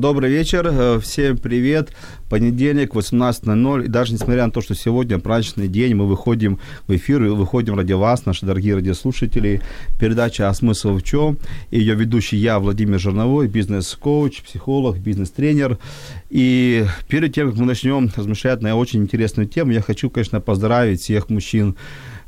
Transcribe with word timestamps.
Добрый 0.00 0.30
вечер, 0.30 0.66
э, 0.66 0.98
всем 0.98 1.36
привет. 1.36 1.90
Понедельник, 2.30 2.94
18.00. 2.94 3.84
И 3.84 3.88
даже 3.88 4.14
несмотря 4.14 4.46
на 4.46 4.50
то, 4.50 4.62
что 4.62 4.74
сегодня 4.74 5.18
праздничный 5.18 5.68
день, 5.68 5.94
мы 5.94 6.06
выходим 6.06 6.58
в 6.88 6.96
эфир, 6.96 7.22
и 7.22 7.28
выходим 7.28 7.74
ради 7.74 7.92
вас, 7.92 8.24
наши 8.24 8.46
дорогие 8.46 8.76
радиослушатели. 8.76 9.60
Передача 10.00 10.48
«А 10.48 10.54
смысл 10.54 10.94
в 10.94 11.02
чем?» 11.02 11.36
Ее 11.70 11.94
ведущий 11.96 12.38
я, 12.38 12.60
Владимир 12.60 12.98
Жерновой, 12.98 13.46
бизнес-коуч, 13.46 14.40
психолог, 14.40 14.96
бизнес-тренер. 14.96 15.76
И 16.30 16.86
перед 17.08 17.34
тем, 17.34 17.50
как 17.50 17.60
мы 17.60 17.66
начнем 17.66 18.10
размышлять 18.16 18.62
на 18.62 18.76
очень 18.76 19.02
интересную 19.02 19.48
тему, 19.48 19.72
я 19.72 19.82
хочу, 19.82 20.08
конечно, 20.08 20.40
поздравить 20.40 21.02
всех 21.02 21.28
мужчин, 21.28 21.76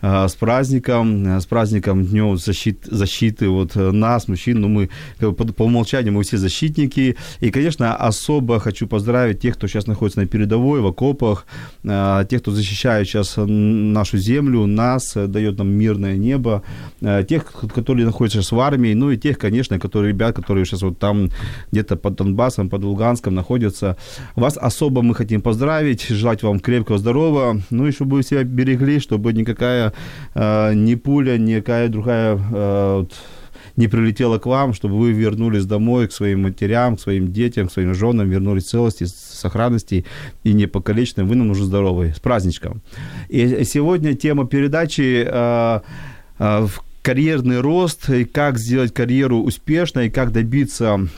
с 0.03 0.35
праздником, 0.35 1.27
э, 1.27 1.41
с 1.41 1.47
праздником 1.47 2.05
Днем 2.05 2.37
защиты, 2.37 2.95
защиты 2.95 3.49
вот 3.49 3.77
э, 3.77 3.93
нас, 3.93 4.27
мужчин, 4.27 4.61
ну 4.61 4.69
мы 4.69 4.91
по, 5.21 5.33
по 5.33 5.63
умолчанию 5.63 6.13
мы 6.13 6.25
все 6.25 6.39
защитники. 6.39 7.17
И, 7.41 7.51
конечно, 7.51 7.95
особо 7.95 8.59
хочу 8.59 8.89
поздравить 8.89 9.41
тех, 9.41 9.55
кто 9.55 9.69
сейчас 9.69 9.87
находится 9.87 10.21
на 10.21 10.27
передовой, 10.27 10.81
в 10.81 10.87
окопах, 10.87 11.47
тех, 11.83 12.43
кто 12.43 12.51
защищает 12.51 13.07
сейчас 13.07 13.35
нашу 13.37 14.19
землю, 14.19 14.67
нас, 14.67 15.15
дает 15.15 15.59
нам 15.59 15.69
мирное 15.69 16.17
небо, 16.17 16.63
тех, 17.29 17.53
которые 17.75 18.07
находятся 18.07 18.39
сейчас 18.39 18.53
в 18.53 18.61
армии, 18.61 18.95
ну 18.95 19.11
и 19.11 19.17
тех, 19.17 19.39
конечно, 19.39 19.79
которые 19.79 20.13
ребят, 20.13 20.35
которые 20.35 20.65
сейчас 20.65 20.83
вот 20.83 20.99
там 20.99 21.31
где-то 21.71 21.97
под 21.97 22.17
Донбассом, 22.17 22.69
под 22.69 22.83
Луганском 22.83 23.35
находятся. 23.35 23.97
Вас 24.35 24.57
особо 24.57 25.03
мы 25.03 25.15
хотим 25.15 25.41
поздравить, 25.41 26.09
желать 26.09 26.43
вам 26.43 26.61
крепкого 26.61 26.99
здоровья, 26.99 27.61
ну 27.71 27.87
и 27.87 27.93
чтобы 27.93 28.17
вы 28.17 28.23
себя 28.23 28.43
берегли, 28.43 28.99
чтобы 28.99 29.33
никакая 29.33 29.92
э, 30.35 30.75
ни 30.75 30.95
пуля, 30.95 31.39
никакая 31.39 31.89
другая 31.89 32.37
э, 32.37 32.97
вот, 32.99 33.13
не 33.77 33.89
прилетела 33.89 34.39
к 34.39 34.47
вам, 34.47 34.75
чтобы 34.75 34.99
вы 34.99 35.13
вернулись 35.13 35.65
домой 35.65 36.09
к 36.09 36.13
своим 36.13 36.43
матерям, 36.43 36.97
к 36.97 37.01
своим 37.01 37.33
детям, 37.33 37.69
к 37.69 37.73
своим 37.73 37.95
женам, 37.95 38.29
вернулись 38.29 38.65
в 38.65 38.69
целости, 38.69 39.05
сохранности 39.05 40.05
и 40.45 40.53
не 40.53 40.67
покалеченным. 40.67 41.29
Вы 41.29 41.37
нам 41.37 41.49
нужны 41.49 41.65
здоровые. 41.65 42.15
С 42.15 42.21
праздничком. 42.21 42.83
И 43.29 43.65
сегодня 43.65 44.15
тема 44.15 44.47
передачи 44.47 45.25
э, 45.27 45.81
э, 46.39 46.67
карьерный 47.03 47.61
рост 47.61 48.09
и 48.11 48.25
как 48.25 48.59
сделать 48.59 48.93
карьеру 48.95 49.39
успешной, 49.43 50.07
и 50.07 50.11
как 50.11 50.33
добиться 50.33 51.09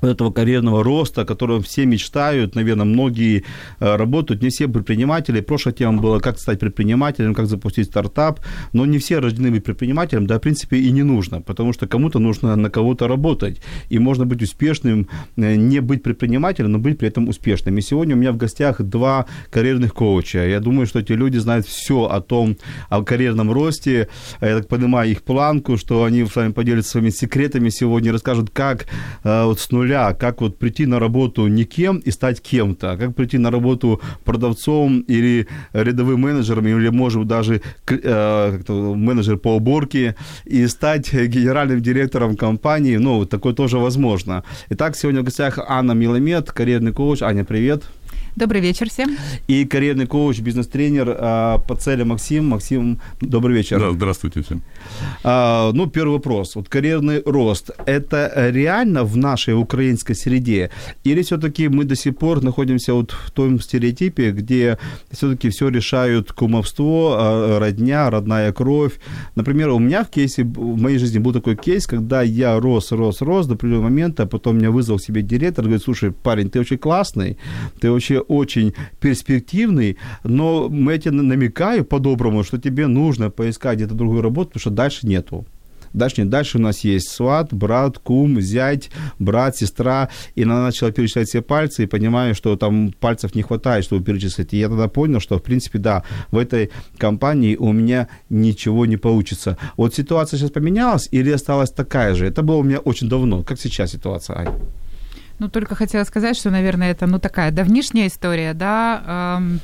этого 0.00 0.30
карьерного 0.30 0.84
роста, 0.84 1.22
о 1.22 1.24
котором 1.24 1.62
все 1.62 1.86
мечтают, 1.86 2.54
наверное, 2.54 2.84
многие 2.84 3.44
э, 3.80 3.96
работают, 3.96 4.42
не 4.42 4.50
все 4.50 4.68
предприниматели. 4.68 5.40
Прошлая 5.40 5.74
тема 5.74 6.00
была, 6.00 6.20
как 6.20 6.38
стать 6.38 6.60
предпринимателем, 6.60 7.34
как 7.34 7.46
запустить 7.46 7.86
стартап, 7.86 8.40
но 8.72 8.86
не 8.86 8.98
все 8.98 9.18
рождены 9.18 9.50
быть 9.50 9.64
предпринимателем, 9.64 10.26
да, 10.26 10.38
в 10.38 10.40
принципе, 10.40 10.78
и 10.78 10.90
не 10.90 11.02
нужно, 11.02 11.40
потому 11.40 11.72
что 11.72 11.86
кому-то 11.86 12.18
нужно 12.18 12.54
на 12.56 12.70
кого-то 12.70 13.08
работать, 13.08 13.60
и 13.88 13.98
можно 13.98 14.24
быть 14.24 14.42
успешным, 14.42 15.08
э, 15.36 15.56
не 15.56 15.80
быть 15.80 16.02
предпринимателем, 16.02 16.72
но 16.72 16.78
быть 16.78 16.98
при 16.98 17.08
этом 17.08 17.28
успешным. 17.28 17.76
И 17.78 17.80
сегодня 17.80 18.14
у 18.14 18.18
меня 18.18 18.32
в 18.32 18.36
гостях 18.36 18.80
два 18.82 19.26
карьерных 19.50 19.94
коуча. 19.94 20.46
Я 20.46 20.60
думаю, 20.60 20.86
что 20.86 21.00
эти 21.00 21.12
люди 21.12 21.38
знают 21.38 21.66
все 21.66 22.04
о 22.04 22.20
том, 22.20 22.56
о 22.88 23.02
карьерном 23.02 23.50
росте, 23.50 24.08
я 24.40 24.58
так 24.58 24.68
понимаю 24.68 25.10
их 25.10 25.22
планку, 25.22 25.76
что 25.76 26.04
они 26.04 26.24
с 26.24 26.36
вами 26.36 26.52
поделятся 26.52 26.90
своими 26.90 27.10
секретами 27.10 27.68
сегодня, 27.68 28.12
расскажут, 28.12 28.50
как 28.50 28.86
э, 29.24 29.44
вот 29.44 29.58
с 29.58 29.70
нуля 29.70 29.87
нуля, 29.88 30.12
как 30.14 30.40
вот 30.40 30.58
прийти 30.58 30.86
на 30.86 30.98
работу 30.98 31.48
никем 31.48 31.98
и 32.06 32.10
стать 32.10 32.40
кем-то, 32.40 32.96
как 32.96 33.14
прийти 33.14 33.38
на 33.38 33.50
работу 33.50 34.00
продавцом 34.24 35.00
или 35.08 35.46
рядовым 35.72 36.20
менеджером, 36.20 36.66
или, 36.66 36.90
может, 36.90 37.26
даже 37.26 37.60
э, 37.88 38.58
менеджер 38.68 39.38
по 39.38 39.56
уборке, 39.56 40.14
и 40.44 40.68
стать 40.68 41.12
генеральным 41.12 41.80
директором 41.80 42.36
компании, 42.36 42.98
ну, 42.98 43.24
такое 43.24 43.54
тоже 43.54 43.78
возможно. 43.78 44.42
Итак, 44.70 44.96
сегодня 44.96 45.20
в 45.20 45.24
гостях 45.24 45.58
Анна 45.68 45.92
Миломет, 45.92 46.52
карьерный 46.52 46.92
коуч. 46.92 47.22
Аня, 47.22 47.44
привет. 47.44 47.84
Добрый 48.38 48.60
вечер 48.60 48.88
всем. 48.88 49.16
И 49.48 49.64
карьерный 49.64 50.06
коуч, 50.06 50.38
бизнес-тренер 50.38 51.16
а, 51.18 51.58
по 51.58 51.74
цели 51.74 52.04
Максим. 52.04 52.46
Максим, 52.46 53.00
добрый 53.20 53.56
вечер. 53.56 53.80
Да, 53.80 53.90
здравствуйте 53.90 54.42
всем. 54.42 54.62
А, 55.24 55.72
ну, 55.72 55.88
первый 55.88 56.12
вопрос. 56.12 56.54
Вот 56.54 56.68
карьерный 56.68 57.20
рост, 57.26 57.72
это 57.84 58.32
реально 58.50 59.02
в 59.02 59.16
нашей 59.16 59.54
украинской 59.54 60.14
среде? 60.14 60.70
Или 61.02 61.22
все-таки 61.22 61.66
мы 61.66 61.82
до 61.82 61.96
сих 61.96 62.16
пор 62.16 62.40
находимся 62.44 62.94
вот 62.94 63.10
в 63.10 63.32
том 63.32 63.60
стереотипе, 63.60 64.30
где 64.30 64.78
все-таки 65.10 65.48
все 65.48 65.68
решают 65.68 66.30
кумовство, 66.30 67.16
а, 67.18 67.58
родня, 67.58 68.08
родная 68.08 68.52
кровь? 68.52 69.00
Например, 69.34 69.70
у 69.70 69.80
меня 69.80 70.04
в 70.04 70.10
кейсе, 70.10 70.44
в 70.44 70.80
моей 70.80 70.98
жизни 70.98 71.18
был 71.18 71.32
такой 71.32 71.56
кейс, 71.56 71.88
когда 71.88 72.22
я 72.22 72.60
рос, 72.60 72.92
рос, 72.92 73.20
рос 73.20 73.46
до 73.46 73.54
определенного 73.54 73.88
момента, 73.88 74.26
потом 74.26 74.58
меня 74.58 74.70
вызвал 74.70 75.00
себе 75.00 75.22
директор, 75.22 75.64
говорит, 75.64 75.82
слушай, 75.82 76.12
парень, 76.12 76.50
ты 76.50 76.60
очень 76.60 76.78
классный, 76.78 77.36
ты 77.80 77.90
вообще 77.90 78.22
очень 78.28 78.74
перспективный, 79.00 79.96
но 80.24 80.68
мы 80.68 80.94
эти 80.94 81.08
намекаю 81.08 81.84
по-доброму, 81.84 82.44
что 82.44 82.58
тебе 82.58 82.86
нужно 82.86 83.30
поискать 83.30 83.76
где-то 83.76 83.94
другую 83.94 84.22
работу, 84.22 84.50
потому 84.50 84.60
что 84.60 84.70
дальше 84.70 85.06
нету. 85.06 85.46
Дальше 85.92 86.20
нет. 86.20 86.30
Дальше 86.30 86.58
у 86.58 86.60
нас 86.60 86.80
есть 86.80 87.08
сват, 87.10 87.52
брат, 87.52 87.98
кум, 87.98 88.40
зять, 88.40 88.90
брат, 89.18 89.56
сестра. 89.56 90.08
И 90.34 90.42
она 90.42 90.62
начала 90.62 90.90
перечислять 90.90 91.28
все 91.28 91.42
пальцы 91.42 91.84
и 91.84 91.86
понимаю, 91.86 92.34
что 92.34 92.56
там 92.56 92.92
пальцев 92.92 93.34
не 93.34 93.42
хватает, 93.42 93.84
чтобы 93.84 94.04
перечислить. 94.04 94.52
И 94.52 94.58
я 94.58 94.68
тогда 94.68 94.88
понял, 94.88 95.20
что, 95.20 95.38
в 95.38 95.42
принципе, 95.42 95.78
да, 95.78 96.02
в 96.30 96.38
этой 96.38 96.70
компании 96.96 97.56
у 97.56 97.72
меня 97.72 98.08
ничего 98.30 98.86
не 98.86 98.96
получится. 98.96 99.56
Вот 99.76 99.94
ситуация 99.94 100.38
сейчас 100.38 100.50
поменялась 100.50 101.08
или 101.10 101.30
осталась 101.30 101.70
такая 101.70 102.14
же? 102.14 102.26
Это 102.26 102.42
было 102.42 102.56
у 102.56 102.62
меня 102.62 102.78
очень 102.78 103.08
давно. 103.08 103.42
Как 103.42 103.60
сейчас 103.60 103.92
ситуация, 103.92 104.38
Ань? 104.38 104.54
Ну, 105.38 105.48
только 105.48 105.74
хотела 105.74 106.04
сказать, 106.04 106.36
что, 106.36 106.50
наверное, 106.50 106.90
это, 106.90 107.06
ну, 107.06 107.18
такая 107.18 107.50
давнишняя 107.50 108.08
история, 108.08 108.54
да, 108.54 109.36
эм, 109.38 109.60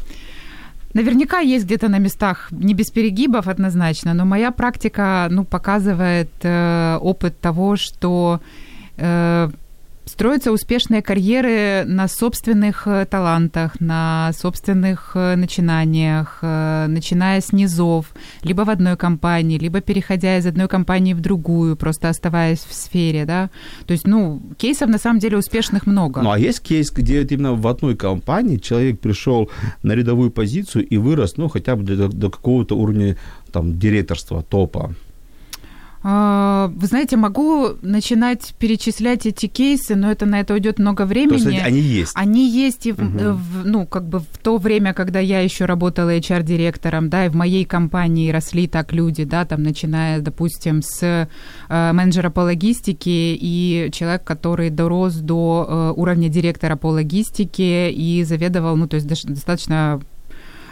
Наверняка 0.94 1.40
есть 1.40 1.64
где-то 1.64 1.88
на 1.88 1.98
местах 1.98 2.48
не 2.52 2.72
без 2.72 2.92
перегибов 2.92 3.48
однозначно, 3.48 4.14
но 4.14 4.24
моя 4.24 4.52
практика 4.52 5.26
ну, 5.28 5.44
показывает 5.44 6.30
э, 6.42 6.98
опыт 7.00 7.40
того, 7.40 7.74
что 7.74 8.40
э, 8.96 9.50
строятся 10.04 10.52
успешные 10.52 11.02
карьеры 11.02 11.84
на 11.86 12.08
собственных 12.08 12.86
э, 12.86 13.06
талантах, 13.06 13.80
на 13.80 14.30
собственных 14.34 15.12
э, 15.14 15.36
начинаниях, 15.36 16.38
э, 16.42 16.86
начиная 16.88 17.40
с 17.40 17.52
низов, 17.52 18.14
либо 18.42 18.62
в 18.62 18.70
одной 18.70 18.96
компании, 18.96 19.58
либо 19.58 19.80
переходя 19.80 20.38
из 20.38 20.46
одной 20.46 20.68
компании 20.68 21.14
в 21.14 21.20
другую, 21.20 21.76
просто 21.76 22.08
оставаясь 22.08 22.60
в 22.60 22.74
сфере, 22.74 23.24
да. 23.24 23.50
То 23.86 23.92
есть, 23.92 24.06
ну, 24.06 24.42
кейсов 24.58 24.88
на 24.88 24.98
самом 24.98 25.18
деле 25.20 25.38
успешных 25.38 25.86
много. 25.86 26.22
Ну, 26.22 26.30
а 26.30 26.38
есть 26.38 26.60
кейс, 26.60 26.90
где 26.90 27.22
именно 27.22 27.54
в 27.54 27.66
одной 27.66 27.96
компании 27.96 28.58
человек 28.58 29.00
пришел 29.00 29.50
на 29.82 29.92
рядовую 29.92 30.30
позицию 30.30 30.86
и 30.86 30.96
вырос, 30.96 31.36
ну, 31.36 31.48
хотя 31.48 31.76
бы 31.76 31.82
до, 31.82 32.08
до 32.08 32.30
какого-то 32.30 32.76
уровня 32.76 33.16
там 33.52 33.78
директорства, 33.78 34.42
топа? 34.42 34.94
А, 36.06 36.70
вы 36.76 36.86
знаете, 36.86 37.16
могу 37.16 37.70
начинать 37.80 38.54
перечислять 38.58 39.24
эти 39.24 39.46
кейсы, 39.46 39.96
но 39.96 40.12
это 40.12 40.26
на 40.26 40.38
это 40.38 40.52
уйдет 40.52 40.78
много 40.78 41.06
времени. 41.06 41.38
То 41.38 41.48
есть 41.48 41.64
они 41.64 41.80
есть. 41.80 42.12
Они 42.14 42.46
есть 42.46 42.86
и 42.86 42.92
угу. 42.92 43.02
в, 43.02 43.64
ну 43.64 43.86
как 43.86 44.06
бы 44.06 44.18
в 44.18 44.38
то 44.42 44.58
время, 44.58 44.92
когда 44.92 45.18
я 45.18 45.40
еще 45.40 45.64
работала 45.64 46.14
HR-директором, 46.14 47.08
да, 47.08 47.24
и 47.24 47.30
в 47.30 47.34
моей 47.34 47.64
компании 47.64 48.30
росли 48.30 48.68
так 48.68 48.92
люди, 48.92 49.24
да, 49.24 49.46
там 49.46 49.62
начиная, 49.62 50.20
допустим, 50.20 50.82
с 50.82 51.02
э, 51.02 51.92
менеджера 51.92 52.28
по 52.28 52.40
логистике 52.40 53.34
и 53.34 53.88
человек, 53.90 54.24
который 54.24 54.68
дорос 54.68 55.14
до 55.14 55.66
э, 55.66 55.92
уровня 55.98 56.28
директора 56.28 56.76
по 56.76 56.88
логистике 56.88 57.90
и 57.90 58.24
заведовал, 58.24 58.76
ну 58.76 58.86
то 58.88 58.96
есть 58.96 59.06
достаточно 59.06 60.02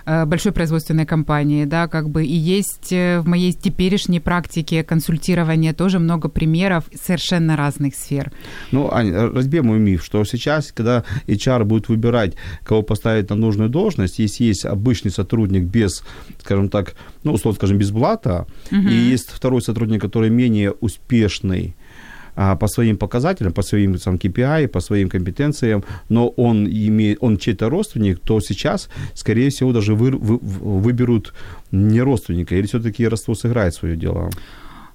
большой 0.04 0.52
производственной 0.52 1.06
компании, 1.06 1.64
да, 1.64 1.88
как 1.88 2.08
бы, 2.08 2.24
и 2.24 2.34
есть 2.34 2.92
э, 2.92 3.20
в 3.20 3.28
моей 3.28 3.52
теперешней 3.52 4.20
практике 4.20 4.82
консультирования 4.82 5.72
тоже 5.72 5.98
много 5.98 6.28
примеров 6.28 6.84
совершенно 7.00 7.56
разных 7.56 7.94
сфер. 7.94 8.32
Ну, 8.70 8.92
Ань, 8.92 9.12
разбей 9.12 9.60
мой 9.60 9.78
миф, 9.78 10.04
что 10.04 10.24
сейчас, 10.24 10.72
когда 10.72 11.04
HR 11.26 11.64
будет 11.64 11.88
выбирать, 11.88 12.34
кого 12.64 12.82
поставить 12.82 13.30
на 13.30 13.36
нужную 13.36 13.70
должность, 13.70 14.18
если 14.18 14.44
есть 14.44 14.64
обычный 14.64 15.10
сотрудник 15.10 15.64
без, 15.64 16.04
скажем 16.40 16.68
так, 16.68 16.94
ну, 17.24 17.32
условно 17.32 17.56
скажем, 17.56 17.78
без 17.78 17.90
блата, 17.90 18.46
угу. 18.70 18.88
и 18.88 18.94
есть 18.94 19.30
второй 19.30 19.62
сотрудник, 19.62 20.00
который 20.00 20.30
менее 20.30 20.72
успешный, 20.72 21.74
по 22.34 22.66
своим 22.66 22.96
показателям, 22.96 23.52
по 23.52 23.62
своим 23.62 23.98
сам 23.98 24.16
KPI, 24.16 24.68
по 24.68 24.80
своим 24.80 25.08
компетенциям, 25.08 25.84
но 26.08 26.28
он, 26.28 26.66
имеет, 26.66 27.18
он 27.20 27.36
чей-то 27.36 27.68
родственник, 27.68 28.20
то 28.20 28.40
сейчас, 28.40 28.88
скорее 29.14 29.48
всего, 29.50 29.72
даже 29.72 29.94
вы, 29.94 30.10
вы, 30.10 30.38
выберут 30.38 31.34
не 31.72 32.00
родственника, 32.02 32.54
или 32.54 32.66
все-таки 32.66 33.08
родство 33.08 33.34
сыграет 33.34 33.74
свое 33.74 33.96
дело? 33.96 34.30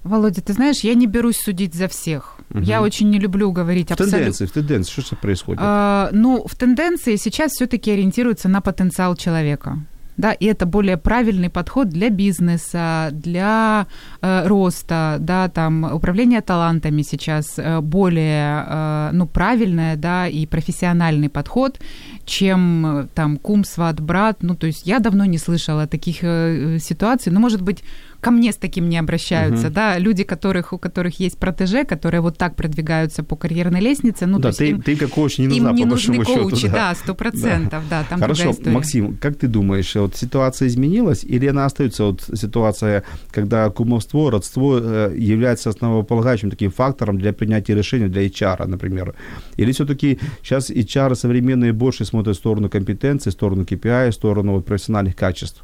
Володя, 0.04 0.40
ты 0.40 0.52
знаешь, 0.52 0.84
я 0.84 0.94
не 0.94 1.06
берусь 1.06 1.36
судить 1.36 1.74
за 1.74 1.88
всех. 1.88 2.38
Угу. 2.50 2.60
Я 2.60 2.82
очень 2.82 3.10
не 3.10 3.18
люблю 3.18 3.52
говорить 3.52 3.88
в 3.88 3.92
абсолютно... 3.92 4.18
тенденции, 4.18 4.46
в 4.46 4.52
тенденции, 4.52 5.00
что 5.00 5.16
происходит? 5.16 5.60
А, 5.62 6.10
ну, 6.12 6.46
в 6.46 6.54
тенденции 6.54 7.16
сейчас 7.16 7.52
все-таки 7.52 7.90
ориентируются 7.90 8.48
на 8.48 8.60
потенциал 8.60 9.16
человека 9.16 9.78
да, 10.18 10.32
и 10.32 10.46
это 10.46 10.66
более 10.66 10.96
правильный 10.96 11.48
подход 11.48 11.88
для 11.88 12.10
бизнеса, 12.10 13.08
для 13.12 13.86
э, 14.20 14.46
роста, 14.46 15.16
да, 15.20 15.48
там 15.48 15.84
управление 15.84 16.40
талантами 16.40 17.02
сейчас 17.02 17.58
э, 17.58 17.80
более, 17.80 18.64
э, 18.68 19.10
ну, 19.12 19.26
правильное, 19.26 19.96
да, 19.96 20.26
и 20.26 20.46
профессиональный 20.46 21.28
подход, 21.28 21.80
чем 22.28 22.86
э, 22.86 23.06
там 23.14 23.36
кум, 23.38 23.64
сват, 23.64 24.00
брат, 24.00 24.42
ну, 24.42 24.54
то 24.54 24.66
есть 24.66 24.86
я 24.86 24.98
давно 24.98 25.24
не 25.24 25.38
слышала 25.38 25.86
таких 25.86 26.18
э, 26.22 26.78
ситуаций, 26.78 27.32
ну, 27.32 27.40
может 27.40 27.62
быть, 27.62 27.82
ко 28.20 28.30
мне 28.30 28.52
с 28.52 28.56
таким 28.56 28.88
не 28.88 28.98
обращаются, 28.98 29.66
угу. 29.66 29.74
да, 29.74 29.98
люди, 29.98 30.24
которых, 30.24 30.72
у 30.72 30.78
которых 30.78 31.20
есть 31.20 31.38
протеже, 31.38 31.84
которые 31.84 32.20
вот 32.20 32.36
так 32.36 32.56
продвигаются 32.56 33.22
по 33.22 33.36
карьерной 33.36 33.80
лестнице, 33.80 34.26
ну, 34.26 34.38
да, 34.38 34.50
то 34.50 34.58
ты, 34.58 34.70
им, 34.70 34.82
ты 34.82 34.96
как 34.96 35.10
коуч 35.10 35.38
не 35.38 35.48
нужна, 35.48 35.70
им 35.70 35.76
не 35.76 35.82
по 35.82 35.88
нужны 35.88 36.24
коучи, 36.24 36.56
счету, 36.56 36.72
да, 36.72 36.94
сто 37.02 37.14
процентов, 37.14 37.82
да. 37.88 38.00
да, 38.00 38.06
там 38.08 38.20
Хорошо, 38.20 38.54
Максим, 38.66 39.16
как 39.16 39.36
ты 39.36 39.46
думаешь, 39.46 39.94
вот 39.94 40.16
ситуация 40.16 40.68
изменилась 40.68 41.24
или 41.24 41.46
она 41.46 41.64
остается, 41.64 42.04
вот 42.04 42.22
ситуация, 42.34 43.04
когда 43.30 43.70
кумовство, 43.70 44.30
родство 44.30 44.78
э, 44.78 45.14
является 45.16 45.70
основополагающим 45.70 46.50
таким 46.50 46.70
фактором 46.70 47.18
для 47.18 47.32
принятия 47.32 47.74
решений 47.74 48.08
для 48.08 48.26
HR, 48.26 48.66
например, 48.66 49.14
или 49.56 49.72
все-таки 49.72 50.18
сейчас 50.42 50.70
HR 50.70 51.14
современные 51.14 51.72
больше 51.72 52.04
смотрят 52.04 52.17
в 52.26 52.34
сторону 52.34 52.68
компетенции, 52.68 53.30
в 53.30 53.34
сторону 53.34 53.62
KPI, 53.62 54.10
в 54.10 54.14
сторону 54.14 54.52
вот, 54.52 54.66
профессиональных 54.66 55.16
качеств? 55.16 55.62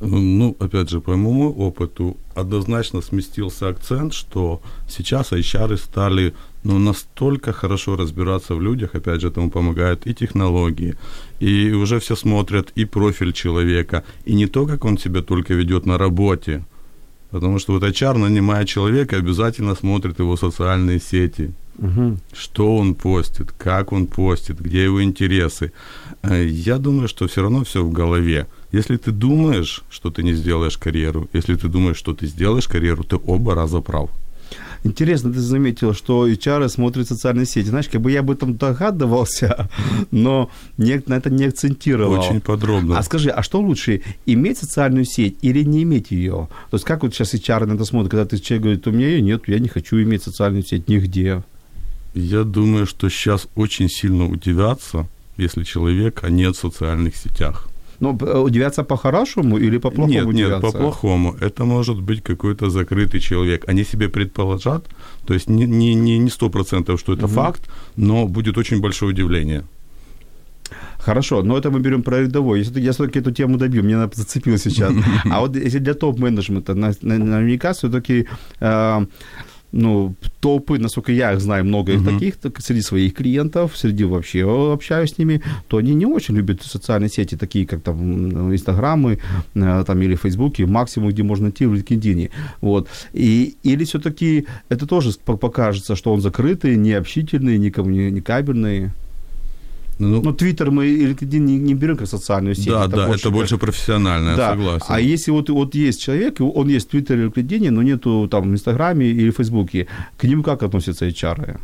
Ну, 0.00 0.54
опять 0.60 0.90
же, 0.90 1.00
по 1.00 1.16
моему 1.16 1.50
опыту, 1.50 2.16
однозначно 2.34 3.00
сместился 3.00 3.68
акцент, 3.68 4.12
что 4.12 4.60
сейчас 4.88 5.32
HR 5.32 5.76
стали 5.78 6.34
ну, 6.64 6.78
настолько 6.78 7.52
хорошо 7.52 7.96
разбираться 7.96 8.54
в 8.54 8.60
людях, 8.60 8.94
опять 8.94 9.20
же, 9.20 9.28
этому 9.28 9.50
помогают 9.50 10.06
и 10.06 10.14
технологии, 10.14 10.96
и 11.40 11.72
уже 11.72 11.98
все 11.98 12.14
смотрят 12.16 12.72
и 12.78 12.84
профиль 12.84 13.32
человека, 13.32 14.04
и 14.26 14.34
не 14.34 14.46
то, 14.46 14.66
как 14.66 14.84
он 14.84 14.98
себя 14.98 15.22
только 15.22 15.54
ведет 15.54 15.86
на 15.86 15.96
работе, 15.96 16.62
потому 17.30 17.58
что 17.58 17.72
вот 17.72 17.82
HR, 17.82 18.18
нанимая 18.18 18.66
человека, 18.66 19.16
обязательно 19.16 19.74
смотрит 19.74 20.18
его 20.18 20.36
социальные 20.36 21.00
сети, 21.00 21.52
Угу. 21.78 22.18
Что 22.32 22.76
он 22.76 22.94
постит, 22.94 23.52
как 23.52 23.92
он 23.92 24.06
постит, 24.06 24.60
где 24.60 24.84
его 24.84 25.02
интересы. 25.02 25.72
Э, 26.22 26.46
я 26.46 26.78
думаю, 26.78 27.08
что 27.08 27.26
все 27.26 27.42
равно 27.42 27.64
все 27.64 27.84
в 27.84 27.92
голове. 27.92 28.46
Если 28.72 28.96
ты 28.96 29.12
думаешь, 29.12 29.84
что 29.90 30.10
ты 30.10 30.22
не 30.22 30.32
сделаешь 30.32 30.78
карьеру, 30.78 31.28
если 31.32 31.54
ты 31.54 31.68
думаешь, 31.68 31.96
что 31.96 32.14
ты 32.14 32.26
сделаешь 32.26 32.68
карьеру, 32.68 33.04
ты 33.04 33.16
оба 33.16 33.54
раза 33.54 33.80
прав. 33.80 34.10
Интересно, 34.84 35.32
ты 35.32 35.40
заметил, 35.40 35.94
что 35.94 36.28
HR 36.28 36.68
смотрит 36.68 37.08
социальные 37.08 37.46
сети. 37.46 37.68
Знаешь, 37.68 37.88
как 37.88 38.00
бы 38.00 38.12
я 38.12 38.20
об 38.20 38.30
этом 38.30 38.56
догадывался, 38.56 39.68
но 40.10 40.50
не, 40.78 41.02
на 41.06 41.14
это 41.14 41.28
не 41.30 41.46
акцентировал. 41.46 42.20
Очень 42.20 42.40
подробно. 42.40 42.98
А 42.98 43.02
скажи, 43.02 43.30
а 43.30 43.42
что 43.42 43.60
лучше, 43.60 44.02
иметь 44.26 44.58
социальную 44.58 45.04
сеть 45.04 45.38
или 45.42 45.64
не 45.64 45.82
иметь 45.82 46.10
ее? 46.10 46.48
То 46.70 46.76
есть 46.76 46.84
как 46.84 47.02
вот 47.02 47.14
сейчас 47.14 47.34
HR 47.34 47.66
на 47.66 47.74
это 47.74 47.84
смотрит, 47.84 48.10
когда 48.10 48.24
ты 48.24 48.38
человек 48.38 48.62
говорит, 48.62 48.86
у 48.86 48.92
меня 48.92 49.08
ее 49.08 49.22
нет, 49.22 49.42
я 49.48 49.58
не 49.58 49.68
хочу 49.68 50.00
иметь 50.02 50.22
социальную 50.22 50.62
сеть 50.62 50.88
нигде? 50.88 51.42
Я 52.16 52.44
думаю, 52.44 52.86
что 52.86 53.10
сейчас 53.10 53.46
очень 53.56 53.90
сильно 53.90 54.24
удивятся, 54.24 55.06
если 55.36 55.64
человека 55.64 56.30
нет 56.30 56.56
в 56.56 56.58
социальных 56.58 57.14
сетях. 57.14 57.68
Э, 58.00 58.38
удивятся 58.38 58.84
по-хорошему 58.84 59.58
или 59.58 59.76
по-плохому 59.78 60.12
Нет, 60.12 60.24
удивятся? 60.24 60.66
нет, 60.66 60.72
по-плохому. 60.72 61.36
Это 61.40 61.64
может 61.64 62.00
быть 62.00 62.22
какой-то 62.22 62.70
закрытый 62.70 63.20
человек. 63.20 63.68
Они 63.68 63.84
себе 63.84 64.08
предположат, 64.08 64.86
то 65.26 65.34
есть 65.34 65.50
не, 65.50 65.66
не, 65.66 65.94
не, 65.94 66.18
не 66.18 66.28
100%, 66.28 66.98
что 66.98 67.12
это 67.12 67.26
угу. 67.26 67.34
факт, 67.34 67.68
но 67.96 68.26
будет 68.26 68.56
очень 68.56 68.80
большое 68.80 69.10
удивление. 69.10 69.64
Хорошо, 70.98 71.42
но 71.42 71.58
это 71.58 71.70
мы 71.70 71.80
берем 71.80 72.02
про 72.02 72.22
рядовой. 72.22 72.60
Если 72.60 72.80
я 72.80 72.92
все-таки 72.92 73.18
эту 73.18 73.30
тему 73.30 73.58
добью, 73.58 73.84
мне 73.84 73.94
она 73.96 74.10
зацепила 74.12 74.58
сейчас. 74.58 74.92
А 75.30 75.40
вот 75.40 75.54
если 75.54 75.80
для 75.80 75.92
топ-менеджмента, 75.92 76.74
наверняка 76.74 77.72
все-таки 77.72 78.26
э, 78.60 79.06
ну, 79.72 80.14
толпы, 80.40 80.78
насколько 80.78 81.12
я 81.12 81.32
их 81.32 81.40
знаю, 81.40 81.64
много 81.64 81.92
их 81.92 82.00
uh-huh. 82.00 82.14
таких, 82.14 82.36
так, 82.36 82.60
среди 82.60 82.82
своих 82.82 83.14
клиентов, 83.14 83.76
среди 83.76 84.04
вообще 84.04 84.72
общаюсь 84.72 85.14
с 85.14 85.18
ними, 85.18 85.42
то 85.68 85.76
они 85.76 85.94
не 85.94 86.06
очень 86.06 86.36
любят 86.36 86.62
социальные 86.62 87.10
сети, 87.10 87.36
такие 87.36 87.66
как 87.66 87.82
там 87.82 88.54
Инстаграмы 88.54 89.18
э, 89.54 89.84
там, 89.86 90.02
или 90.02 90.14
Фейсбуке, 90.14 90.66
максимум, 90.66 91.10
где 91.10 91.22
можно 91.22 91.46
найти 91.46 91.66
в 91.66 91.74
LinkedIn. 91.74 92.30
Вот. 92.60 92.88
И, 93.12 93.56
или 93.62 93.84
все-таки 93.84 94.46
это 94.68 94.86
тоже 94.86 95.12
покажется, 95.24 95.96
что 95.96 96.12
он 96.12 96.20
закрытый, 96.20 96.76
необщительный, 96.76 97.58
никому 97.58 97.90
не, 97.90 98.10
не 98.10 98.20
кабельный. 98.20 98.90
Ну, 99.98 100.22
ну, 100.22 100.32
Твиттер 100.32 100.70
мы 100.70 100.86
и 100.86 101.06
LinkedIn 101.06 101.38
не, 101.38 101.58
не 101.58 101.74
берем 101.74 101.96
как 101.96 102.08
социальную 102.08 102.54
сеть. 102.54 102.68
Да, 102.68 102.84
это 102.84 102.96
да, 102.96 103.06
больше 103.06 103.20
это 103.20 103.30
больше 103.30 103.54
как... 103.54 103.60
профессионально, 103.60 104.36
да. 104.36 104.50
согласен. 104.50 104.86
А 104.88 105.00
если 105.00 105.30
вот, 105.30 105.48
вот 105.50 105.74
есть 105.74 106.02
человек, 106.02 106.40
он 106.40 106.68
есть 106.68 106.88
в 106.88 106.90
Твиттере 106.90 107.22
или 107.22 107.30
LinkedIn, 107.30 107.70
но 107.70 107.82
нету 107.82 108.28
там 108.30 108.50
в 108.50 108.52
Инстаграме 108.52 109.06
или 109.06 109.30
в 109.30 109.36
Фейсбуке, 109.36 109.86
к 110.18 110.24
ним 110.24 110.42
как 110.42 110.62
относятся 110.62 111.06
HR? 111.06 111.58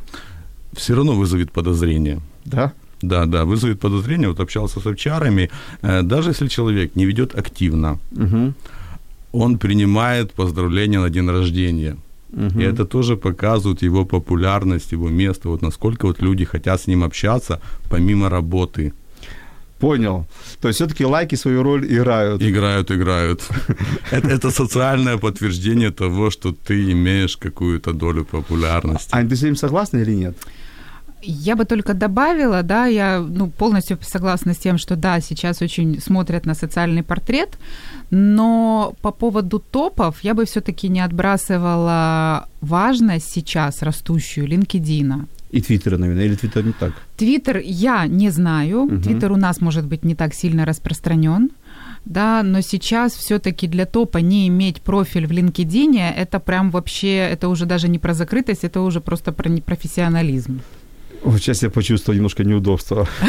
Все 0.73 0.95
равно 0.95 1.13
вызовет 1.13 1.53
подозрение. 1.53 2.21
Да? 2.47 2.73
Да, 3.03 3.27
да, 3.27 3.45
вызовет 3.45 3.81
подозрение. 3.81 4.29
Вот 4.29 4.41
общался 4.41 4.81
с 4.81 4.87
HR, 4.87 5.51
э, 5.83 6.03
даже 6.03 6.31
если 6.31 6.49
человек 6.49 6.97
не 6.97 7.05
ведет 7.05 7.39
активно, 7.39 7.99
угу. 8.13 8.55
он 9.33 9.59
принимает 9.59 10.33
поздравления 10.33 11.01
на 11.01 11.11
день 11.11 11.29
рождения– 11.29 11.97
Угу. 12.33 12.61
И 12.61 12.63
это 12.65 12.85
тоже 12.85 13.17
показывает 13.17 13.83
его 13.83 14.05
популярность, 14.05 14.93
его 14.93 15.11
место, 15.11 15.49
вот 15.49 15.63
насколько 15.63 16.07
вот 16.07 16.23
люди 16.23 16.45
хотят 16.45 16.81
с 16.81 16.87
ним 16.87 17.05
общаться 17.05 17.61
помимо 17.91 18.29
работы. 18.29 18.93
Понял. 19.79 20.27
То 20.61 20.69
есть 20.69 20.77
все-таки 20.77 21.05
лайки 21.05 21.37
свою 21.37 21.63
роль 21.63 21.85
играют. 21.85 22.41
Играют, 22.43 22.91
играют. 22.91 23.41
это, 24.13 24.29
это 24.29 24.51
социальное 24.51 25.19
подтверждение 25.19 25.91
того, 25.91 26.31
что 26.31 26.53
ты 26.53 26.93
имеешь 26.93 27.37
какую-то 27.37 27.93
долю 27.93 28.25
популярности. 28.25 29.09
А 29.11 29.25
ты 29.25 29.35
с 29.35 29.43
этим 29.43 29.57
согласна 29.57 29.99
или 29.99 30.15
нет? 30.15 30.37
Я 31.23 31.57
бы 31.57 31.65
только 31.65 31.95
добавила, 31.95 32.63
да, 32.63 32.87
я 32.87 33.21
ну, 33.21 33.49
полностью 33.49 33.99
согласна 34.03 34.55
с 34.55 34.59
тем, 34.59 34.79
что 34.79 34.97
да, 34.97 35.21
сейчас 35.21 35.63
очень 35.63 36.01
смотрят 36.01 36.47
на 36.47 36.55
социальный 36.55 37.03
портрет, 37.03 37.59
но 38.11 38.95
по 39.03 39.13
поводу 39.13 39.59
топов 39.59 40.25
я 40.25 40.35
бы 40.35 40.45
все-таки 40.45 40.89
не 40.89 41.01
отбрасывала 41.01 42.47
важность 42.61 43.31
сейчас 43.31 43.83
растущую 43.83 44.49
LinkedIn. 44.49 45.27
И 45.51 45.61
Твиттера, 45.61 45.99
наверное, 45.99 46.25
или 46.25 46.35
Твиттер 46.35 46.65
не 46.65 46.73
так? 46.73 46.93
Твиттер 47.17 47.59
я 47.63 48.07
не 48.07 48.31
знаю. 48.31 48.89
Твиттер 49.03 49.33
у 49.33 49.37
нас, 49.37 49.61
может 49.61 49.87
быть, 49.87 50.05
не 50.05 50.15
так 50.15 50.35
сильно 50.35 50.65
распространен. 50.65 51.51
Да, 52.05 52.43
но 52.43 52.63
сейчас 52.63 53.13
все-таки 53.13 53.69
для 53.69 53.87
топа 53.87 54.19
не 54.19 54.49
иметь 54.49 54.83
профиль 54.83 55.27
в 55.27 55.31
LinkedIn, 55.31 56.01
это 56.17 56.41
прям 56.41 56.71
вообще, 56.71 57.17
это 57.17 57.49
уже 57.49 57.65
даже 57.65 57.89
не 57.89 57.99
про 57.99 58.13
закрытость, 58.13 58.65
это 58.65 58.81
уже 58.81 59.01
просто 59.01 59.31
про 59.33 59.49
непрофессионализм. 59.49 60.63
Вот 61.25 61.39
сейчас 61.39 61.63
я 61.63 61.71
почувствовал 61.71 62.17
немножко 62.17 62.45
неудобства. 62.45 63.09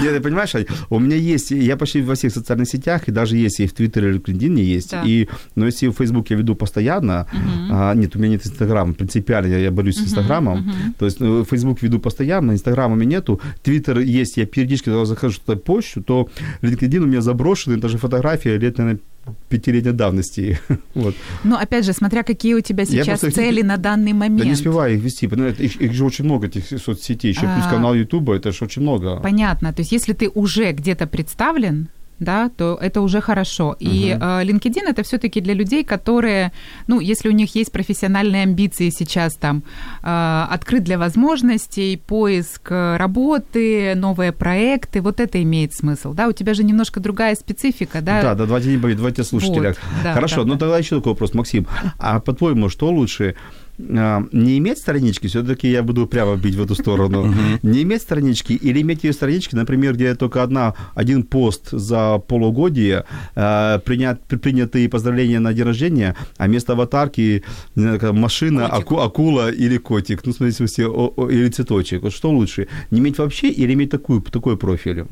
Нет, 0.00 0.14
ты 0.14 0.20
понимаешь, 0.20 0.52
у 0.90 0.98
меня 0.98 1.16
есть, 1.16 1.50
я 1.50 1.76
почти 1.76 2.02
во 2.02 2.14
всех 2.14 2.32
социальных 2.32 2.68
сетях, 2.68 3.08
и 3.08 3.12
даже 3.12 3.36
если 3.36 3.66
в 3.66 3.72
Твиттере 3.72 4.10
или 4.10 4.20
LinkedIn 4.20 4.60
есть, 4.60 4.94
и, 5.04 5.28
но 5.56 5.66
если 5.66 5.88
в 5.88 5.94
Facebook 5.94 6.30
я 6.30 6.36
веду 6.36 6.54
постоянно, 6.54 7.26
а, 7.70 7.94
нет, 7.94 8.14
у 8.14 8.18
меня 8.18 8.30
нет 8.30 8.46
Инстаграма, 8.46 8.94
принципиально 8.94 9.54
я 9.54 9.70
борюсь 9.70 9.96
с 9.96 10.02
Инстаграмом, 10.02 10.72
то 10.98 11.06
есть 11.06 11.20
ну, 11.20 11.44
Facebook 11.44 11.82
веду 11.82 11.98
постоянно, 11.98 12.52
Инстаграма 12.52 12.94
у 12.94 12.96
меня 12.96 13.18
нету, 13.18 13.40
Твиттер 13.62 13.98
есть, 13.98 14.36
я 14.36 14.46
периодически, 14.46 15.04
захожу 15.04 15.34
что-то 15.34 15.58
почту, 15.58 16.02
то 16.02 16.28
LinkedIn 16.62 16.98
у 16.98 17.06
меня 17.06 17.20
заброшенный, 17.20 17.78
даже 17.78 17.98
фотография 17.98 18.56
лет, 18.56 18.78
наверное, 18.78 19.00
пятилетней 19.48 19.92
давности. 19.92 20.58
вот. 20.94 21.14
Ну, 21.44 21.56
опять 21.56 21.84
же, 21.84 21.92
смотря 21.92 22.22
какие 22.22 22.54
у 22.54 22.60
тебя 22.60 22.84
сейчас 22.84 23.20
цели 23.20 23.62
на 23.62 23.76
данный 23.76 24.12
момент. 24.12 24.38
Да 24.38 24.44
не 24.44 24.52
успеваю 24.52 24.96
их 24.96 25.02
вести. 25.02 25.26
Их, 25.26 25.80
их 25.80 25.92
же 25.92 26.04
очень 26.04 26.24
много, 26.24 26.46
этих 26.46 26.66
соцсетей. 26.80 27.32
Еще 27.32 27.46
а, 27.46 27.54
плюс 27.54 27.66
канал 27.66 27.94
Ютуба, 27.94 28.34
это 28.34 28.52
же 28.52 28.64
очень 28.64 28.82
много. 28.82 29.20
Понятно. 29.20 29.72
То 29.72 29.80
есть, 29.80 29.92
если 29.92 30.12
ты 30.12 30.28
уже 30.28 30.72
где-то 30.72 31.06
представлен, 31.06 31.88
да, 32.20 32.48
то 32.48 32.78
это 32.80 33.00
уже 33.00 33.20
хорошо. 33.20 33.76
И 33.78 34.16
э, 34.18 34.44
LinkedIn 34.44 34.88
это 34.88 35.02
все-таки 35.02 35.40
для 35.40 35.54
людей, 35.54 35.84
которые, 35.84 36.52
ну, 36.86 37.00
если 37.00 37.28
у 37.28 37.32
них 37.32 37.54
есть 37.54 37.72
профессиональные 37.72 38.42
амбиции 38.42 38.90
сейчас 38.90 39.34
там, 39.34 39.62
э, 40.02 40.46
открыт 40.50 40.84
для 40.84 40.98
возможностей, 40.98 41.96
поиск 41.96 42.70
э, 42.70 42.96
работы, 42.96 43.94
новые 43.94 44.32
проекты, 44.32 45.00
вот 45.00 45.20
это 45.20 45.42
имеет 45.42 45.74
смысл, 45.74 46.12
да. 46.14 46.28
У 46.28 46.32
тебя 46.32 46.54
же 46.54 46.64
немножко 46.64 47.00
другая 47.00 47.34
специфика, 47.34 48.00
да. 48.00 48.22
Да, 48.22 48.34
да, 48.34 48.46
давайте, 48.46 48.68
не 48.70 48.76
боюсь, 48.76 48.96
давайте 48.96 49.24
слушателя. 49.24 49.68
Вот, 49.68 49.78
да, 50.04 50.14
Хорошо, 50.14 50.42
да, 50.42 50.48
ну 50.48 50.54
да. 50.54 50.60
тогда 50.60 50.78
еще 50.78 50.96
такой 50.96 51.12
вопрос, 51.12 51.34
Максим. 51.34 51.66
А 51.98 52.20
по-твоему, 52.20 52.68
что 52.68 52.90
лучше? 52.90 53.36
А, 53.78 54.22
Не 54.32 54.58
иметь 54.58 54.78
странички, 54.78 55.26
все-таки 55.28 55.68
я 55.70 55.82
буду 55.82 56.06
прямо 56.06 56.36
бить 56.36 56.54
в 56.54 56.62
эту 56.62 56.74
сторону. 56.74 57.34
Не 57.62 57.82
иметь 57.82 58.02
странички 58.02 58.52
или 58.52 58.80
иметь 58.82 59.04
ее 59.04 59.12
странички, 59.12 59.54
например, 59.56 59.94
где 59.94 60.14
только 60.14 60.42
одна, 60.42 60.74
один 60.94 61.22
пост 61.22 61.70
за 61.70 62.18
полугодие, 62.18 63.04
э, 63.36 63.78
принят, 63.84 64.20
при- 64.28 64.36
принятые 64.38 64.88
поздравления 64.88 65.40
на 65.40 65.52
день 65.52 65.64
рождения, 65.66 66.14
а 66.38 66.46
вместо 66.46 66.72
аватарки 66.72 67.42
как 67.74 68.12
машина, 68.12 68.66
аку- 68.66 69.00
акула 69.00 69.50
или 69.50 69.78
котик, 69.78 70.26
ну, 70.26 70.32
смотрите, 70.32 70.64
или 70.64 71.48
цветочек. 71.50 72.02
Вот 72.02 72.12
что 72.12 72.30
лучше? 72.30 72.66
Не 72.90 72.98
иметь 73.00 73.18
вообще 73.18 73.48
или 73.48 73.72
иметь 73.74 73.90
такую, 73.90 74.20
такой 74.22 74.56
профиль? 74.56 75.04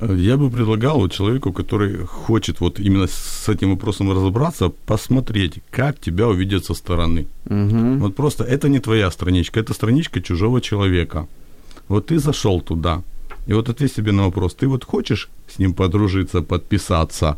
Я 0.00 0.36
бы 0.36 0.50
предлагал 0.50 0.98
вот 0.98 1.12
человеку, 1.12 1.52
который 1.52 2.06
хочет 2.06 2.60
вот 2.60 2.80
именно 2.80 3.06
с 3.06 3.48
этим 3.48 3.70
вопросом 3.70 4.10
разобраться, 4.10 4.72
посмотреть, 4.86 5.60
как 5.70 6.00
тебя 6.00 6.26
увидят 6.28 6.64
со 6.64 6.74
стороны. 6.74 7.26
Мгм. 7.44 7.98
Вот 8.00 8.16
просто 8.16 8.44
это 8.44 8.68
не 8.68 8.78
твоя 8.78 9.10
страничка, 9.10 9.60
это 9.60 9.74
страничка 9.74 10.20
чужого 10.22 10.60
человека. 10.60 11.26
Вот 11.88 12.06
ты 12.06 12.18
зашел 12.18 12.60
туда, 12.60 13.02
и 13.46 13.52
вот 13.52 13.68
ответь 13.68 13.92
себе 13.92 14.12
на 14.12 14.24
вопрос, 14.24 14.54
ты 14.54 14.68
вот 14.68 14.84
хочешь 14.84 15.28
с 15.48 15.58
ним 15.58 15.74
подружиться, 15.74 16.40
подписаться? 16.42 17.36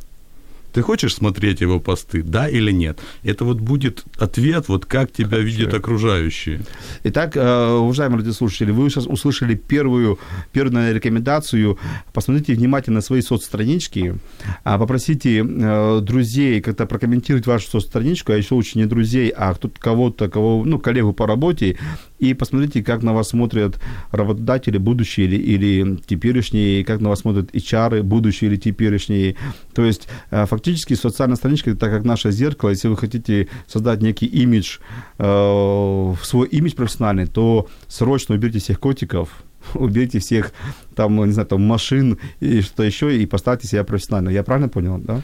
Ты 0.73 0.83
хочешь 0.83 1.14
смотреть 1.14 1.61
его 1.61 1.81
посты, 1.81 2.23
да 2.23 2.49
или 2.49 2.73
нет? 2.73 2.99
Это 3.23 3.45
вот 3.45 3.61
будет 3.61 4.05
ответ, 4.19 4.69
вот 4.69 4.87
как 4.87 5.12
тебя 5.12 5.38
видят 5.38 5.75
окружающие. 5.75 6.62
Итак, 7.05 7.37
э, 7.37 7.73
уважаемые 7.75 8.21
радиослушатели, 8.21 8.71
вы 8.71 8.88
сейчас 8.88 9.07
услышали 9.07 9.55
первую, 9.55 10.19
первую 10.52 10.95
рекомендацию. 10.95 11.79
Посмотрите 12.12 12.55
внимательно 12.55 13.00
свои 13.00 13.21
соцстранички, 13.21 14.17
а 14.64 14.79
попросите 14.79 15.45
э, 15.47 16.00
друзей 16.00 16.61
как-то 16.61 16.87
прокомментировать 16.87 17.47
вашу 17.47 17.69
соцстраничку, 17.69 18.33
а 18.33 18.37
еще 18.37 18.55
лучше 18.55 18.79
не 18.79 18.87
друзей, 18.87 19.29
а 19.29 19.55
кто 19.55 19.71
кого-то, 19.79 20.29
кого, 20.29 20.64
ну, 20.64 20.79
коллегу 20.79 21.12
по 21.12 21.26
работе, 21.26 21.79
и 22.23 22.35
посмотрите, 22.35 22.85
как 22.85 23.02
на 23.02 23.12
вас 23.12 23.31
смотрят 23.31 23.81
работодатели, 24.12 24.79
будущие 24.79 25.26
или, 25.26 25.37
или 25.37 25.97
теперешние, 26.07 26.85
как 26.85 27.00
на 27.00 27.09
вас 27.09 27.21
смотрят 27.21 27.52
HR, 27.52 28.02
будущие 28.02 28.49
или 28.49 28.57
теперешние. 28.57 29.35
То 29.75 29.85
есть, 29.85 30.09
э, 30.31 30.47
фактически, 30.47 30.95
социальная 30.95 31.35
страничка– 31.35 31.71
это 31.73 31.91
как 31.91 32.05
наше 32.05 32.31
зеркало. 32.31 32.71
Если 32.71 32.87
вы 32.87 32.97
хотите 32.97 33.49
создать 33.67 34.02
некий 34.02 34.26
имидж, 34.26 34.79
э, 35.19 36.14
свой 36.23 36.47
имидж 36.47 36.75
профессиональный, 36.76 37.26
то 37.26 37.67
срочно 37.88 38.37
уберите 38.37 38.61
всех 38.61 38.79
котиков, 38.79 39.29
уберите 39.75 40.21
всех 40.21 40.52
там, 40.95 41.25
не 41.25 41.33
знаю, 41.33 41.49
там 41.49 41.62
машин 41.62 42.19
и 42.38 42.61
что-то 42.61 42.85
еще, 42.85 43.21
и 43.21 43.26
поставьте 43.26 43.67
себя 43.67 43.83
профессионально. 43.83 44.29
Я 44.31 44.45
правильно 44.45 44.69
понял, 44.69 44.99
да? 44.99 45.23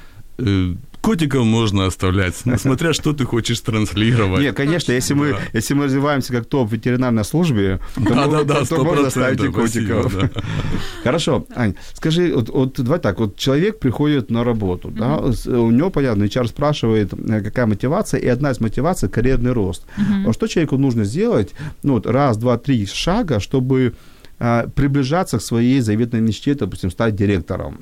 Э, 1.09 1.11
Котиков 1.11 1.45
можно 1.45 1.87
оставлять, 1.87 2.35
смотря 2.59 2.93
что 2.93 3.13
ты 3.13 3.25
хочешь 3.25 3.61
транслировать. 3.61 4.43
Нет, 4.43 4.55
конечно, 4.57 4.93
если 4.93 5.15
мы, 5.15 5.31
Да. 5.33 5.39
если 5.53 5.75
мы 5.75 5.85
развиваемся 5.87 6.33
как 6.33 6.47
топ 6.47 6.69
в 6.69 6.73
ветеринарной 6.73 7.25
службе, 7.25 7.81
то, 7.95 8.01
мы- 8.01 8.11
Да-да-да, 8.11 8.65
то 8.65 8.85
можно 8.85 9.11
ставить 9.11 9.41
и 9.41 9.49
100%, 9.49 9.53
спасибо, 9.53 10.03
котиков. 10.03 10.33
да. 10.35 10.43
Хорошо, 11.03 11.47
Ань, 11.55 11.75
скажи, 11.95 12.33
вот, 12.35 12.49
вот 12.51 12.81
давай 12.81 12.99
так, 12.99 13.19
вот 13.21 13.37
человек 13.37 13.79
приходит 13.79 14.31
на 14.31 14.45
работу, 14.45 14.91
да, 14.91 15.17
у 15.19 15.71
него, 15.71 15.91
понятно, 15.91 16.25
HR 16.25 16.49
спрашивает, 16.49 17.13
э, 17.13 17.41
какая 17.43 17.67
мотивация, 17.67 18.21
и 18.21 18.27
одна 18.27 18.51
из 18.51 18.61
мотиваций– 18.61 19.09
карьерный 19.11 19.53
рост. 19.53 19.87
А 20.27 20.33
Что 20.33 20.47
человеку 20.47 20.77
нужно 20.77 21.05
сделать, 21.05 21.55
ну, 21.83 21.95
вот 21.95 22.07
раз, 22.07 22.37
два, 22.37 22.59
три 22.59 22.87
шага, 22.87 23.41
чтобы 23.41 23.95
а, 24.41 24.69
приближаться 24.69 25.39
к 25.39 25.43
своей 25.43 25.81
заветной 25.81 26.21
мечте, 26.21 26.55
допустим, 26.55 26.91
стать 26.91 27.17
директором? 27.17 27.79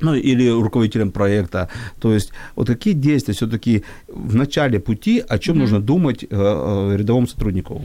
Ну, 0.00 0.14
или 0.14 0.50
руководителем 0.50 1.10
проекта. 1.10 1.68
То 2.00 2.12
есть, 2.12 2.32
вот 2.56 2.66
какие 2.66 2.94
действия 2.94 3.34
все-таки 3.34 3.84
в 4.08 4.34
начале 4.34 4.78
пути, 4.78 5.24
о 5.28 5.38
чем 5.38 5.58
нужно 5.58 5.80
думать 5.80 6.24
э, 6.24 6.26
э, 6.30 6.96
рядовому 6.96 7.26
сотруднику? 7.26 7.82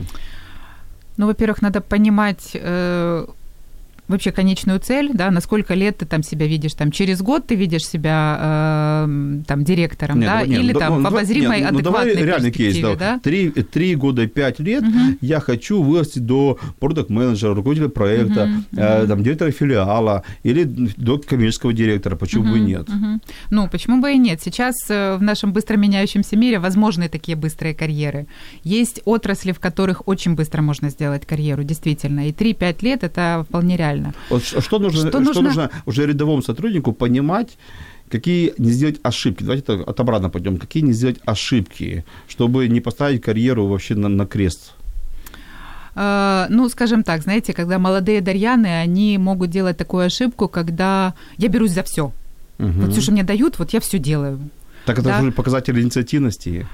Ну, 1.16 1.26
во-первых, 1.26 1.62
надо 1.62 1.80
понимать 1.80 2.50
э, 2.54 3.26
вообще 4.12 4.32
конечную 4.32 4.78
цель, 4.80 5.10
да, 5.12 5.30
на 5.30 5.40
сколько 5.40 5.74
лет 5.74 5.98
ты 5.98 6.06
там 6.06 6.22
себя 6.22 6.46
видишь, 6.46 6.74
там 6.74 6.90
через 6.90 7.20
год 7.22 7.46
ты 7.46 7.54
видишь 7.54 7.84
себя 7.84 9.04
э, 9.06 9.42
там 9.46 9.64
директором, 9.64 10.20
Нет, 10.20 10.28
да, 10.28 10.32
давай- 10.34 10.48
нет, 10.48 10.60
или 10.60 10.72
ну, 10.72 10.78
там 10.78 11.02
ну, 11.02 11.02
в 11.02 11.06
обозримой 11.06 11.60
нет, 11.60 11.72
ну, 11.72 11.80
давай 11.80 12.14
реальный 12.14 12.52
кейс, 12.52 12.78
да. 12.98 13.18
Три, 13.22 13.50
три 13.50 13.94
года, 13.96 14.26
пять 14.26 14.60
лет 14.60 14.84
я 15.20 15.40
хочу 15.40 15.82
вырасти 15.82 16.18
до 16.18 16.58
продукт-менеджера, 16.78 17.54
руководителя 17.54 17.88
проекта, 17.88 18.50
э, 18.76 19.06
там, 19.06 19.22
директора 19.22 19.50
филиала 19.50 20.22
или 20.42 20.64
до 20.64 21.18
коммерческого 21.18 21.72
директора, 21.72 22.16
почему 22.16 22.44
бы 22.44 22.58
и 22.58 22.60
нет? 22.60 22.88
Мгм. 22.88 23.20
Ну, 23.50 23.68
почему 23.68 24.00
бы 24.00 24.12
и 24.12 24.18
нет? 24.18 24.40
Сейчас 24.42 24.74
э, 24.88 25.16
в 25.16 25.22
нашем 25.22 25.52
быстро 25.52 25.76
меняющемся 25.76 26.36
мире 26.36 26.58
возможны 26.58 27.08
такие 27.08 27.36
быстрые 27.36 27.74
карьеры. 27.74 28.26
Есть 28.64 29.00
отрасли, 29.04 29.52
в 29.52 29.60
которых 29.60 30.08
очень 30.08 30.34
быстро 30.34 30.62
можно 30.62 30.90
сделать 30.90 31.26
карьеру, 31.26 31.64
действительно. 31.64 32.28
И 32.28 32.32
3-5 32.32 32.84
лет 32.84 33.04
это 33.04 33.44
вполне 33.48 33.76
реально. 33.76 34.01
Вот 34.30 34.42
ш- 34.44 34.60
что 34.60 34.78
нужно, 34.78 35.00
Что 35.00 35.08
что 35.10 35.20
нужно- 35.20 35.42
нужно 35.42 35.70
уже 35.86 36.06
рядовому 36.06 36.42
сотруднику 36.42 36.92
понимать, 36.92 37.58
какие 38.10 38.52
не 38.58 38.70
сделать 38.72 39.00
ошибки. 39.02 39.42
Давайте 39.44 39.72
от 39.72 40.00
обратно 40.00 40.30
пойдем. 40.30 40.58
Какие 40.58 40.82
не 40.84 40.92
сделать 40.92 41.18
ошибки, 41.26 42.04
чтобы 42.28 42.68
не 42.68 42.80
поставить 42.80 43.22
карьеру 43.22 43.66
вообще 43.66 43.94
на, 43.94 44.08
на 44.08 44.26
крест? 44.26 44.72
Э, 45.94 46.46
Ну, 46.50 46.68
скажем 46.68 47.02
так, 47.02 47.22
знаете, 47.22 47.52
когда 47.52 47.78
молодые 47.78 48.20
Дарьяны, 48.20 48.80
они 48.84 49.18
могут 49.18 49.50
делать 49.50 49.76
такую 49.76 50.06
ошибку, 50.06 50.48
когда 50.48 51.14
я 51.38 51.48
берусь 51.48 51.72
за 51.72 51.82
все. 51.82 52.12
Мгм. 52.58 52.80
Вот 52.80 52.92
все, 52.92 53.00
что 53.00 53.12
мне 53.12 53.22
дают, 53.24 53.58
вот 53.58 53.72
я 53.74 53.80
все 53.80 53.98
делаю. 53.98 54.38
Так 54.86 54.98
это 54.98 55.08
Да. 55.08 55.20
уже 55.20 55.30
показатель 55.32 55.78
инициативности. 55.80 56.66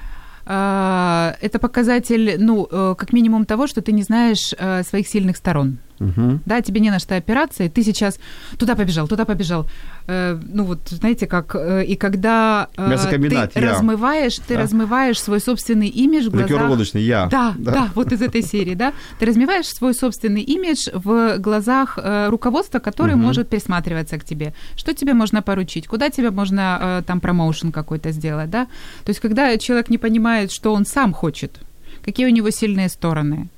А, 0.50 1.34
Это 1.42 1.58
показатель, 1.58 2.36
ну, 2.38 2.66
э, 2.70 2.94
как 2.98 3.12
минимум 3.12 3.44
того, 3.44 3.66
что 3.66 3.80
ты 3.82 3.92
не 3.92 4.02
знаешь 4.02 4.54
э, 4.58 4.82
своих 4.82 5.06
сильных 5.08 5.36
сторон. 5.36 5.76
Мгм. 6.00 6.40
Да, 6.46 6.60
тебе 6.60 6.80
не 6.80 6.90
на 6.90 6.98
что 6.98 7.16
опираться, 7.16 7.64
и 7.64 7.68
ты 7.68 7.82
сейчас 7.82 8.18
туда 8.58 8.74
побежал, 8.74 9.08
туда 9.08 9.24
побежал. 9.24 9.66
Э, 10.06 10.38
ну 10.52 10.64
вот, 10.64 10.80
знаете, 10.88 11.26
как 11.26 11.54
э, 11.54 11.84
и 11.84 11.96
когда 11.96 12.68
э, 12.76 12.88
Мясокомбинат, 12.90 13.52
ты 13.52 13.60
я. 13.60 13.70
размываешь, 13.72 14.36
ты 14.46 14.54
Да. 14.54 14.62
размываешь 14.62 15.20
свой 15.20 15.40
собственный 15.40 15.88
имидж 15.88 16.26
в 16.28 16.30
глазах... 16.30 16.50
Ликероводочный 16.50 17.02
я. 17.02 17.26
Да, 17.26 17.54
да, 17.58 17.88
вот 17.94 18.12
из 18.12 18.22
этой 18.22 18.42
серии, 18.42 18.74
да. 18.74 18.92
Ты 19.18 19.26
размываешь 19.26 19.66
свой 19.66 19.94
собственный 19.94 20.42
имидж 20.42 20.88
в 20.94 21.38
глазах 21.38 21.98
э, 22.00 22.28
руководства, 22.28 22.78
которое 22.78 23.16
Мгм. 23.16 23.24
может 23.26 23.48
присматриваться 23.48 24.18
к 24.18 24.24
тебе. 24.24 24.54
Что 24.76 24.94
тебе 24.94 25.14
можно 25.14 25.42
поручить? 25.42 25.86
Куда 25.86 26.10
тебе 26.10 26.30
можно 26.30 26.78
э, 26.80 27.02
там 27.06 27.20
промоушен 27.20 27.72
какой-то 27.72 28.12
сделать, 28.12 28.50
да? 28.50 28.66
То 29.04 29.10
есть, 29.10 29.20
когда 29.20 29.56
человек 29.58 29.90
не 29.90 29.98
понимает, 29.98 30.50
что 30.52 30.72
он 30.72 30.86
сам 30.86 31.12
хочет, 31.12 31.58
какие 32.04 32.26
у 32.26 32.30
него 32.30 32.50
сильные 32.50 32.88
стороны, 32.88 33.48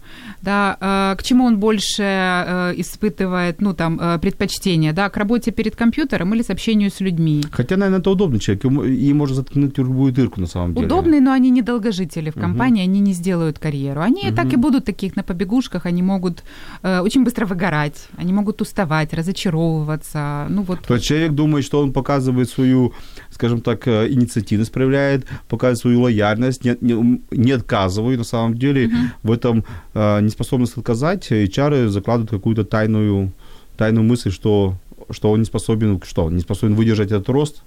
да, 0.42 0.76
э, 0.80 1.16
к 1.16 1.22
чему 1.22 1.44
он 1.44 1.58
больше 1.58 2.02
э, 2.02 2.74
испытывает, 2.76 3.60
ну, 3.60 3.74
там, 3.74 3.98
э, 4.00 4.18
предпочтение, 4.18 4.92
да, 4.92 5.08
к 5.08 5.16
работе 5.16 5.50
перед 5.50 5.76
компьютером 5.76 6.34
или 6.34 6.42
с 6.42 6.50
общению 6.50 6.90
с 6.90 7.00
людьми. 7.00 7.44
Хотя, 7.50 7.76
наверное, 7.76 8.00
это 8.00 8.10
удобный 8.10 8.40
человек. 8.40 8.64
И 8.64 9.12
может 9.12 9.36
заткнуть 9.36 9.78
любую 9.78 10.12
дырку 10.12 10.40
на 10.40 10.46
самом 10.46 10.74
деле. 10.74 10.86
Удобные, 10.86 11.20
но 11.20 11.32
они 11.32 11.50
не 11.50 11.62
долгожители 11.62 12.30
в 12.30 12.34
компании, 12.34 12.82
они 12.82 13.00
не 13.00 13.12
сделают 13.12 13.58
карьеру. 13.58 14.00
Они 14.00 14.30
так 14.32 14.52
и 14.52 14.56
будут 14.56 14.84
таких 14.84 15.16
на 15.16 15.22
побегушках, 15.22 15.86
они 15.86 16.02
могут 16.02 16.42
очень 16.82 17.24
быстро 17.24 17.46
выгорать, 17.46 18.08
они 18.16 18.32
могут 18.32 18.62
уставать, 18.62 19.14
разочаровываться. 19.14 20.46
Ну 20.48 20.62
вот. 20.62 20.80
То 20.86 20.94
есть 20.94 21.06
человек 21.06 21.32
думает, 21.32 21.64
что 21.64 21.80
он 21.80 21.92
показывает 21.92 22.48
свою, 22.48 22.92
скажем 23.40 23.62
так, 23.62 23.88
э, 23.88 24.08
инициативность 24.10 24.70
проявляет, 24.70 25.26
показывает 25.48 25.78
свою 25.78 26.02
лояльность, 26.02 26.62
не, 26.62 26.76
не, 26.82 27.22
не 27.30 27.52
отказывает. 27.52 28.18
На 28.18 28.24
самом 28.24 28.58
деле 28.58 28.90
в 29.22 29.32
этом 29.32 29.64
э, 29.94 30.20
неспособность 30.20 30.76
отказать, 30.76 31.32
HR 31.32 31.88
закладывают 31.88 32.30
какую-то 32.30 32.64
тайную, 32.64 33.32
тайную 33.78 34.04
мысль, 34.04 34.30
что, 34.30 34.74
что 35.10 35.30
он 35.30 35.38
не 35.38 35.46
способен, 35.46 36.02
что, 36.06 36.30
не 36.30 36.40
способен 36.40 36.74
выдержать 36.74 37.12
этот 37.12 37.30
рост. 37.30 37.62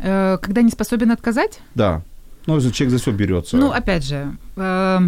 Э, 0.00 0.38
когда 0.42 0.62
не 0.62 0.70
способен 0.70 1.12
отказать, 1.12 1.60
Да. 1.74 2.02
Ну, 2.46 2.60
человек 2.60 2.90
за 2.90 2.98
все 2.98 3.12
берется. 3.12 3.56
ну, 3.56 3.70
опять 3.70 4.04
же, 4.04 4.36
э, 4.56 4.98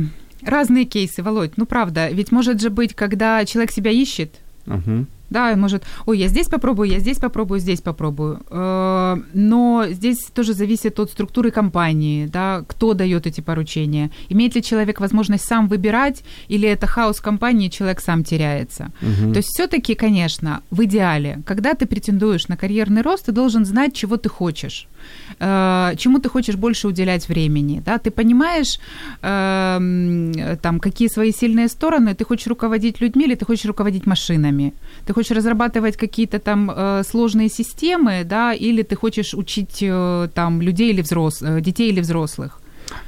разные 0.42 0.84
кейсы, 0.84 1.22
Володь, 1.22 1.56
ну, 1.56 1.66
правда, 1.66 2.08
ведь 2.10 2.30
может 2.32 2.60
же 2.60 2.70
быть, 2.70 2.94
когда 2.94 3.44
человек 3.44 3.72
себя 3.72 3.90
ищет, 3.90 4.34
Мгм. 4.66 5.06
Да, 5.30 5.54
может, 5.56 5.84
ой, 6.06 6.18
я 6.18 6.28
здесь 6.28 6.48
попробую, 6.48 6.90
я 6.90 7.00
здесь 7.00 7.18
попробую, 7.18 7.60
здесь 7.60 7.80
попробую. 7.80 8.40
Э, 8.50 9.16
но 9.34 9.86
здесь 9.88 10.18
тоже 10.34 10.54
зависит 10.54 10.98
от 11.00 11.10
структуры 11.10 11.50
компании, 11.50 12.26
да, 12.26 12.64
кто 12.66 12.94
дает 12.94 13.26
эти 13.26 13.40
поручения. 13.40 14.10
Имеет 14.28 14.54
ли 14.54 14.62
человек 14.62 15.00
возможность 15.00 15.44
сам 15.44 15.68
выбирать, 15.68 16.22
или 16.48 16.68
это 16.68 16.86
хаос 16.86 17.20
компании, 17.20 17.68
человек 17.68 18.00
сам 18.00 18.24
теряется. 18.24 18.90
Угу. 19.02 19.32
То 19.32 19.38
есть 19.38 19.48
все-таки, 19.48 19.94
конечно, 19.94 20.62
в 20.70 20.84
идеале, 20.84 21.42
когда 21.46 21.74
ты 21.74 21.86
претендуешь 21.86 22.48
на 22.48 22.56
карьерный 22.56 23.02
рост, 23.02 23.26
ты 23.26 23.32
должен 23.32 23.64
знать, 23.64 23.94
чего 23.94 24.16
ты 24.16 24.28
хочешь 24.28 24.88
э, 25.40 25.94
чему 25.96 26.18
ты 26.18 26.28
хочешь 26.28 26.56
больше 26.56 26.88
уделять 26.88 27.28
времени, 27.28 27.82
да, 27.84 27.98
ты 27.98 28.10
понимаешь, 28.10 28.80
э, 29.22 30.56
там, 30.62 30.80
какие 30.80 31.08
свои 31.08 31.32
сильные 31.32 31.68
стороны, 31.68 32.14
ты 32.14 32.24
хочешь 32.24 32.46
руководить 32.46 33.00
людьми 33.00 33.24
или 33.24 33.34
ты 33.34 33.44
хочешь 33.44 33.64
руководить 33.66 34.06
машинами, 34.06 34.72
ты 35.06 35.12
хочешь 35.18 35.36
разрабатывать 35.36 35.96
какие-то 35.96 36.38
там 36.38 36.70
э, 36.70 37.02
сложные 37.04 37.48
системы, 37.48 38.24
да, 38.24 38.54
или 38.54 38.82
ты 38.82 38.96
хочешь 38.96 39.34
учить 39.34 39.82
э, 39.82 40.28
там 40.34 40.62
людей 40.62 40.92
или 40.92 41.02
взрослых, 41.02 41.60
детей 41.60 41.90
или 41.92 42.00
взрослых. 42.00 42.60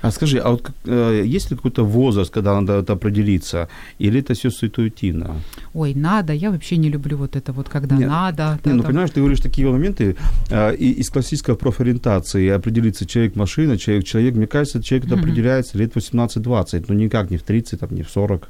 А 0.02 0.10
скажи, 0.10 0.38
а 0.38 0.50
вот 0.50 0.70
э, 0.86 1.36
есть 1.36 1.50
ли 1.50 1.56
какой-то 1.56 1.84
возраст, 1.84 2.34
когда 2.34 2.60
надо 2.60 2.72
это 2.72 2.92
определиться, 2.92 3.68
или 4.00 4.20
это 4.20 4.34
все 4.34 4.50
суетуетина? 4.50 5.34
Ой, 5.74 5.94
надо, 5.94 6.32
я 6.32 6.50
вообще 6.50 6.78
не 6.78 6.90
люблю 6.90 7.16
вот 7.16 7.36
это 7.36 7.52
вот, 7.52 7.68
когда 7.68 7.96
Нет. 7.96 8.08
надо. 8.08 8.42
Не, 8.42 8.70
да, 8.70 8.76
ну, 8.76 8.82
там... 8.82 8.86
понимаешь, 8.86 9.10
ты 9.10 9.20
говоришь 9.20 9.40
такие 9.40 9.68
моменты, 9.68 10.16
э, 10.50 10.74
и, 10.76 11.00
из 11.00 11.10
классической 11.10 11.54
профориентации 11.54 12.56
определиться 12.56 13.06
человек-машина, 13.06 13.76
человек-человек, 13.76 14.34
мне 14.34 14.46
кажется, 14.46 14.82
человек 14.82 15.06
это 15.06 15.14
mm-hmm. 15.14 15.20
определяется 15.20 15.78
лет 15.78 15.96
18-20, 15.96 16.84
но 16.88 16.94
никак 16.94 17.30
не 17.30 17.36
в 17.36 17.42
30, 17.42 17.80
там, 17.80 17.94
не 17.94 18.02
в 18.02 18.10
40. 18.10 18.48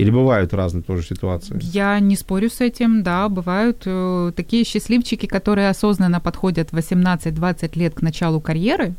Или 0.00 0.10
бывают 0.10 0.54
разные 0.54 0.82
тоже 0.82 1.02
ситуации? 1.02 1.58
Я 1.60 2.00
не 2.00 2.16
спорю 2.16 2.48
с 2.48 2.60
этим, 2.60 3.02
да, 3.02 3.28
бывают 3.28 3.82
э, 3.84 4.32
такие 4.34 4.64
счастливчики, 4.64 5.26
которые 5.26 5.68
осознанно 5.68 6.20
подходят 6.20 6.70
18-20 6.72 7.78
лет 7.78 7.94
к 7.94 8.02
началу 8.02 8.40
карьеры, 8.40 8.94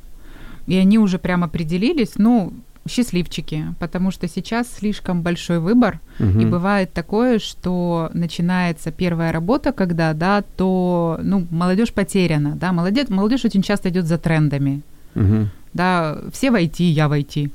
и 0.68 0.76
они 0.76 1.00
уже 1.00 1.18
прям 1.18 1.44
определились, 1.44 2.14
ну, 2.18 2.54
счастливчики, 2.88 3.66
потому 3.80 4.12
что 4.12 4.28
сейчас 4.28 4.68
слишком 4.72 5.22
большой 5.22 5.60
выбор, 5.60 6.00
угу. 6.20 6.40
и 6.40 6.46
бывает 6.46 6.94
такое, 6.94 7.40
что 7.40 8.10
начинается 8.14 8.92
первая 8.92 9.32
работа, 9.32 9.72
когда, 9.72 10.14
да, 10.14 10.44
то, 10.58 11.20
ну, 11.22 11.48
молодежь 11.52 11.94
потеряна, 11.94 12.56
да, 12.56 12.74
молодежь, 12.74 13.10
молодежь 13.10 13.46
очень 13.46 13.62
часто 13.62 13.90
идет 13.90 14.06
за 14.06 14.18
трендами, 14.18 14.82
угу. 15.16 15.48
да, 15.74 16.18
все 16.32 16.52
войти, 16.52 16.86
я 16.86 17.08
войти, 17.08 17.52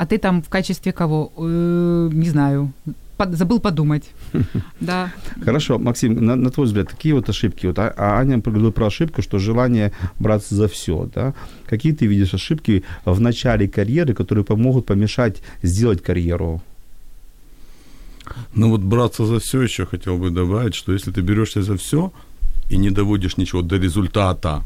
а 0.00 0.06
ты 0.06 0.16
там 0.16 0.40
в 0.40 0.48
качестве 0.48 0.92
кого, 0.92 1.30
э, 1.36 2.08
не 2.12 2.30
знаю, 2.30 2.72
под, 3.18 3.36
забыл 3.36 3.60
подумать. 3.60 4.04
Да. 4.80 5.12
Хорошо, 5.44 5.78
Максим, 5.78 6.24
на, 6.24 6.36
на 6.36 6.50
твой 6.50 6.66
взгляд, 6.66 6.88
какие 6.88 7.12
вот 7.12 7.28
ошибки? 7.28 7.66
Вот 7.66 7.78
а, 7.78 7.92
а 7.98 8.18
Аня 8.18 8.38
говорила 8.38 8.70
про 8.70 8.86
ошибку, 8.86 9.20
что 9.20 9.38
желание 9.38 9.92
браться 10.18 10.54
за 10.54 10.68
все, 10.68 11.06
да? 11.14 11.34
Какие 11.66 11.92
ты 11.92 12.06
видишь 12.06 12.34
ошибки 12.34 12.82
в 13.04 13.20
начале 13.20 13.68
карьеры, 13.68 14.14
которые 14.14 14.42
помогут 14.42 14.86
помешать 14.86 15.42
сделать 15.62 16.02
карьеру? 16.02 16.62
Ну 18.54 18.70
вот 18.70 18.80
браться 18.80 19.26
за 19.26 19.38
все 19.38 19.60
еще 19.60 19.84
хотел 19.84 20.16
бы 20.16 20.30
добавить, 20.30 20.74
что 20.74 20.94
если 20.94 21.12
ты 21.12 21.20
берешься 21.20 21.62
за 21.62 21.76
все 21.76 22.10
и 22.70 22.78
не 22.78 22.90
доводишь 22.90 23.36
ничего 23.36 23.60
до 23.60 23.76
результата, 23.76 24.62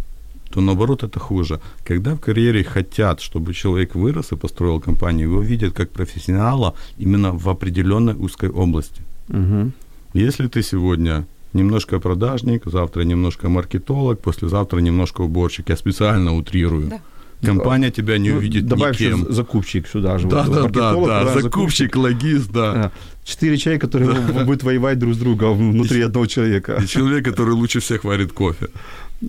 то 0.54 0.60
наоборот 0.60 1.02
это 1.02 1.18
хуже. 1.18 1.60
Когда 1.84 2.14
в 2.14 2.20
карьере 2.20 2.62
хотят, 2.62 3.20
чтобы 3.20 3.54
человек 3.54 3.96
вырос 3.96 4.32
и 4.32 4.36
построил 4.36 4.80
компанию, 4.80 5.28
его 5.28 5.42
видят 5.42 5.74
как 5.74 5.90
профессионала 5.90 6.74
именно 6.96 7.32
в 7.32 7.48
определенной 7.48 8.14
узкой 8.14 8.50
области. 8.50 9.02
Угу. 9.30 9.72
Если 10.14 10.46
ты 10.46 10.62
сегодня 10.62 11.26
немножко 11.54 11.98
продажник, 11.98 12.62
завтра 12.66 13.02
немножко 13.02 13.48
маркетолог, 13.48 14.20
послезавтра 14.20 14.78
немножко 14.80 15.22
уборщик, 15.22 15.70
я 15.70 15.76
специально 15.76 16.36
утрирую. 16.36 16.86
Да. 16.86 17.00
Компания 17.42 17.90
тебя 17.90 18.18
не 18.18 18.30
ну, 18.30 18.36
увидит 18.38 18.66
Добавь 18.66 19.00
никем. 19.00 19.26
закупщик 19.32 19.88
сюда 19.88 20.18
же. 20.18 20.28
Да, 20.28 20.44
вот, 20.44 20.72
да, 20.72 20.92
да, 20.92 20.94
да, 20.94 21.24
закупщик, 21.24 21.42
закупщик, 21.42 21.96
логист, 21.96 22.52
да. 22.52 22.92
Четыре 23.24 23.56
человека, 23.56 23.86
которые 23.86 24.20
будут 24.44 24.62
воевать 24.62 24.98
друг 24.98 25.14
с 25.14 25.18
другом 25.18 25.72
внутри 25.72 26.02
одного 26.02 26.26
человека. 26.26 26.78
И 26.82 26.86
человек, 26.86 27.24
который 27.24 27.54
лучше 27.54 27.80
всех 27.80 28.04
варит 28.04 28.32
кофе. 28.32 28.68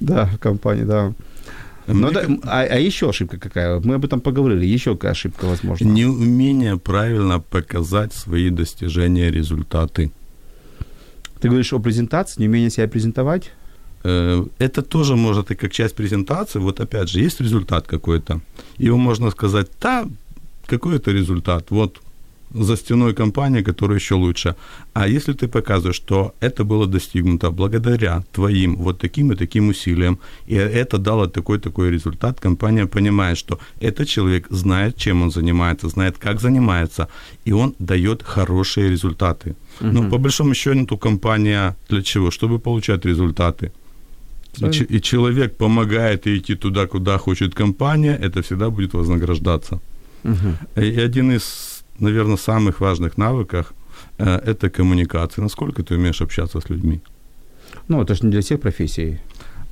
Да, 0.02 0.25
в 0.25 0.38
компании, 0.38 0.84
да. 0.84 1.14
Ну, 1.88 2.12
да, 2.12 2.25
а, 2.44 2.62
а 2.62 2.79
еще 2.79 3.10
ошибка 3.10 3.38
какая? 3.38 3.79
Мы 3.79 3.96
об 3.96 4.05
этом 4.05 4.20
поговорили. 4.20 4.66
Еще 4.66 4.94
какая 4.96 5.12
ошибка 5.12 5.46
возможна? 5.46 5.86
Неумение 5.86 6.77
правильно 6.77 7.40
показать 7.40 8.14
свои 8.14 8.50
достижения, 8.50 9.29
результаты. 9.31 10.12
Ты 11.40 11.50
говоришь 11.50 11.74
о 11.74 11.79
презентации, 11.79 12.42
неумение 12.42 12.72
себя 12.72 12.88
презентовать? 12.88 13.51
Э, 14.03 14.46
это 14.58 14.81
тоже 14.81 15.16
может 15.16 15.51
и 15.51 15.55
как 15.55 15.72
часть 15.72 15.96
презентации. 15.96 16.60
Вот 16.60 16.79
опять 16.79 17.10
же, 17.10 17.20
есть 17.20 17.42
результат 17.42 17.88
какой-то. 17.88 18.42
Его 18.77 18.98
можно 18.98 19.29
сказать, 19.31 19.68
да, 19.79 20.08
какой 20.66 20.96
это 20.96 21.12
результат? 21.12 21.70
Вот 21.70 22.01
за 22.63 22.77
стеной 22.77 23.13
компании, 23.13 23.63
которая 23.63 24.00
еще 24.00 24.15
лучше. 24.15 24.55
А 24.94 25.07
если 25.07 25.33
ты 25.33 25.48
показываешь, 25.48 25.96
что 25.96 26.33
это 26.39 26.63
было 26.63 26.87
достигнуто 26.87 27.51
благодаря 27.51 28.24
твоим 28.31 28.75
вот 28.77 29.00
таким 29.00 29.31
и 29.31 29.35
таким 29.35 29.70
усилиям, 29.70 30.20
и 30.48 30.55
это 30.55 30.98
дало 30.98 31.27
такой-такой 31.27 31.91
результат, 31.91 32.39
компания 32.39 32.85
понимает, 32.85 33.37
что 33.37 33.59
этот 33.81 34.07
человек 34.07 34.48
знает, 34.50 34.96
чем 34.96 35.22
он 35.22 35.31
занимается, 35.31 35.89
знает, 35.89 36.18
как 36.18 36.39
занимается, 36.39 37.07
и 37.48 37.53
он 37.53 37.74
дает 37.79 38.24
хорошие 38.24 38.89
результаты. 38.89 39.55
Uh-huh. 39.79 39.91
Ну, 39.91 40.09
по 40.09 40.18
большому 40.18 40.53
счету, 40.53 40.98
компания 40.98 41.75
для 41.89 42.01
чего? 42.01 42.31
Чтобы 42.31 42.59
получать 42.59 43.05
результаты. 43.05 43.72
И, 44.61 44.98
и 44.98 45.01
человек 45.01 45.57
помогает 45.57 46.27
идти 46.27 46.55
туда, 46.55 46.87
куда 46.87 47.18
хочет 47.18 47.53
компания, 47.53 48.18
это 48.22 48.41
всегда 48.41 48.70
будет 48.70 48.94
вознаграждаться. 48.94 49.79
Uh-huh. 50.24 50.55
И 50.81 51.05
один 51.05 51.31
из 51.31 51.75
наверное, 52.00 52.38
самых 52.38 52.81
важных 52.81 53.18
навыках 53.18 53.74
э, 54.18 54.40
это 54.46 54.70
коммуникация. 54.70 55.42
Насколько 55.44 55.84
ты 55.84 55.96
умеешь 55.96 56.22
общаться 56.22 56.60
с 56.60 56.70
людьми? 56.70 57.01
Ну, 57.88 58.01
это 58.01 58.16
же 58.16 58.24
не 58.24 58.31
для 58.31 58.42
всех 58.42 58.62
профессий. 58.62 59.20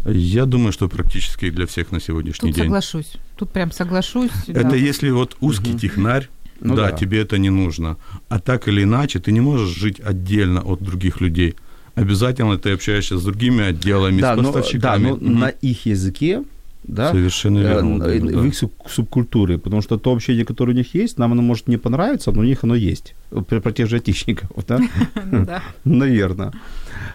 Я 0.06 0.46
думаю, 0.46 0.74
что 0.74 0.90
практически 0.90 1.50
для 1.50 1.66
всех 1.66 1.92
на 1.92 2.02
сегодняшний 2.02 2.50
Тут 2.50 2.56
день. 2.56 2.66
соглашусь. 2.66 3.14
Тут 3.38 3.52
прям 3.52 3.72
соглашусь. 3.72 4.32
Это 4.48 4.72
да. 4.72 4.76
если 4.76 5.10
вот 5.12 5.38
узкий 5.40 5.72
угу. 5.72 5.80
технарь, 5.80 6.30
ну, 6.60 6.76
да, 6.76 6.92
да, 6.92 6.98
тебе 6.98 7.22
это 7.22 7.38
не 7.38 7.50
нужно. 7.50 7.98
А 8.30 8.40
так 8.40 8.68
или 8.68 8.84
иначе, 8.84 9.20
ты 9.20 9.32
не 9.32 9.42
можешь 9.42 9.70
жить 9.70 10.00
отдельно 10.00 10.62
от 10.62 10.82
других 10.82 11.22
людей. 11.22 11.56
Обязательно 11.96 12.58
ты 12.58 12.72
общаешься 12.72 13.18
с 13.18 13.24
другими 13.24 13.66
отделами, 13.66 14.20
да, 14.20 14.36
с 14.36 14.38
поставщиками. 14.40 15.10
Но, 15.10 15.16
да, 15.16 15.22
но 15.22 15.32
угу. 15.32 15.40
на 15.40 15.50
их 15.50 15.86
языке 15.86 16.44
да? 16.84 17.12
Совершенно 17.12 17.60
э, 17.60 17.62
верно. 17.62 18.04
Э, 18.04 18.20
в 18.20 18.46
их 18.46 18.56
субкультуры, 18.88 19.58
потому 19.58 19.82
что 19.82 19.98
то 19.98 20.12
общение, 20.12 20.46
которое 20.46 20.74
у 20.74 20.76
них 20.76 20.96
есть, 20.96 21.18
нам 21.18 21.32
оно 21.32 21.42
может 21.42 21.68
не 21.68 21.78
понравиться, 21.78 22.32
но 22.32 22.42
у 22.42 22.44
них 22.44 22.64
оно 22.64 22.76
есть. 22.76 23.16
Про, 23.30 23.62
про 23.62 23.72
тех 23.72 23.90
же 23.90 23.98
айтишников, 23.98 24.50
да? 24.68 24.80
Да. 25.32 25.62
Наверное. 25.84 26.52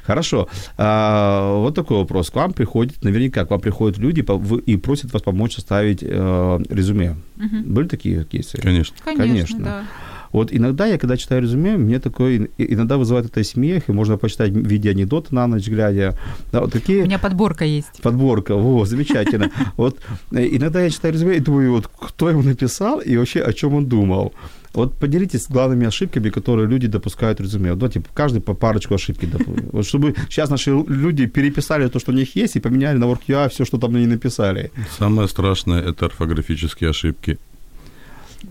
Хорошо. 0.04 0.48
А, 0.76 1.54
вот 1.56 1.74
такой 1.74 1.98
вопрос. 1.98 2.30
К 2.30 2.36
вам 2.36 2.52
приходит, 2.52 3.02
наверняка, 3.04 3.44
к 3.44 3.50
вам 3.50 3.60
приходят 3.60 3.98
люди 3.98 4.24
и 4.66 4.76
просят 4.76 5.12
вас 5.12 5.22
помочь 5.22 5.54
составить 5.54 6.02
э, 6.02 6.58
резюме. 6.68 7.16
Были 7.36 7.88
такие 7.88 8.24
кейсы? 8.24 8.58
Конечно. 8.58 8.96
Конечно, 9.04 9.58
да. 9.60 9.84
Вот 10.32 10.52
иногда 10.52 10.86
я, 10.86 10.98
когда 10.98 11.16
читаю 11.16 11.42
резюме, 11.42 11.76
мне 11.76 11.98
такой, 11.98 12.50
иногда 12.58 12.96
вызывает 12.96 13.26
это 13.26 13.42
смех, 13.44 13.84
и 13.88 13.92
можно 13.92 14.16
почитать 14.16 14.50
в 14.50 14.66
виде 14.66 14.90
анекдота 14.90 15.34
на 15.34 15.46
ночь 15.46 15.68
глядя. 15.68 16.18
Да, 16.52 16.60
вот 16.60 16.72
такие... 16.72 17.02
У 17.02 17.06
меня 17.06 17.18
подборка 17.18 17.64
есть. 17.64 18.02
Подборка, 18.02 18.54
во, 18.54 18.84
замечательно. 18.84 19.50
Вот 19.76 19.98
э, 20.32 20.46
иногда 20.50 20.82
я 20.82 20.90
читаю 20.90 21.14
резюме 21.14 21.36
и 21.36 21.40
думаю, 21.40 21.72
вот 21.72 21.88
кто 21.88 22.30
его 22.30 22.42
написал 22.42 23.00
и 23.00 23.16
вообще 23.16 23.40
о 23.40 23.52
чем 23.52 23.74
он 23.74 23.86
думал. 23.86 24.32
Вот 24.74 24.94
поделитесь 24.94 25.46
главными 25.48 25.86
ошибками, 25.86 26.30
которые 26.30 26.68
люди 26.68 26.86
допускают 26.86 27.40
в 27.40 27.42
резюме. 27.42 27.72
Вот, 27.72 27.92
типа, 27.92 28.08
каждый 28.14 28.40
по 28.40 28.54
парочку 28.54 28.94
ошибки. 28.94 29.28
Вот, 29.72 29.86
чтобы 29.86 30.14
сейчас 30.28 30.50
наши 30.50 30.70
люди 30.70 31.26
переписали 31.26 31.88
то, 31.88 31.98
что 31.98 32.12
у 32.12 32.14
них 32.14 32.36
есть, 32.36 32.56
и 32.56 32.60
поменяли 32.60 32.98
на 32.98 33.04
WorkUI 33.04 33.48
все, 33.48 33.64
что 33.64 33.78
там 33.78 33.96
они 33.96 34.06
написали. 34.06 34.70
Самое 34.98 35.26
страшное– 35.28 35.82
это 35.90 36.06
орфографические 36.06 36.90
ошибки. 36.90 37.38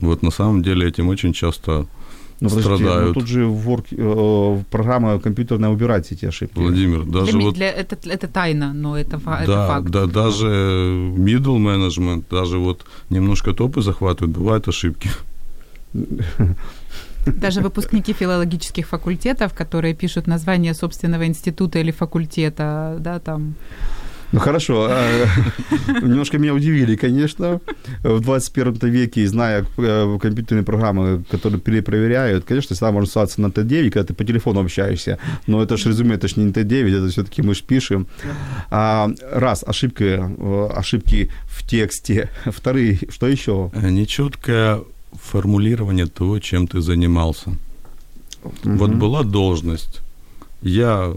Вот 0.01 0.23
на 0.23 0.31
самом 0.31 0.63
деле 0.63 0.87
этим 0.87 1.09
очень 1.09 1.33
часто 1.33 1.87
ну, 2.39 2.49
подожди, 2.49 2.75
страдают. 2.75 3.07
Ну, 3.07 3.13
тут 3.13 3.27
же 3.27 3.45
work, 3.45 3.85
э, 3.91 4.63
программа 4.69 5.19
компьютерная 5.19 5.69
убирает 5.69 6.11
эти 6.11 6.25
ошибки. 6.25 6.59
Владимир, 6.59 7.03
даже 7.05 7.31
для, 7.31 7.41
вот... 7.41 7.55
Для, 7.55 7.71
это, 7.71 7.97
это 8.09 8.27
тайна, 8.27 8.73
но 8.73 8.95
это, 8.97 9.17
да, 9.17 9.43
это 9.43 9.67
факт. 9.67 9.89
Да, 9.89 10.05
даже 10.05 10.45
middle 10.45 11.57
management, 11.57 12.25
даже 12.29 12.57
вот 12.57 12.85
немножко 13.09 13.53
топы 13.53 13.81
захватывают, 13.81 14.37
бывают 14.37 14.67
ошибки. 14.67 15.09
Даже 17.25 17.61
выпускники 17.61 18.13
филологических 18.13 18.87
факультетов, 18.87 19.53
которые 19.53 19.93
пишут 19.93 20.27
название 20.27 20.73
собственного 20.73 21.25
института 21.25 21.79
или 21.79 21.91
факультета, 21.91 22.97
да, 22.99 23.19
там 23.19 23.55
Ну 24.33 24.39
хорошо, 24.39 24.89
э, 24.89 25.25
немножко 26.01 26.37
меня 26.37 26.53
удивили, 26.53 26.95
конечно, 26.95 27.61
в 28.03 28.19
21 28.19 28.89
веке, 28.91 29.25
зная 29.25 29.65
э, 29.77 30.17
компьютерные 30.21 30.63
программы, 30.63 31.23
которые 31.31 31.61
перепроверяют, 31.61 32.43
конечно, 32.43 32.75
всегда 32.75 32.91
можно 32.91 33.09
ссылаться 33.09 33.39
на 33.39 33.47
Т9, 33.47 33.89
когда 33.89 34.07
ты 34.07 34.13
по 34.13 34.25
телефону 34.25 34.59
общаешься, 34.59 35.17
но 35.47 35.63
это 35.63 35.77
же 35.77 35.89
резюме, 35.89 36.15
это 36.15 36.27
же 36.27 36.41
не 36.41 36.51
Т9, 36.51 36.97
это 36.97 37.09
все-таки 37.09 37.41
мы 37.41 37.55
же 37.55 37.63
пишем. 37.63 38.07
А, 38.69 39.09
раз, 39.31 39.63
ошибки, 39.65 40.19
э, 40.19 40.69
ошибки 40.75 41.31
в 41.45 41.65
тексте, 41.65 42.29
вторые, 42.45 42.99
что 43.09 43.27
еще? 43.27 43.71
Нечеткое 43.73 44.81
формулирование 45.13 46.07
того, 46.07 46.39
чем 46.39 46.67
ты 46.67 46.81
занимался. 46.81 47.51
Mm-hmm. 48.43 48.77
Вот 48.77 48.91
была 48.91 49.23
должность. 49.23 50.01
Я 50.61 51.13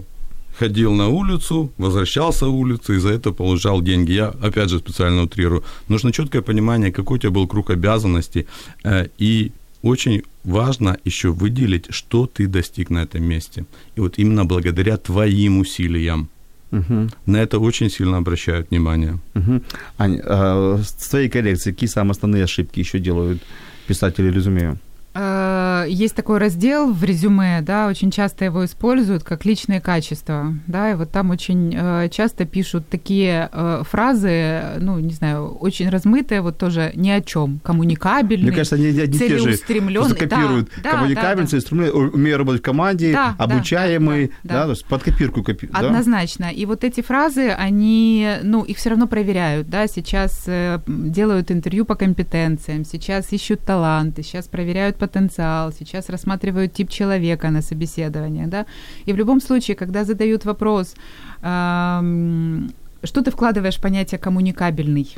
ходил 0.60 0.92
на 0.92 1.08
улицу, 1.08 1.70
возвращался 1.78 2.46
в 2.46 2.54
улицу 2.54 2.92
и 2.92 2.98
за 2.98 3.08
это 3.08 3.32
получал 3.32 3.82
деньги. 3.82 4.12
Я, 4.12 4.28
опять 4.42 4.68
же, 4.68 4.78
специально 4.78 5.22
утрирую. 5.22 5.62
Нужно 5.88 6.12
четкое 6.12 6.42
понимание, 6.42 6.92
какой 6.92 7.16
у 7.16 7.18
тебя 7.18 7.30
был 7.30 7.48
круг 7.48 7.70
обязанностей. 7.70 8.46
Э, 8.84 9.06
и 9.18 9.52
очень 9.82 10.22
важно 10.44 10.96
еще 11.06 11.28
выделить, 11.28 11.86
что 11.94 12.26
ты 12.26 12.46
достиг 12.46 12.90
на 12.90 13.02
этом 13.02 13.22
месте. 13.22 13.64
И 13.96 14.00
вот 14.00 14.18
именно 14.18 14.44
благодаря 14.44 14.96
твоим 14.96 15.58
усилиям. 15.60 16.28
Угу. 16.72 17.08
На 17.26 17.38
это 17.38 17.58
очень 17.58 17.90
сильно 17.90 18.18
обращают 18.18 18.70
внимание. 18.70 19.18
Угу. 19.34 19.60
Ань, 19.98 20.20
а 20.24 20.78
с 20.82 21.08
твоей 21.08 21.30
коллекции 21.30 21.72
какие 21.72 21.88
самые 21.90 22.10
основные 22.10 22.44
ошибки 22.44 22.80
еще 22.80 22.98
делают 22.98 23.42
писатели 23.86 24.30
резюме? 24.30 24.76
Э, 25.14 25.59
есть 25.86 26.14
такой 26.14 26.38
раздел 26.38 26.92
в 26.92 27.02
резюме, 27.04 27.62
да, 27.62 27.88
очень 27.88 28.10
часто 28.10 28.44
его 28.44 28.64
используют 28.64 29.24
как 29.24 29.44
личные 29.44 29.80
качества, 29.80 30.54
да, 30.66 30.92
и 30.92 30.94
вот 30.94 31.10
там 31.10 31.30
очень 31.30 31.74
э, 31.76 32.08
часто 32.10 32.44
пишут 32.44 32.88
такие 32.88 33.48
э, 33.52 33.82
фразы, 33.88 34.62
ну, 34.78 34.98
не 34.98 35.12
знаю, 35.12 35.54
очень 35.54 35.88
размытые, 35.88 36.40
вот 36.40 36.58
тоже 36.58 36.92
ни 36.94 37.10
о 37.10 37.20
чем, 37.20 37.60
коммуникабельный, 37.60 38.48
Мне 38.48 38.56
кажется, 38.56 38.76
они 38.76 38.86
одни 38.86 39.18
те 39.18 39.38
же 39.38 39.56
копируют 39.56 40.70
да, 40.82 40.90
коммуникабельный, 40.92 41.44
да, 41.44 41.50
целеустремленный, 41.50 42.10
умею 42.10 42.38
работать 42.38 42.60
в 42.60 42.64
команде, 42.64 43.12
да, 43.12 43.34
обучаемый, 43.38 44.28
да, 44.28 44.32
да, 44.42 44.54
да, 44.54 44.54
да, 44.54 44.64
то 44.64 44.70
есть 44.70 44.84
под 44.86 45.02
копирку 45.02 45.42
копируют. 45.42 45.78
Однозначно, 45.78 46.46
да? 46.46 46.50
и 46.50 46.64
вот 46.66 46.84
эти 46.84 47.00
фразы, 47.00 47.50
они, 47.50 48.36
ну, 48.42 48.64
их 48.64 48.76
все 48.76 48.90
равно 48.90 49.06
проверяют, 49.06 49.68
да, 49.68 49.86
сейчас 49.86 50.48
делают 50.86 51.50
интервью 51.50 51.84
по 51.84 51.94
компетенциям, 51.94 52.84
сейчас 52.84 53.32
ищут 53.32 53.60
таланты, 53.60 54.22
сейчас 54.22 54.46
проверяют 54.46 54.96
потенциал, 54.96 55.69
сейчас 55.70 56.08
рассматривают 56.08 56.72
тип 56.72 56.90
человека 56.90 57.50
на 57.50 57.62
собеседованиях, 57.62 58.48
да, 58.48 58.66
и 59.06 59.12
в 59.12 59.16
любом 59.16 59.40
случае, 59.40 59.76
когда 59.76 60.04
задают 60.04 60.44
вопрос, 60.44 60.94
эм, 61.42 62.72
что 63.02 63.22
ты 63.22 63.30
вкладываешь 63.30 63.76
в 63.76 63.80
понятие 63.80 64.18
коммуникабельный, 64.18 65.08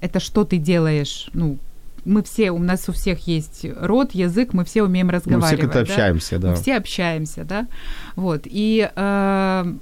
это 0.00 0.20
что 0.20 0.44
ты 0.44 0.58
делаешь, 0.58 1.30
ну, 1.32 1.58
мы 2.04 2.22
все, 2.22 2.50
у 2.50 2.58
нас 2.58 2.88
у 2.88 2.92
всех 2.92 3.26
есть 3.26 3.66
рот, 3.80 4.12
язык, 4.12 4.54
мы 4.54 4.64
все 4.64 4.82
умеем 4.82 5.10
разговаривать. 5.10 5.50
Мы 5.50 5.56
все 5.56 5.66
как-то 5.66 5.78
да? 5.78 5.92
общаемся, 5.92 6.38
да. 6.38 6.50
Мы 6.50 6.54
все 6.56 6.76
общаемся, 6.76 7.44
да. 7.44 7.66
Вот. 8.16 8.42
И 8.44 8.90
э, 8.94 9.72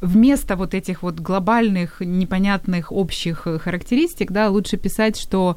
вместо 0.00 0.56
вот 0.56 0.74
этих 0.74 1.02
вот 1.02 1.20
глобальных, 1.20 2.00
непонятных 2.00 2.92
общих 2.92 3.46
э, 3.46 3.58
характеристик, 3.58 4.32
да, 4.32 4.50
лучше 4.50 4.76
писать, 4.76 5.18
что 5.18 5.56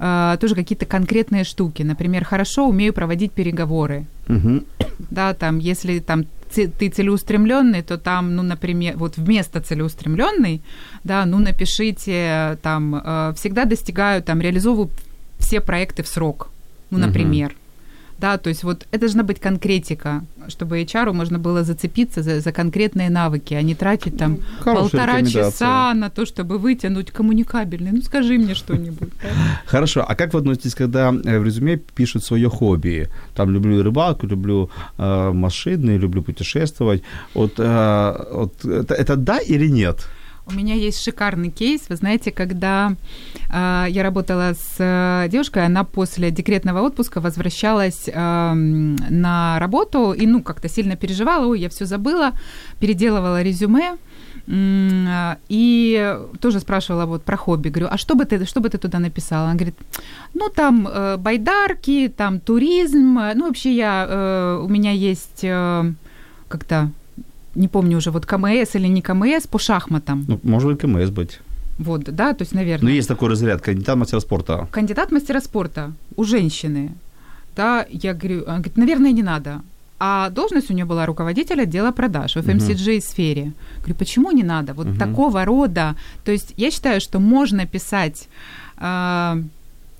э, 0.00 0.36
тоже 0.40 0.54
какие-то 0.54 0.86
конкретные 0.86 1.44
штуки. 1.44 1.82
Например, 1.82 2.24
хорошо 2.24 2.68
умею 2.68 2.92
проводить 2.92 3.32
переговоры. 3.32 4.06
Угу. 4.28 4.64
Да, 5.10 5.34
там, 5.34 5.58
если 5.58 6.00
там 6.00 6.24
ты 6.52 6.88
целеустремленный, 6.88 7.82
то 7.82 7.96
там, 7.96 8.34
ну, 8.34 8.42
например, 8.42 8.96
вот 8.96 9.16
вместо 9.16 9.60
целеустремленный, 9.60 10.62
да, 11.04 11.24
ну, 11.24 11.38
напишите 11.38 12.58
там, 12.62 12.94
э, 12.96 13.32
всегда 13.36 13.64
достигаю, 13.64 14.22
там, 14.22 14.40
реализовываю 14.40 14.90
все 15.38 15.60
проекты 15.60 16.02
в 16.02 16.08
срок, 16.08 16.48
ну, 16.90 16.98
например. 16.98 17.50
Угу 17.50 17.54
да, 18.20 18.36
то 18.38 18.50
есть 18.50 18.64
вот 18.64 18.86
это 18.90 19.00
должна 19.00 19.22
быть 19.22 19.40
конкретика, 19.40 20.22
чтобы 20.48 20.82
HR 20.82 21.12
можно 21.12 21.38
было 21.38 21.64
зацепиться 21.64 22.22
за, 22.22 22.40
за 22.40 22.52
конкретные 22.52 23.10
навыки, 23.10 23.54
а 23.54 23.62
не 23.62 23.74
тратить 23.74 24.18
там 24.18 24.38
Хорошая 24.60 24.82
полтора 24.82 25.22
часа 25.22 25.94
на 25.94 26.10
то, 26.10 26.26
чтобы 26.26 26.58
вытянуть 26.58 27.10
коммуникабельный. 27.10 27.92
Ну, 27.92 28.02
скажи 28.02 28.38
мне 28.38 28.54
что-нибудь. 28.54 29.10
Хорошо, 29.66 30.04
а 30.06 30.14
как 30.14 30.34
вы 30.34 30.40
относитесь, 30.40 30.74
когда 30.74 31.12
э, 31.12 31.38
в 31.38 31.44
резюме 31.44 31.76
пишут 31.76 32.24
свое 32.24 32.48
хобби? 32.48 33.08
Там 33.34 33.50
люблю 33.50 33.82
рыбалку, 33.82 34.26
люблю 34.26 34.70
э, 34.98 35.32
машины, 35.32 35.98
люблю 35.98 36.22
путешествовать. 36.22 37.02
Вот, 37.34 37.54
э, 37.58 38.24
вот 38.32 38.64
это, 38.64 38.94
это 38.94 39.16
да 39.16 39.38
или 39.38 39.70
нет? 39.70 40.08
У 40.50 40.54
меня 40.56 40.74
есть 40.74 41.02
шикарный 41.02 41.50
кейс. 41.50 41.82
Вы 41.88 41.96
знаете, 41.96 42.32
когда 42.32 42.92
э, 43.48 43.86
я 43.88 44.02
работала 44.02 44.52
с 44.54 44.76
э, 44.78 45.28
девушкой, 45.28 45.66
она 45.66 45.84
после 45.84 46.30
декретного 46.30 46.80
отпуска 46.80 47.20
возвращалась 47.20 48.08
э, 48.08 48.52
на 48.52 49.58
работу 49.60 50.12
и, 50.12 50.26
ну, 50.26 50.42
как-то 50.42 50.68
сильно 50.68 50.96
переживала, 50.96 51.46
ой, 51.46 51.60
я 51.60 51.68
все 51.68 51.86
забыла, 51.86 52.32
переделывала 52.80 53.42
резюме. 53.42 53.96
И 55.48 56.18
тоже 56.40 56.60
спрашивала 56.60 57.06
вот 57.06 57.22
про 57.22 57.36
хобби. 57.36 57.68
Говорю, 57.68 57.88
а 57.90 57.98
что 57.98 58.14
бы 58.16 58.24
ты, 58.24 58.44
что 58.46 58.60
бы 58.60 58.68
ты 58.68 58.78
туда 58.78 58.98
написала? 58.98 59.44
Она 59.44 59.54
говорит, 59.54 59.76
ну 60.34 60.48
там 60.48 60.88
э, 60.88 61.16
байдарки, 61.18 62.12
там 62.16 62.40
туризм. 62.40 63.20
Ну 63.34 63.46
вообще 63.46 63.72
я, 63.72 64.06
э, 64.08 64.60
у 64.64 64.68
меня 64.68 64.90
есть 64.90 65.44
э, 65.44 65.92
как-то 66.48 66.90
не 67.54 67.68
помню 67.68 67.98
уже, 67.98 68.10
вот 68.10 68.26
КМС 68.26 68.74
или 68.74 68.88
не 68.88 69.02
КМС 69.02 69.46
по 69.46 69.58
шахматам. 69.58 70.24
Ну, 70.28 70.40
может 70.42 70.72
и 70.72 70.76
КМС 70.76 71.10
быть. 71.10 71.40
Вот, 71.78 72.02
да, 72.04 72.32
то 72.34 72.42
есть, 72.42 72.54
наверное. 72.54 72.90
Ну, 72.90 72.94
есть 72.94 73.08
такой 73.08 73.28
разряд, 73.28 73.62
кандидат 73.62 73.96
мастера 73.96 74.20
спорта. 74.20 74.68
Кандидат 74.70 75.12
мастера 75.12 75.40
спорта 75.40 75.92
у 76.16 76.24
женщины. 76.24 76.92
Да, 77.56 77.86
я 77.90 78.12
говорю, 78.14 78.42
она 78.46 78.58
говорит, 78.58 78.76
наверное, 78.76 79.12
не 79.12 79.22
надо. 79.22 79.62
А 79.98 80.30
должность 80.30 80.70
у 80.70 80.74
нее 80.74 80.84
была 80.84 81.06
руководитель 81.06 81.60
отдела 81.62 81.92
продаж 81.92 82.34
в 82.34 82.38
FMCG-сфере. 82.38 83.42
Эм 83.42 83.54
говорю, 83.78 83.94
почему 83.94 84.32
не 84.32 84.42
надо? 84.42 84.72
Вот 84.72 84.86
uh 84.86 84.98
такого 84.98 85.44
рода. 85.44 85.94
То 86.24 86.32
есть 86.32 86.54
я 86.56 86.70
считаю, 86.70 87.00
что 87.00 87.18
можно 87.18 87.66
писать 87.66 88.28
э, 88.78 89.42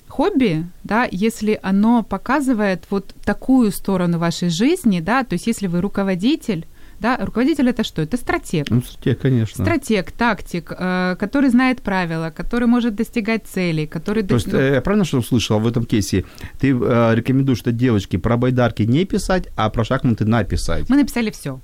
хобби, 0.09 0.65
да, 0.85 1.09
если 1.11 1.59
оно 1.63 2.03
показывает 2.03 2.85
вот 2.91 3.15
такую 3.25 3.73
сторону 3.73 4.19
вашей 4.19 4.49
жизни, 4.49 5.01
да, 5.01 5.23
то 5.25 5.35
есть 5.35 5.47
если 5.47 5.67
вы 5.67 5.81
руководитель, 5.81 6.67
да, 7.01 7.17
руководитель 7.17 7.69
это 7.69 7.83
что? 7.83 8.03
Это 8.03 8.17
стратег. 8.17 8.67
Ну, 8.71 8.83
стратег, 8.83 9.21
конечно. 9.21 9.65
Стратег, 9.65 10.13
тактик, 10.13 10.73
э, 10.79 11.17
который 11.19 11.51
знает 11.51 11.81
правила, 11.81 12.31
который 12.35 12.67
может 12.67 12.95
достигать 12.95 13.47
целей, 13.47 13.87
который... 13.87 14.23
То 14.23 14.35
есть, 14.35 14.53
э, 14.53 14.75
я 14.75 14.81
правильно 14.83 15.05
что 15.05 15.19
услышал 15.19 15.59
в 15.59 15.67
этом 15.67 15.85
кейсе? 15.85 16.25
Ты 16.59 16.69
э, 16.71 17.15
рекомендуешь 17.15 17.59
что 17.59 17.73
девочке 17.73 18.19
про 18.19 18.37
байдарки 18.37 18.83
не 18.83 19.05
писать, 19.07 19.49
а 19.57 19.71
про 19.71 19.85
шахматы 19.85 20.27
написать? 20.27 20.89
Мы 20.91 20.97
написали 20.97 21.31
все. 21.31 21.61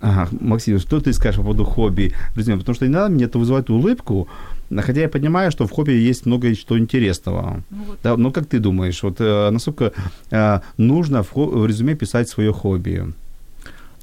Ага, 0.00 0.28
Максим, 0.40 0.80
что 0.80 1.00
ты 1.00 1.12
скажешь 1.12 1.36
по 1.36 1.42
поводу 1.42 1.64
хобби? 1.64 2.12
Друзья, 2.34 2.56
потому 2.56 2.74
что 2.74 2.86
иногда 2.86 3.08
мне 3.08 3.26
это 3.26 3.38
вызывает 3.38 3.70
улыбку, 3.70 4.28
хотя 4.76 5.02
я 5.02 5.08
понимаю, 5.08 5.52
что 5.52 5.66
в 5.66 5.70
хобби 5.70 5.92
есть 5.92 6.26
много 6.26 6.54
что 6.54 6.76
интересного. 6.76 7.62
Ну, 7.70 7.84
вот. 7.86 7.98
да, 8.02 8.16
но 8.16 8.32
как 8.32 8.46
ты 8.46 8.58
думаешь, 8.58 9.02
вот 9.02 9.20
э, 9.20 9.50
насколько 9.50 9.92
э, 10.30 10.60
нужно 10.76 11.22
в, 11.22 11.34
в 11.34 11.66
резюме 11.66 11.94
писать 11.94 12.28
свое 12.28 12.52
хобби? 12.52 13.12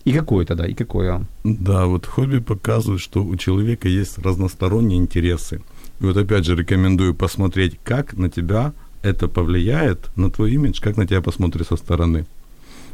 И 0.06 0.14
какое 0.14 0.46
тогда, 0.46 0.66
и 0.66 0.74
какое? 0.74 1.26
Да, 1.44 1.86
вот 1.86 2.06
хобби 2.06 2.40
показывает, 2.40 3.02
что 3.02 3.24
у 3.24 3.36
человека 3.36 3.88
есть 3.88 4.18
разносторонние 4.18 4.98
интересы. 4.98 5.62
И 6.00 6.06
вот 6.06 6.18
опять 6.18 6.46
же 6.46 6.56
рекомендую 6.56 7.14
посмотреть, 7.14 7.78
как 7.84 8.14
на 8.14 8.30
тебя 8.30 8.74
это 9.02 9.28
повлияет, 9.28 10.10
на 10.16 10.30
твой 10.30 10.54
имидж, 10.54 10.80
как 10.82 10.98
на 10.98 11.06
тебя 11.06 11.22
посмотрят 11.22 11.68
со 11.68 11.76
стороны. 11.76 12.26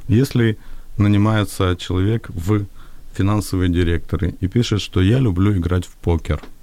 Если 0.07 0.57
нанимается 0.97 1.75
человек 1.79 2.29
в 2.29 2.65
финансовые 3.13 3.69
директоры 3.69 4.35
и 4.39 4.47
пишет, 4.47 4.81
что 4.81 5.01
я 5.01 5.19
люблю 5.19 5.55
играть 5.55 5.85
в 5.85 5.95
покер– 5.95 6.41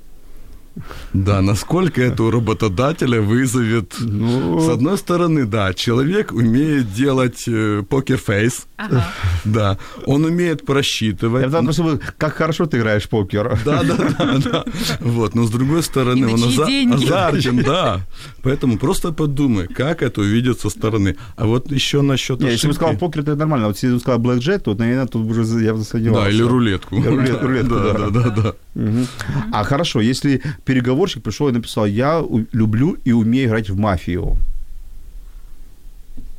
да, 1.13 1.43
насколько 1.43 2.01
это 2.01 2.23
у 2.25 2.31
работодателя 2.31 3.21
вызовет... 3.21 3.95
Ну... 4.01 4.61
С 4.61 4.69
одной 4.69 4.97
стороны, 4.97 5.45
да, 5.45 5.75
человек 5.75 6.33
умеет 6.33 6.93
делать 6.93 7.45
э, 7.47 7.83
покер-фейс. 7.89 8.67
Ага. 8.77 9.07
Да, 9.45 9.79
он 10.07 10.25
умеет 10.25 10.65
просчитывать. 10.65 11.43
Я 11.43 11.49
потому 11.49 11.73
что 11.73 12.01
как 12.17 12.35
хорошо 12.35 12.67
ты 12.67 12.79
играешь 12.79 13.05
в 13.05 13.09
покер. 13.09 13.59
Да, 13.65 13.83
да, 13.83 13.97
да, 13.97 14.39
да. 14.39 14.65
Вот, 15.01 15.35
но 15.35 15.45
с 15.45 15.51
другой 15.51 15.83
стороны, 15.83 16.29
он 16.29 16.43
аза- 16.43 16.95
азартен, 16.95 17.63
да. 17.63 18.01
Поэтому 18.43 18.79
просто 18.79 19.13
подумай, 19.13 19.69
как 19.69 20.03
это 20.03 20.23
увидит 20.23 20.61
со 20.61 20.71
стороны. 20.71 21.17
А 21.37 21.47
вот 21.47 21.71
еще 21.71 22.01
насчет 22.03 22.41
Нет, 22.41 22.53
если 22.53 22.69
бы 22.69 22.75
сказал 22.75 22.97
покер, 22.97 23.21
это 23.23 23.37
нормально. 23.37 23.67
Вот 23.67 23.77
если 23.77 23.95
бы 23.95 24.01
сказал 24.01 24.19
блэкджет, 24.19 24.65
то, 24.65 24.75
наверное, 24.75 25.07
тут 25.07 25.31
уже 25.31 25.43
я 25.63 25.75
бы 25.75 25.83
Да, 25.93 26.31
или 26.31 26.43
рулетку. 26.43 26.97
Рулетку, 26.97 27.49
да, 27.69 28.11
да, 28.11 28.31
да. 28.31 28.55
А 29.53 29.65
хорошо, 29.65 30.01
если 30.01 30.43
переговорщик 30.64 31.22
пришел 31.22 31.48
и 31.48 31.53
написал, 31.53 31.87
я 31.87 32.25
люблю 32.53 32.96
и 33.05 33.12
умею 33.12 33.48
играть 33.48 33.70
в 33.70 33.79
мафию. 33.79 34.37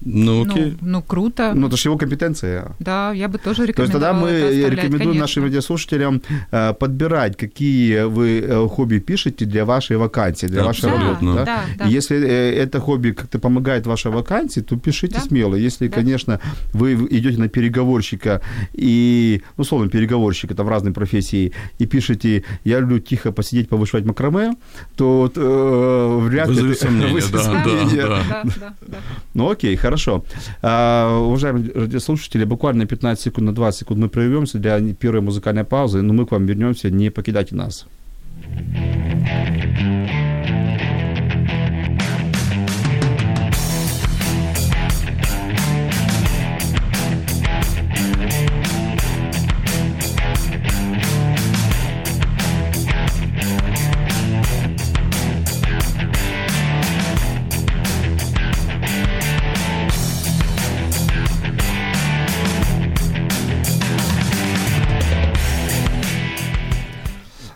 Ну, 0.05 0.43
окей. 0.43 0.77
Ну, 0.81 0.87
ну, 0.91 1.01
круто. 1.01 1.53
Ну, 1.55 1.67
это 1.67 1.77
же 1.77 1.89
его 1.89 1.97
компетенция. 1.97 2.75
Да, 2.79 3.11
я 3.13 3.27
бы 3.27 3.37
тоже 3.37 3.65
рекомендовала 3.65 3.75
То 3.75 3.81
есть 3.83 3.91
тогда 3.93 4.13
мы 4.13 4.29
это 4.29 4.69
рекомендуем 4.69 4.99
конечно. 5.01 5.21
нашим 5.21 5.43
радиослушателям 5.43 6.21
э, 6.51 6.73
подбирать, 6.73 7.37
какие 7.37 8.03
вы 8.03 8.39
э, 8.41 8.67
хобби 8.67 8.99
пишете 8.99 9.45
для 9.45 9.63
вашей 9.65 9.97
вакансии, 9.97 10.47
для 10.47 10.61
Да, 10.61 10.65
вашей 10.67 10.89
абсолютно. 10.89 11.29
работы. 11.35 11.45
Да, 11.45 11.61
да. 11.79 11.85
И 11.89 11.93
Если 11.93 12.17
э, 12.17 12.63
это 12.63 12.79
хобби 12.79 13.11
как-то 13.11 13.39
помогает 13.39 13.87
вашей 13.87 14.11
вакансии, 14.11 14.61
то 14.61 14.75
пишите 14.77 15.15
Да. 15.15 15.21
смело. 15.21 15.55
Если, 15.55 15.87
Да. 15.87 15.95
конечно, 15.95 16.39
вы 16.73 16.93
идете 16.93 17.39
на 17.39 17.47
переговорщика 17.47 18.41
и, 18.73 19.41
ну, 19.57 19.61
условно, 19.61 19.89
переговорщик, 19.89 20.51
это 20.51 20.63
в 20.63 20.69
разной 20.69 20.91
профессии, 20.91 21.53
и 21.79 21.85
пишете, 21.85 22.43
я 22.65 22.79
люблю 22.79 22.99
тихо 22.99 23.31
посидеть, 23.31 23.69
повышивать 23.69 24.05
макраме, 24.05 24.53
то 24.97 25.17
вот, 25.21 25.33
э, 25.37 26.19
вряд 26.27 26.49
ли... 26.49 26.55
Вызовет 26.55 26.79
сомнения, 26.79 27.21
да, 27.31 27.43
да. 27.43 28.43
Да, 28.43 28.43
да, 28.59 28.73
да. 28.87 28.97
Ну 29.33 29.49
окей, 29.49 29.75
хорошо. 29.75 29.92
А, 30.61 31.19
уважаемые 31.19 31.71
радиослушатели, 31.73 32.45
буквально 32.45 32.85
15 32.85 33.23
секунд 33.23 33.47
на 33.47 33.53
20 33.53 33.79
секунд 33.79 33.99
мы 33.99 34.09
прервемся 34.09 34.57
для 34.57 34.79
первой 34.93 35.21
музыкальной 35.21 35.63
паузы, 35.63 36.01
но 36.01 36.13
мы 36.13 36.25
к 36.25 36.31
вам 36.31 36.45
вернемся, 36.45 36.89
не 36.89 37.09
покидайте 37.09 37.55
нас. 37.55 37.85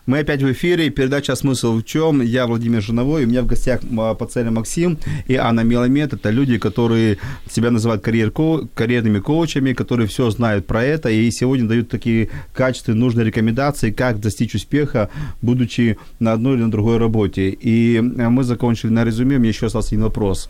Мы 0.08 0.20
опять 0.20 0.42
в 0.42 0.50
эфире, 0.54 0.90
передача 0.90 1.36
«Смысл 1.36 1.80
в 1.80 1.84
чем?». 1.84 2.22
Я 2.22 2.48
Владимир 2.48 2.82
Жиновой, 2.82 3.26
у 3.26 3.28
меня 3.28 3.42
в 3.42 3.46
гостях 3.46 3.82
а, 4.00 4.14
Пацеля 4.14 4.52
Максим 4.52 4.98
и 5.28 5.36
Анна 5.36 5.66
Меломет. 5.66 6.14
Это 6.14 6.30
люди, 6.30 6.58
которые 6.58 7.18
себя 7.52 7.72
называют 7.72 8.04
карьер 8.04 8.32
карьерными 8.74 9.20
коучами, 9.20 9.74
которые 9.74 10.08
все 10.08 10.30
знают 10.30 10.66
про 10.66 10.82
это 10.82 11.10
и 11.10 11.30
сегодня 11.30 11.68
дают 11.68 11.90
такие 11.90 12.30
качественные, 12.54 13.02
нужные 13.02 13.26
рекомендации, 13.26 13.92
как 13.92 14.22
достичь 14.22 14.56
успеха, 14.56 15.10
будучи 15.42 15.98
на 16.20 16.32
одной 16.32 16.54
или 16.54 16.64
на 16.64 16.72
другой 16.72 17.00
работе. 17.00 17.50
И 17.50 17.98
а, 17.98 18.30
мы 18.30 18.46
закончили 18.46 18.92
на 18.92 19.04
резюме, 19.04 19.36
у 19.36 19.40
меня 19.40 19.50
еще 19.50 19.66
остался 19.66 19.90
один 19.90 20.04
вопрос. 20.04 20.50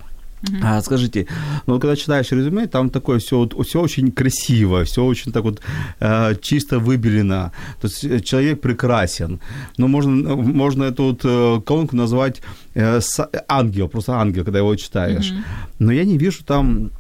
А, 0.64 0.82
скажите, 0.82 1.26
ну 1.66 1.80
когда 1.80 1.96
читаешь 1.96 2.32
резюме, 2.32 2.68
там 2.68 2.90
такое 2.90 3.18
все, 3.20 3.38
вот, 3.38 3.68
все 3.68 3.82
очень 3.82 4.12
красиво, 4.12 4.84
все 4.84 5.04
очень 5.04 5.32
так 5.32 5.44
вот 5.44 5.62
э, 6.00 6.36
чисто 6.42 6.78
выбелено. 6.80 7.52
То 7.82 7.88
есть 7.88 8.04
э, 8.04 8.20
человек 8.20 8.62
прекрасен. 8.62 9.40
Но 9.78 9.88
можно, 9.88 10.36
можно 10.36 10.84
эту 10.86 11.04
вот 11.04 11.22
э, 11.26 11.62
колонку 11.66 11.96
назвать 11.96 12.42
э, 12.76 13.00
с- 13.02 13.30
ангел, 13.48 13.88
просто 13.90 14.14
ангел, 14.14 14.44
когда 14.44 14.60
его 14.60 14.76
читаешь. 14.76 15.34
Но 15.80 15.92
я 15.92 16.06
не 16.06 16.18
вижу 16.18 16.44
там 16.44 16.92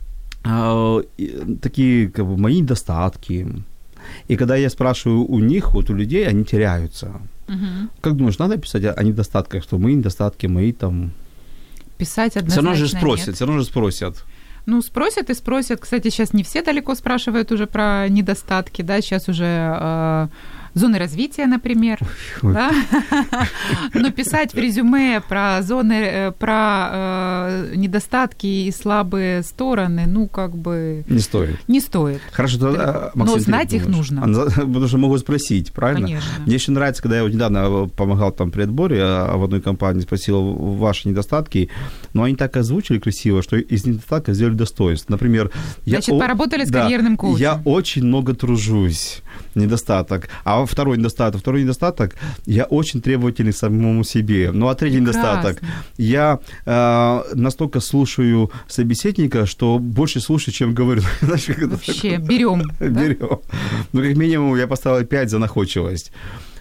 э, 0.43 1.03
такие 1.61 2.09
как 2.09 2.25
бы, 2.25 2.37
мои 2.37 2.59
недостатки. 2.61 3.47
И 4.29 4.35
когда 4.35 4.55
я 4.57 4.69
спрашиваю 4.69 5.25
у 5.31 5.39
них, 5.39 5.73
вот 5.73 5.89
у 5.89 5.93
людей, 5.95 6.27
они 6.27 6.43
теряются. 6.43 7.07
Мгм. 7.47 7.89
Как 8.01 8.15
думаешь, 8.15 8.39
надо 8.39 8.57
писать 8.57 8.83
о 8.97 9.03
недостатках, 9.03 9.63
что 9.63 9.77
мои 9.77 9.95
недостатки, 9.95 10.47
мои 10.47 10.71
там... 10.71 11.11
Писать 11.97 12.31
Все 12.31 12.39
однозначно 12.39 12.69
равно 12.69 12.85
же 12.85 12.87
спросят, 12.89 13.27
нет. 13.27 13.35
все 13.35 13.45
равно 13.45 13.61
же 13.61 13.67
спросят. 13.67 14.23
Ну, 14.65 14.81
спросят 14.81 15.29
и 15.29 15.33
спросят. 15.33 15.79
Кстати, 15.79 16.09
сейчас 16.09 16.33
не 16.33 16.43
все 16.43 16.61
далеко 16.61 16.93
спрашивают 16.95 17.51
уже 17.51 17.67
про 17.67 18.07
недостатки, 18.09 18.81
да, 18.81 18.99
сейчас 19.01 19.29
уже 19.29 19.45
э, 19.45 20.27
зоны 20.77 20.97
развития, 20.97 21.45
например, 21.45 21.99
да. 22.41 22.71
Но 23.93 24.11
писать 24.11 24.53
в 24.53 24.57
резюме 24.57 25.21
про 25.21 25.61
зоны, 25.61 25.93
э, 25.93 26.31
про 26.31 26.89
э, 26.91 27.73
недостатки 27.75 28.47
и 28.47 28.71
слабые 28.71 29.43
стороны, 29.43 30.05
ну, 30.07 30.27
как 30.27 30.55
бы 30.55 31.03
Не 31.07 31.19
стоит. 31.19 31.57
не 31.67 31.79
стоит. 31.79 32.21
Хорошо, 32.31 32.59
тогда, 32.59 33.11
Но 33.13 33.25
Максим, 33.25 33.37
ты 33.37 33.43
знать 33.43 33.73
их 33.73 33.87
нужно. 33.87 34.23
А, 34.23 34.33
за- 34.33 34.45
Потому 34.55 34.87
что 34.87 34.97
могут 34.97 35.21
спросить, 35.21 35.71
правильно? 35.71 36.07
Конечно. 36.07 36.29
Мне 36.45 36.55
еще 36.55 36.71
нравится, 36.71 37.01
когда 37.01 37.17
я 37.17 37.23
вот 37.23 37.33
недавно 37.33 37.87
помогал 37.87 38.31
там 38.31 38.51
при 38.51 38.63
отборе 38.63 39.01
а, 39.01 39.37
в 39.37 39.43
одной 39.43 39.61
компании, 39.61 40.01
спросил 40.01 40.53
ваши 40.53 41.07
недостатки, 41.09 41.69
но 42.13 42.23
они 42.23 42.35
так 42.35 42.55
озвучили 42.57 42.99
красиво, 42.99 43.41
что 43.41 43.57
из 43.57 43.85
недостатков 43.85 44.35
сделали 44.35 44.55
достоинство. 44.55 45.11
Например, 45.11 45.51
я... 45.85 45.97
Значит, 45.97 46.19
поработали 46.19 46.65
с 46.65 46.69
да, 46.69 46.83
карьерным 46.83 47.17
коучем. 47.17 47.41
Я 47.41 47.61
очень 47.65 48.03
много 48.03 48.33
тружусь. 48.33 49.21
Недостаток. 49.55 50.29
А 50.43 50.65
второй 50.65 50.97
недостаток. 50.97 51.41
Второй 51.41 51.61
недостаток. 51.63 52.15
Я 52.45 52.65
очень 52.65 53.01
требовательный 53.01 53.51
к 53.51 53.57
самому 53.57 54.03
себе. 54.03 54.51
Ну, 54.51 54.67
а 54.67 54.75
третий 54.75 54.97
Прекрасно. 54.97 55.19
недостаток. 55.19 55.63
Я 55.97 56.39
э, 56.65 57.23
настолько 57.35 57.79
слушаю 57.79 58.51
собеседника, 58.67 59.45
что 59.45 59.79
больше 59.79 60.19
слушаю, 60.19 60.53
чем 60.53 60.73
говорю. 60.73 61.01
Вообще, 61.21 62.17
берем. 62.17 62.63
Берем. 62.79 63.39
Ну, 63.93 64.01
как 64.01 64.17
минимум, 64.17 64.55
я 64.57 64.67
поставил 64.67 65.05
5 65.05 65.29
за 65.29 65.39
находчивость. 65.39 66.11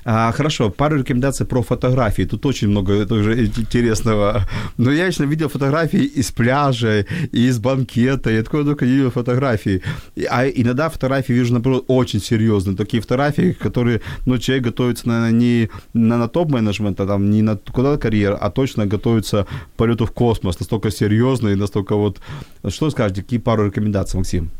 А, 0.09 0.31
хорошо, 0.31 0.71
пару 0.71 0.99
рекомендаций 0.99 1.45
про 1.45 1.63
фотографии. 1.63 2.23
Тут 2.23 2.47
очень 2.47 2.69
много 2.69 3.05
тоже 3.07 3.47
интересного. 3.47 4.47
Но 4.77 4.93
я 4.93 5.07
лично 5.09 5.25
видел 5.25 5.49
фотографии 5.49 6.05
из 6.05 6.31
пляжа, 6.31 7.05
из 7.33 7.59
банкета. 7.59 8.31
Я 8.31 8.45
такой 8.45 8.65
только 8.65 8.87
видел 8.87 9.11
фотографии. 9.11 9.83
А 10.31 10.47
иногда 10.47 10.91
фотографии 10.91 11.33
вижу, 11.33 11.55
наоборот, 11.55 11.87
очень 11.89 12.21
серьезные. 12.21 12.77
Такие 12.77 13.01
фотографии, 13.01 13.51
которые, 13.51 14.01
ну, 14.27 14.39
человек 14.39 14.67
готовится, 14.67 15.09
наверное, 15.09 15.33
не 15.33 15.71
на, 15.93 16.19
на 16.19 16.29
топ-менеджмент, 16.29 17.01
а 17.01 17.07
там 17.07 17.29
не 17.29 17.43
на 17.43 17.57
куда 17.57 17.97
карьер, 17.97 18.39
а 18.41 18.51
точно 18.51 18.87
готовится 18.87 19.49
к 19.75 19.77
полету 19.77 20.07
в 20.07 20.13
космос. 20.13 20.61
Настолько 20.61 20.93
серьезно 20.93 21.49
и 21.49 21.57
настолько 21.57 21.97
вот... 21.97 22.21
Что 22.69 22.91
скажете, 22.91 23.23
какие 23.23 23.41
пару 23.41 23.67
рекомендаций, 23.67 24.19
Максим? 24.19 24.53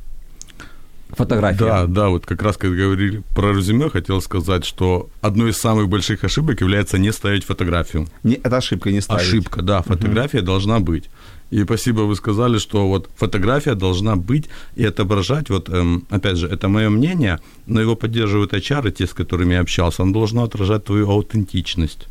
Фотография. 1.11 1.59
Да, 1.59 1.87
да, 1.87 2.09
вот 2.09 2.27
как 2.27 2.43
раз, 2.43 2.57
когда 2.57 2.77
говорили 2.77 3.23
про 3.35 3.53
резюме, 3.53 3.89
хотел 3.91 4.21
сказать, 4.21 4.65
что 4.65 5.09
одной 5.21 5.51
из 5.51 5.57
самых 5.57 5.89
больших 5.89 6.25
ошибок 6.25 6.61
является 6.61 6.99
не 6.99 7.13
ставить 7.13 7.45
фотографию. 7.45 8.09
Не, 8.25 8.35
это 8.35 8.57
ошибка, 8.57 8.91
не 8.91 9.01
ставить. 9.01 9.23
Ошибка, 9.23 9.63
да, 9.63 9.83
фотография 9.83 10.43
должна 10.43 10.81
быть. 10.81 11.05
И 11.51 11.63
спасибо, 11.63 12.01
вы 12.01 12.17
сказали, 12.17 12.59
что 12.59 12.89
вот 12.89 13.09
фотография 13.17 13.75
должна 13.75 14.17
быть 14.17 14.49
и 14.75 14.85
отображать, 14.85 15.49
вот 15.49 15.69
эм, 15.69 16.05
опять 16.11 16.39
же, 16.39 16.49
это 16.49 16.69
мое 16.69 16.91
мнение, 16.91 17.39
но 17.67 17.81
его 17.81 17.95
поддерживают 17.95 18.53
HR, 18.53 18.89
и 18.89 18.93
те, 18.93 19.07
с 19.07 19.15
которыми 19.15 19.55
я 19.55 19.61
общался, 19.61 20.03
он 20.03 20.13
должен 20.13 20.41
отражать 20.41 20.85
твою 20.85 21.09
аутентичность. 21.09 22.09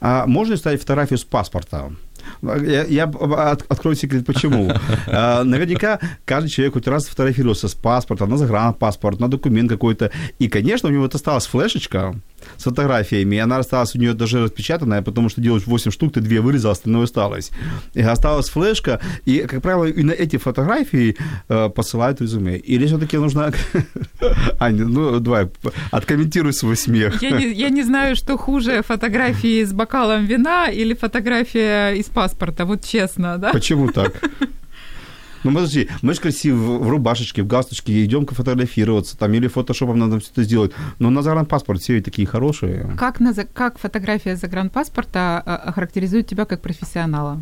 А 0.00 0.26
можно 0.26 0.56
ставить 0.56 0.80
фотографию 0.80 1.18
с 1.18 1.24
паспорта? 1.24 1.90
Я, 2.42 2.84
я 2.84 3.04
от- 3.04 3.64
открою 3.70 3.96
секрет, 3.96 4.26
почему. 4.26 4.70
А, 5.06 5.44
Наверняка 5.44 5.98
каждый 6.24 6.48
человек 6.48 6.74
хоть 6.74 6.86
раз 6.86 7.06
фотографировался 7.06 7.68
с 7.68 7.74
паспортом, 7.74 8.30
на 8.30 8.36
загранпаспорт, 8.36 9.20
на 9.20 9.28
документ 9.28 9.68
какой-то. 9.70 10.10
И, 10.38 10.48
конечно, 10.48 10.88
у 10.88 10.92
него 10.92 11.02
вот 11.02 11.14
осталась 11.14 11.46
флешечка 11.46 12.14
с 12.56 12.64
фотографиями, 12.64 13.36
и 13.36 13.38
она 13.38 13.58
осталась 13.58 13.94
у 13.94 13.98
нее 13.98 14.14
даже 14.14 14.42
распечатанная, 14.44 15.02
потому 15.02 15.28
что 15.28 15.40
делаешь 15.40 15.66
8 15.66 15.90
штук, 15.90 16.14
ты 16.14 16.20
2 16.20 16.40
вырезал, 16.40 16.72
остальное 16.72 17.04
осталось. 17.04 17.50
И 17.94 18.02
осталась 18.02 18.48
флешка, 18.48 19.00
и, 19.24 19.40
как 19.48 19.62
правило, 19.62 19.84
и 19.84 20.02
на 20.02 20.12
эти 20.12 20.36
фотографии 20.36 21.16
э, 21.48 21.68
посылают 21.68 22.20
резюме. 22.20 22.56
Или 22.56 22.86
все-таки 22.86 23.16
нужно... 23.16 23.52
Аня, 24.60 24.84
ну, 24.84 25.20
давай, 25.20 25.48
откомментируй 25.90 26.52
свой 26.52 26.76
смех. 26.76 27.22
Я 27.22 27.30
не, 27.30 27.52
я 27.52 27.68
не 27.70 27.82
знаю, 27.82 28.16
что 28.16 28.36
хуже, 28.36 28.82
фотографии 28.82 29.64
с 29.64 29.72
бокалом 29.72 30.26
вина 30.26 30.70
или 30.70 30.94
фотография 30.94 31.92
из 31.92 32.06
паспорта, 32.06 32.64
вот 32.64 32.84
честно, 32.84 33.38
да? 33.38 33.50
Почему 33.52 33.88
так? 33.88 34.12
Ну, 35.44 35.52
подожди, 35.52 35.88
мы 36.02 36.14
же 36.14 36.20
красиво 36.20 36.78
в 36.78 36.88
рубашечке, 36.88 37.42
в 37.42 37.46
галстучке 37.46 38.04
идем 38.04 38.26
фотографироваться, 38.26 39.16
там, 39.16 39.32
или 39.34 39.46
фотошопом 39.46 39.98
надо 39.98 40.18
все 40.18 40.30
это 40.32 40.42
сделать. 40.42 40.72
Но 40.98 41.10
на 41.10 41.22
загранпаспорт 41.22 41.82
все 41.82 42.00
такие 42.00 42.26
хорошие. 42.26 42.90
Как, 42.98 43.20
на, 43.20 43.34
как 43.34 43.78
фотография 43.78 44.36
загранпаспорта 44.36 45.42
а, 45.44 45.56
охарактеризует 45.56 46.26
тебя 46.26 46.46
как 46.46 46.62
профессионала? 46.62 47.40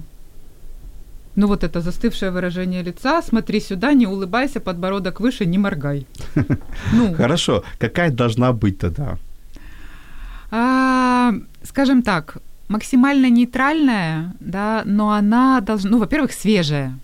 Ну 1.37 1.47
вот 1.47 1.65
это 1.65 1.81
застывшее 1.81 2.31
выражение 2.31 2.83
лица, 2.83 3.23
смотри 3.23 3.61
сюда, 3.61 3.95
не 3.95 4.07
улыбайся, 4.07 4.61
подбородок 4.61 5.21
выше, 5.21 5.47
не 5.47 5.59
моргай. 5.59 6.07
Ну, 6.93 7.15
Хорошо, 7.15 7.63
какая 7.79 8.11
должна 8.11 8.53
быть 8.53 8.79
тогда? 8.79 9.17
А, 10.51 11.33
скажем 11.63 12.03
так, 12.03 12.39
максимально 12.69 13.31
нейтральная, 13.31 14.35
да, 14.41 14.83
но 14.85 15.13
она 15.13 15.61
должна, 15.61 15.91
ну, 15.91 15.99
во-первых, 15.99 16.33
свежая. 16.33 16.99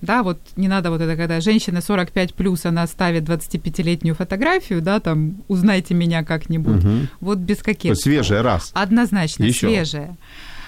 Да, 0.00 0.22
вот 0.22 0.38
не 0.56 0.68
надо 0.68 0.90
вот 0.90 1.00
это, 1.00 1.16
когда 1.16 1.40
женщина 1.40 1.80
45 1.80 2.34
плюс, 2.34 2.64
она 2.66 2.86
ставит 2.86 3.24
25-летнюю 3.24 4.14
фотографию, 4.14 4.80
да, 4.80 5.00
там, 5.00 5.42
узнайте 5.48 5.94
меня 5.94 6.22
как-нибудь. 6.24 6.84
Мгм. 6.84 7.08
Вот 7.20 7.38
без 7.38 7.58
То 7.58 7.64
каких. 7.64 7.90
есть 7.90 8.02
свежая, 8.02 8.42
раз. 8.42 8.70
Однозначно, 8.74 9.44
Ещё. 9.44 9.68
свежая. 9.68 10.16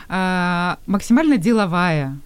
А, 0.09 0.79
максимально 0.87 1.37
деловая. 1.37 2.19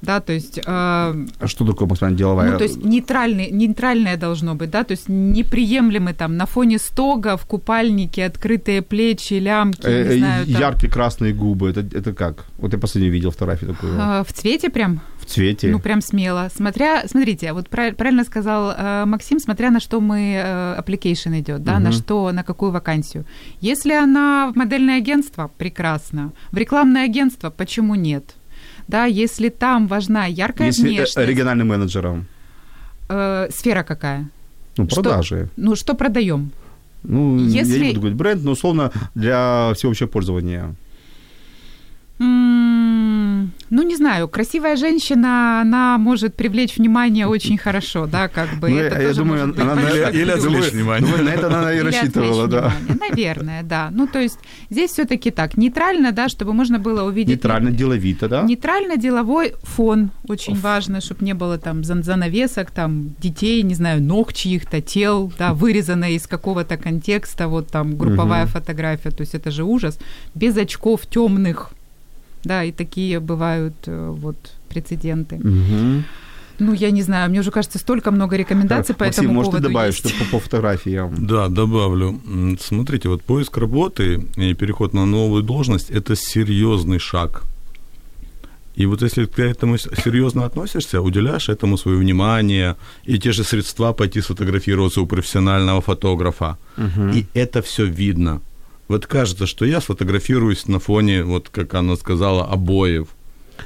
Да, 0.00 0.20
то 0.20 0.32
есть... 0.32 0.58
Э, 0.58 0.62
а 0.64 1.46
что 1.46 1.66
такое 1.66 1.88
максимально 1.88 2.16
деловая? 2.16 2.52
Ну, 2.52 2.58
то 2.58 2.64
есть 2.64 2.84
нейтральный, 2.84 3.50
нейтральное 3.50 4.16
должно 4.16 4.54
быть, 4.54 4.70
да, 4.70 4.84
то 4.84 4.92
есть 4.92 5.08
неприемлемый 5.08 6.14
там 6.14 6.36
на 6.36 6.46
фоне 6.46 6.78
стога, 6.78 7.36
в 7.36 7.46
купальнике, 7.46 8.24
открытые 8.24 8.82
плечи, 8.82 9.34
лямки, 9.34 9.86
э, 9.86 10.14
не 10.14 10.18
знаю. 10.18 10.46
Там. 10.46 10.60
Яркие 10.60 10.92
красные 10.92 11.34
губы, 11.34 11.70
это, 11.70 11.80
это 11.80 12.12
как? 12.12 12.46
Вот 12.58 12.72
я 12.72 12.78
последний 12.78 13.10
видел 13.10 13.30
фотографию 13.30 13.74
такую. 13.74 13.94
Э, 13.98 14.24
в 14.24 14.32
цвете 14.32 14.70
прям? 14.70 15.00
В 15.20 15.26
цвете. 15.26 15.68
Ну, 15.68 15.80
прям 15.80 16.00
смело. 16.00 16.48
Смотря, 16.54 17.02
смотрите, 17.06 17.52
вот 17.52 17.68
правильно 17.68 18.24
сказал 18.24 18.72
э, 18.76 19.04
Максим, 19.04 19.40
смотря 19.40 19.70
на 19.70 19.80
что 19.80 20.00
мы, 20.00 20.40
э, 20.42 20.80
application 20.80 21.38
идет, 21.40 21.62
да, 21.64 21.74
угу. 21.74 21.82
на 21.82 21.92
что, 21.92 22.32
на 22.32 22.44
какую 22.44 22.72
вакансию. 22.72 23.24
Если 23.60 23.92
она 23.92 24.50
в 24.52 24.56
модельное 24.56 24.98
агентство, 24.98 25.50
прекрасно. 25.58 26.32
В 26.52 26.56
рекламное 26.56 27.04
агентство, 27.04 27.50
почему 27.50 27.94
нет? 27.94 28.37
Да, 28.88 29.04
если 29.04 29.50
там 29.50 29.86
важна 29.86 30.26
яркая 30.26 30.68
если 30.68 30.88
внешность. 30.88 31.18
региональным 31.18 31.68
менеджером. 31.68 32.26
Э, 33.08 33.48
сфера 33.50 33.82
какая? 33.82 34.28
Ну, 34.76 34.86
продажи. 34.86 35.36
Что, 35.36 35.50
ну, 35.56 35.76
что 35.76 35.94
продаем? 35.94 36.50
Ну, 37.02 37.38
если... 37.38 37.78
я 37.78 37.78
не 37.78 37.88
буду 37.88 38.00
говорить 38.00 38.18
бренд, 38.18 38.42
но 38.44 38.52
условно 38.52 38.90
для 39.14 39.72
всеобщего 39.74 40.08
пользования. 40.08 40.74
Ну, 43.70 43.82
не 43.82 43.96
знаю, 43.96 44.28
красивая 44.28 44.76
женщина, 44.76 45.60
она 45.60 45.98
может 45.98 46.34
привлечь 46.34 46.76
внимание 46.76 47.26
очень 47.26 47.58
хорошо, 47.58 48.06
да, 48.06 48.28
как 48.28 48.54
бы. 48.58 48.70
Ну, 48.70 48.78
это 48.78 49.00
я 49.02 49.12
думаю, 49.12 49.54
она 49.58 49.74
на, 49.74 49.88
или, 49.90 50.22
или 50.22 50.30
отвлечь 50.30 50.72
внимание. 50.72 51.06
Думаю, 51.06 51.24
на 51.24 51.30
это 51.30 51.46
она 51.46 51.74
и 51.74 51.80
рассчитывала, 51.80 52.46
да. 52.46 52.72
Наверное, 53.00 53.62
да. 53.62 53.90
Ну, 53.92 54.06
то 54.06 54.18
есть 54.20 54.38
здесь 54.70 54.92
все 54.92 55.04
таки 55.04 55.30
так, 55.30 55.56
нейтрально, 55.56 56.12
да, 56.12 56.28
чтобы 56.28 56.54
можно 56.54 56.78
было 56.78 57.02
увидеть... 57.02 57.36
Нейтрально, 57.36 57.70
деловито, 57.70 58.28
да? 58.28 58.42
Нейтрально-деловой 58.42 59.54
фон 59.62 60.10
очень 60.26 60.54
Оф. 60.54 60.62
важно, 60.62 61.00
чтобы 61.00 61.24
не 61.24 61.34
было 61.34 61.58
там 61.58 61.84
занавесок, 61.84 62.70
там, 62.70 63.14
детей, 63.18 63.62
не 63.62 63.74
знаю, 63.74 64.02
ног 64.02 64.32
чьих-то, 64.32 64.80
тел, 64.80 65.32
да, 65.38 65.52
вырезанное 65.52 66.10
из 66.10 66.26
какого-то 66.26 66.76
контекста, 66.76 67.48
вот 67.48 67.68
там 67.68 67.96
групповая 67.96 68.44
угу. 68.44 68.52
фотография, 68.52 69.10
то 69.10 69.20
есть 69.20 69.34
это 69.34 69.50
же 69.50 69.64
ужас. 69.64 69.98
Без 70.34 70.56
очков 70.56 71.06
темных, 71.06 71.72
да, 72.44 72.64
и 72.64 72.72
такие 72.72 73.20
бывают 73.20 73.74
э, 73.86 74.08
вот 74.10 74.36
прецеденты. 74.68 75.36
Угу. 75.36 76.04
Ну, 76.60 76.72
я 76.72 76.90
не 76.90 77.02
знаю, 77.02 77.30
мне 77.30 77.40
уже 77.40 77.50
кажется, 77.50 77.78
столько 77.78 78.10
много 78.10 78.36
рекомендаций 78.36 78.94
по 78.94 79.04
Максим, 79.04 79.24
этому 79.24 79.34
может, 79.34 79.50
поводу 79.52 79.66
ты 79.66 79.72
добавишь 79.72 80.00
есть. 80.02 80.16
что 80.16 80.24
по 80.30 80.40
фотографиям? 80.40 81.14
Да, 81.26 81.48
добавлю. 81.48 82.20
Смотрите, 82.60 83.08
вот 83.08 83.22
поиск 83.22 83.56
работы 83.58 84.26
и 84.36 84.54
переход 84.54 84.92
на 84.92 85.06
новую 85.06 85.42
должность– 85.42 85.90
это 85.92 86.16
серьезный 86.16 86.98
шаг. 86.98 87.42
И 88.74 88.86
вот 88.86 89.02
если 89.02 89.24
ты 89.24 89.32
к 89.32 89.38
этому 89.40 89.78
серьезно 89.78 90.44
относишься, 90.44 91.00
уделяешь 91.00 91.48
этому 91.48 91.76
свое 91.76 91.98
внимание 91.98 92.76
и 93.04 93.18
те 93.18 93.32
же 93.32 93.44
средства 93.44 93.92
пойти 93.92 94.20
сфотографироваться 94.20 95.00
у 95.00 95.06
профессионального 95.06 95.80
фотографа, 95.80 96.56
угу. 96.76 97.08
и 97.14 97.26
это 97.34 97.60
все 97.60 97.84
видно. 97.86 98.40
Вот 98.88 99.06
кажется, 99.06 99.46
что 99.46 99.64
я 99.64 99.80
сфотографируюсь 99.80 100.66
на 100.66 100.78
фоне, 100.78 101.22
вот 101.22 101.50
как 101.50 101.74
она 101.74 101.96
сказала, 101.96 102.44
обоев. 102.46 103.08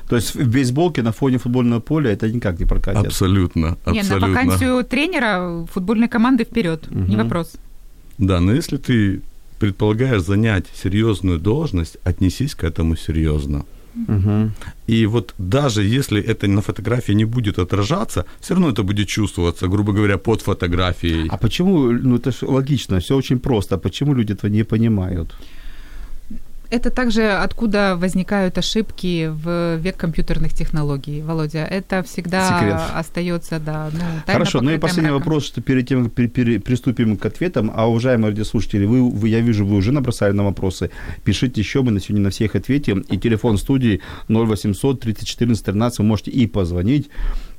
То 0.09 0.17
есть 0.17 0.35
в 0.35 0.51
бейсболке 0.51 1.03
на 1.03 1.13
фоне 1.13 1.39
футбольного 1.39 1.81
поля 1.81 2.11
это 2.11 2.31
никак 2.31 2.59
не 2.59 2.67
прокатит? 2.67 3.07
Абсолютно, 3.07 3.79
абсолютно. 3.85 4.15
Не, 4.15 4.21
на 4.21 4.29
вакансию 4.29 4.85
тренера 4.85 5.67
футбольной 5.73 6.09
команды 6.09 6.45
вперед, 6.45 6.87
угу. 6.91 6.99
не 6.99 7.17
вопрос. 7.17 7.53
Да, 8.19 8.41
но 8.41 8.53
если 8.53 8.77
ты 8.79 9.23
предполагаешь 9.59 10.23
занять 10.23 10.67
серьезную 10.75 11.39
должность, 11.39 11.97
отнесись 12.05 12.55
к 12.55 12.65
этому 12.65 12.97
серьезно. 12.97 13.65
Угу. 13.95 14.51
И 14.87 15.07
вот 15.07 15.35
даже 15.39 15.83
если 15.83 16.21
это 16.21 16.47
на 16.49 16.61
фотографии 16.61 17.15
не 17.15 17.25
будет 17.25 17.59
отражаться, 17.59 18.25
все 18.41 18.55
равно 18.55 18.71
это 18.71 18.83
будет 18.83 19.09
чувствоваться, 19.09 19.69
грубо 19.69 19.93
говоря, 19.93 20.19
под 20.19 20.43
фотографией. 20.43 21.29
А 21.29 21.37
почему, 21.37 21.93
ну 21.93 22.17
это 22.17 22.31
же 22.31 22.47
логично, 22.47 22.99
все 22.99 23.17
очень 23.17 23.39
просто, 23.39 23.75
а 23.75 23.79
почему 23.79 24.15
люди 24.15 24.33
этого 24.33 24.51
не 24.51 24.65
понимают? 24.65 25.35
Это 26.73 26.89
также 26.91 27.33
откуда 27.33 27.97
возникают 27.99 28.57
ошибки 28.57 29.29
в 29.31 29.77
век 29.77 29.99
компьютерных 29.99 30.55
технологий, 30.55 31.21
Володя. 31.21 31.67
Это 31.67 32.03
всегда 32.03 32.49
Секрет. 32.49 32.81
остается, 32.95 33.61
да. 33.61 33.91
Ну, 33.93 34.33
Хорошо, 34.33 34.63
ну 34.63 34.71
и 34.71 34.79
последний 34.79 35.11
мраком. 35.11 35.19
вопрос, 35.21 35.45
что 35.45 35.61
перед 35.61 35.87
тем, 35.87 36.05
как 36.09 36.15
приступим 36.15 37.19
к 37.19 37.27
ответам, 37.27 37.71
а 37.75 37.91
уважаемые 37.91 38.31
радиослушатели, 38.31 38.87
вы, 38.87 39.11
вы, 39.11 39.29
я 39.29 39.41
вижу, 39.41 39.67
вы 39.67 39.77
уже 39.77 39.93
набросали 39.93 40.33
на 40.33 40.45
вопросы. 40.45 40.91
Пишите 41.25 41.61
еще, 41.61 41.83
мы 41.83 41.91
на 41.91 42.01
сегодня 42.01 42.25
на 42.25 42.31
всех 42.31 42.57
ответим. 42.57 43.01
И 43.01 43.19
телефон 43.19 43.59
студии 43.59 44.01
0800 44.29 44.99
30 44.99 45.29
14 45.29 45.65
13, 45.67 45.99
вы 45.99 46.05
можете 46.07 46.31
и 46.31 46.47
позвонить 46.47 47.11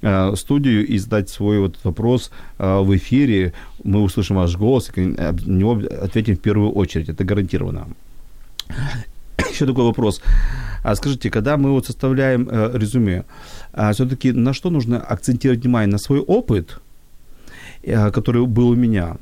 э, 0.01 0.33
студию 0.35 0.87
и 0.87 0.97
задать 0.97 1.29
свой 1.29 1.59
вот 1.59 1.77
вопрос 1.83 2.31
э, 2.57 2.79
в 2.79 2.97
эфире. 2.97 3.53
Мы 3.83 4.01
услышим 4.01 4.37
ваш 4.37 4.57
голос, 4.57 4.91
и 4.95 5.01
на 5.01 5.33
него 5.45 5.79
ответим 6.01 6.35
в 6.35 6.39
первую 6.39 6.71
очередь. 6.71 7.09
Это 7.09 7.23
гарантированно. 7.23 7.89
Еще 9.51 9.65
такой 9.65 9.83
вопрос. 9.83 10.21
А 10.83 10.95
скажите, 10.95 11.29
когда 11.29 11.57
мы 11.57 11.71
вот 11.71 11.85
составляем 11.85 12.47
э, 12.49 12.71
резюме, 12.73 13.23
а 13.71 13.91
все-таки 13.93 14.31
на 14.31 14.53
что 14.53 14.69
нужно 14.69 14.99
акцентировать 14.99 15.63
внимание? 15.63 15.91
На 15.91 15.97
свой 15.97 16.19
опыт, 16.19 16.81
э, 17.83 18.11
который 18.11 18.45
был 18.45 18.69
у 18.69 18.75
меня, 18.75 19.15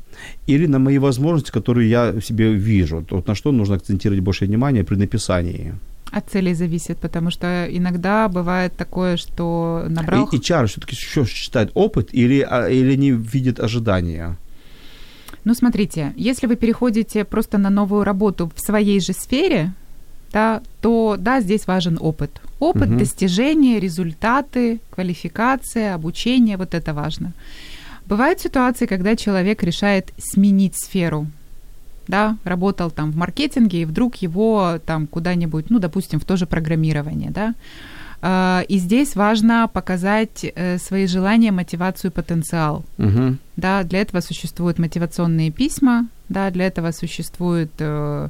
или 0.47 0.67
на 0.67 0.79
мои 0.79 0.97
возможности, 0.97 1.51
которые 1.51 1.89
я 1.89 2.11
в 2.11 2.21
себе 2.21 2.53
вижу? 2.53 3.05
Вот 3.11 3.27
на 3.27 3.35
что 3.35 3.51
нужно 3.51 3.75
акцентировать 3.75 4.23
больше 4.23 4.45
внимания 4.45 4.83
при 4.83 4.95
написании? 4.95 5.73
От 6.11 6.29
целей 6.29 6.53
зависит, 6.55 6.97
потому 6.97 7.31
что 7.31 7.67
иногда 7.69 8.27
бывает 8.27 8.73
такое, 8.75 9.17
что 9.17 9.85
набрал... 9.87 10.27
И 10.27 10.37
HR 10.37 10.65
все-таки 10.65 10.95
еще 10.95 11.25
считает 11.25 11.71
опыт 11.73 12.09
или, 12.13 12.45
а, 12.49 12.67
или 12.67 12.97
не 12.97 13.11
видит 13.11 13.59
ожидания? 13.59 14.35
Ну, 15.43 15.53
смотрите, 15.53 16.13
если 16.15 16.47
вы 16.47 16.55
переходите 16.55 17.23
просто 17.25 17.57
на 17.57 17.69
новую 17.69 18.03
работу 18.03 18.51
в 18.55 18.59
своей 18.59 18.99
же 18.99 19.13
сфере, 19.13 19.73
да, 20.31 20.61
то 20.81 21.15
да, 21.17 21.41
здесь 21.41 21.67
важен 21.67 21.97
опыт. 21.99 22.41
Опыт, 22.59 22.89
угу. 22.89 22.99
достижения, 22.99 23.79
результаты, 23.79 24.79
квалификация, 24.91 25.95
обучение, 25.95 26.57
вот 26.57 26.73
это 26.73 26.93
важно. 26.93 27.33
Бывают 28.05 28.39
ситуации, 28.39 28.85
когда 28.85 29.15
человек 29.15 29.63
решает 29.63 30.11
сменить 30.17 30.75
сферу, 30.75 31.27
да, 32.07 32.37
работал 32.43 32.91
там 32.91 33.11
в 33.11 33.15
маркетинге, 33.15 33.81
и 33.81 33.85
вдруг 33.85 34.17
его 34.17 34.79
там 34.85 35.07
куда-нибудь, 35.07 35.69
ну, 35.69 35.79
допустим, 35.79 36.19
в 36.19 36.25
то 36.25 36.37
же 36.37 36.45
программирование, 36.45 37.31
да, 37.31 37.55
и 38.23 38.77
здесь 38.77 39.15
важно 39.15 39.67
показать 39.67 40.43
э, 40.43 40.77
свои 40.77 41.07
желания, 41.07 41.51
мотивацию, 41.51 42.11
потенциал. 42.11 42.85
Угу. 42.97 43.37
Да, 43.55 43.83
для 43.83 44.01
этого 44.01 44.21
существуют 44.21 44.79
мотивационные 44.79 45.51
письма, 45.51 46.07
да, 46.29 46.51
для 46.51 46.67
этого 46.67 46.91
существует, 46.91 47.71
э, 47.79 48.29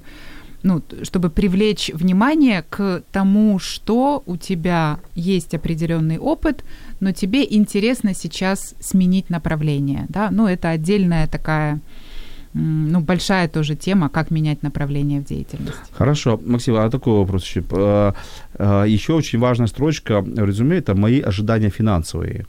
ну, 0.63 0.82
чтобы 1.04 1.30
привлечь 1.30 1.91
внимание 1.93 2.63
к 2.69 3.04
тому, 3.12 3.60
что 3.60 4.23
у 4.25 4.38
тебя 4.38 4.99
есть 5.13 5.54
определенный 5.54 6.19
опыт, 6.19 6.63
но 6.99 7.12
тебе 7.12 7.45
интересно 7.49 8.13
сейчас 8.13 8.75
сменить 8.80 9.30
направление, 9.30 10.06
да, 10.10 10.32
ну, 10.32 10.47
это 10.47 10.69
отдельная 10.69 11.27
такая 11.27 11.80
ну, 12.53 12.99
большая 12.99 13.47
тоже 13.47 13.75
тема, 13.75 14.09
как 14.09 14.31
менять 14.31 14.63
направление 14.63 15.21
в 15.21 15.25
деятельности. 15.25 15.79
Хорошо. 15.97 16.39
Максим, 16.45 16.75
а 16.75 16.89
такой 16.89 17.13
вопрос 17.13 17.45
еще. 17.45 17.63
А, 17.71 18.13
а, 18.55 18.83
еще 18.83 19.13
очень 19.13 19.39
важная 19.39 19.67
строчка 19.67 20.21
в 20.21 20.45
резюме– 20.45 20.77
это 20.77 20.95
мои 20.95 21.21
ожидания 21.21 21.69
финансовые. 21.69 22.45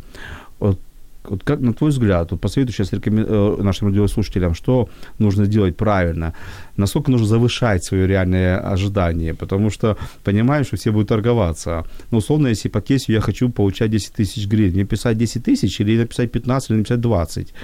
Вот 0.58 0.80
вот 1.24 1.44
как, 1.44 1.60
на 1.60 1.72
твой 1.72 1.90
взгляд, 1.90 2.30
вот 2.32 2.40
посоветуй 2.40 2.74
сейчас 2.74 2.92
э, 2.92 3.56
нашим 3.62 3.88
радиослушателям, 3.88 4.54
что 4.54 4.88
нужно 5.18 5.44
сделать 5.44 5.76
правильно, 5.76 6.34
насколько 6.76 7.10
нужно 7.10 7.26
завышать 7.26 7.84
свои 7.84 8.06
реальные 8.06 8.56
ожидания, 8.56 9.34
потому 9.34 9.70
что 9.70 9.96
понимаешь, 10.24 10.66
что 10.66 10.76
все 10.76 10.90
будут 10.90 11.08
торговаться. 11.08 11.84
Ну, 12.10 12.18
условно, 12.18 12.48
если 12.48 12.68
по 12.68 12.80
кейсу 12.80 13.12
я 13.12 13.20
хочу 13.20 13.50
получать 13.50 13.90
10 13.90 14.14
тысяч 14.14 14.48
гривен, 14.48 14.72
мне 14.72 14.84
писать 14.84 15.16
10 15.16 15.44
тысяч 15.44 15.80
или 15.80 15.98
написать 15.98 16.32
15, 16.32 16.70
или 16.70 16.78
написать 16.78 17.00
20? 17.00 17.54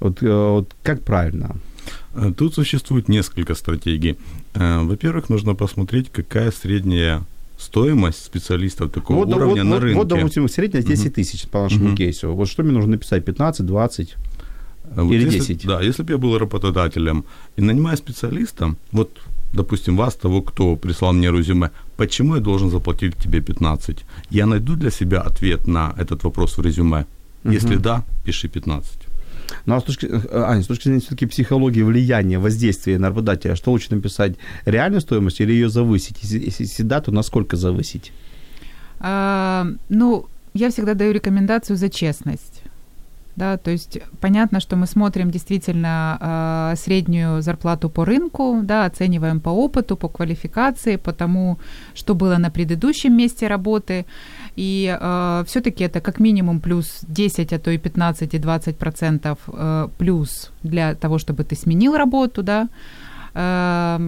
Вот, 0.00 0.22
э, 0.22 0.50
вот 0.50 0.74
как 0.82 1.02
правильно? 1.02 1.56
Э, 2.14 2.32
тут 2.36 2.54
существует 2.54 3.08
несколько 3.08 3.54
стратегий. 3.54 4.16
Э, 4.54 4.82
во-первых, 4.82 5.28
нужно 5.28 5.54
посмотреть, 5.54 6.10
какая 6.10 6.50
средняя 6.50 7.22
стоимость 7.58 8.24
специалистов 8.24 8.90
такого 8.90 9.24
вот, 9.24 9.34
уровня 9.34 9.62
вот, 9.62 9.68
на 9.68 9.74
вот, 9.76 9.82
рынке. 9.82 9.98
Вот, 9.98 10.08
допустим, 10.08 10.48
средняя 10.48 10.82
10 10.82 11.14
тысяч 11.14 11.48
по 11.48 11.62
нашему 11.62 11.90
uh-huh. 11.90 11.96
кейсу. 11.96 12.34
Вот 12.34 12.48
что 12.48 12.62
мне 12.62 12.72
нужно 12.72 12.92
написать? 12.92 13.24
15, 13.24 13.66
20 13.66 14.16
вот 14.94 15.12
или 15.12 15.24
если, 15.24 15.54
10? 15.54 15.66
Да, 15.66 15.80
если 15.82 16.02
бы 16.02 16.12
я 16.12 16.18
был 16.18 16.38
работодателем 16.38 17.24
и 17.56 17.62
нанимаю 17.62 17.96
специалиста, 17.96 18.74
вот, 18.92 19.10
допустим, 19.52 19.96
вас, 19.96 20.14
того, 20.14 20.42
кто 20.42 20.76
прислал 20.76 21.12
мне 21.12 21.30
резюме, 21.30 21.70
почему 21.96 22.36
я 22.36 22.40
должен 22.40 22.70
заплатить 22.70 23.16
тебе 23.16 23.40
15? 23.40 24.04
Я 24.30 24.46
найду 24.46 24.76
для 24.76 24.90
себя 24.90 25.20
ответ 25.20 25.66
на 25.66 25.94
этот 25.98 26.24
вопрос 26.24 26.58
в 26.58 26.62
резюме. 26.62 27.06
Uh-huh. 27.44 27.54
Если 27.54 27.76
да, 27.76 28.04
пиши 28.24 28.48
15. 28.48 29.05
Ну, 29.64 29.74
а 29.74 29.80
с 29.80 29.84
точки, 29.84 30.06
э, 30.06 30.42
Аня, 30.42 30.62
с 30.62 30.66
точки 30.66 30.84
зрения 30.84 31.00
все-таки 31.00 31.26
психологии 31.26 31.82
влияния, 31.82 32.38
воздействия 32.38 32.98
на 32.98 33.08
работодателя, 33.08 33.56
что 33.56 33.70
лучше 33.70 33.94
написать? 33.94 34.36
Реальную 34.64 35.00
стоимость 35.00 35.40
или 35.40 35.52
ее 35.52 35.68
завысить? 35.68 36.18
Если, 36.22 36.62
если 36.62 36.82
да, 36.82 37.00
то 37.00 37.12
насколько 37.12 37.56
завысить? 37.56 38.12
А, 38.98 39.66
ну, 39.88 40.26
я 40.54 40.70
всегда 40.70 40.94
даю 40.94 41.12
рекомендацию 41.12 41.76
за 41.76 41.88
честность. 41.88 42.62
Да, 43.36 43.58
то 43.58 43.70
есть 43.70 43.98
понятно, 44.20 44.60
что 44.60 44.76
мы 44.76 44.86
смотрим 44.86 45.30
действительно 45.30 46.18
э, 46.20 46.76
среднюю 46.76 47.42
зарплату 47.42 47.90
по 47.90 48.04
рынку, 48.04 48.60
да, 48.62 48.86
оцениваем 48.86 49.40
по 49.40 49.50
опыту, 49.50 49.96
по 49.96 50.08
квалификации, 50.08 50.96
по 50.96 51.12
тому, 51.12 51.58
что 51.94 52.14
было 52.14 52.38
на 52.38 52.50
предыдущем 52.50 53.14
месте 53.14 53.48
работы. 53.48 54.06
И 54.56 54.98
э, 55.00 55.44
все-таки 55.46 55.84
это 55.84 56.00
как 56.00 56.18
минимум 56.18 56.60
плюс 56.60 57.00
10, 57.08 57.52
а 57.52 57.58
то 57.58 57.70
и 57.70 57.78
15 57.78 58.34
и 58.34 58.38
20 58.38 58.78
процентов 58.78 59.38
э, 59.48 59.88
плюс 59.98 60.50
для 60.62 60.94
того, 60.94 61.18
чтобы 61.18 61.44
ты 61.44 61.56
сменил 61.56 61.94
работу, 61.94 62.42
да. 62.42 62.68
Э, 63.34 63.98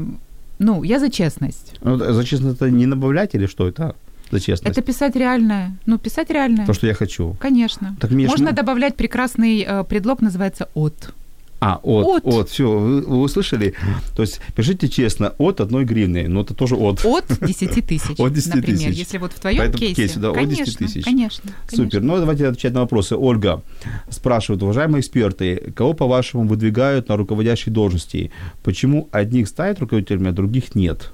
ну, 0.59 0.85
я 0.85 0.99
за 0.99 1.11
честность. 1.11 1.75
Ну, 1.83 1.99
за 1.99 2.25
честность 2.25 2.57
это 2.57 2.71
не 2.71 2.87
набавлять 2.87 3.35
или 3.35 3.47
что 3.47 3.69
это? 3.69 3.95
За 4.31 4.41
честность. 4.41 4.77
Это 4.79 4.87
писать 4.87 5.17
реальное. 5.17 5.77
Ну, 5.87 5.99
писать 5.99 6.31
реальное. 6.31 6.67
То, 6.67 6.75
что 6.75 6.87
я 6.87 6.95
хочу. 6.95 7.37
Конечно. 7.41 7.97
Так 8.01 8.11
ж 8.11 8.15
Можно 8.15 8.49
м- 8.51 8.55
добавлять 8.55 8.95
прекрасный 8.97 9.61
э, 9.67 9.85
предлог, 9.85 10.21
называется 10.23 10.69
от. 10.75 11.15
А, 11.61 11.81
от, 11.83 12.25
От. 12.25 12.27
от, 12.35 12.51
все, 12.51 12.71
вы, 12.71 13.01
вы 13.01 13.17
услышали? 13.19 13.75
То 14.15 14.23
есть 14.23 14.41
пишите 14.55 14.89
честно, 14.89 15.35
от 15.39 15.61
одной 15.61 15.85
гривны, 15.85 16.29
но 16.29 16.43
это 16.43 16.55
тоже 16.55 16.77
от. 16.77 17.05
От 17.05 17.25
10 17.41 17.85
тысяч, 17.85 18.15
От 18.21 18.33
10 18.33 18.55
например. 18.55 18.79
тысяч. 18.79 18.97
Если 18.99 19.19
вот 19.19 19.33
в 19.33 19.41
твоем 19.41 19.59
По 19.59 19.63
этому 19.63 19.79
кейсе. 19.79 19.95
кейсу, 19.95 20.21
да, 20.21 20.29
от 20.31 20.37
конечно, 20.37 20.65
10 20.67 20.79
тысяч. 20.79 21.05
Конечно, 21.05 21.51
Супер. 21.69 21.77
конечно. 21.91 22.01
Ну, 22.01 22.17
давайте 22.21 22.47
отвечать 22.47 22.75
на 22.75 22.81
вопросы. 22.83 23.17
Ольга 23.17 23.63
спрашивает, 24.09 24.63
уважаемые 24.63 25.01
эксперты, 25.01 25.73
кого, 25.75 25.95
по-вашему, 25.95 26.47
выдвигают 26.47 27.09
на 27.09 27.17
руководящие 27.17 27.73
должности? 27.73 28.31
Почему 28.63 29.09
одних 29.11 29.49
ставят 29.49 29.81
руководителями, 29.81 30.29
а 30.29 30.33
других 30.33 30.77
нет? 30.77 31.11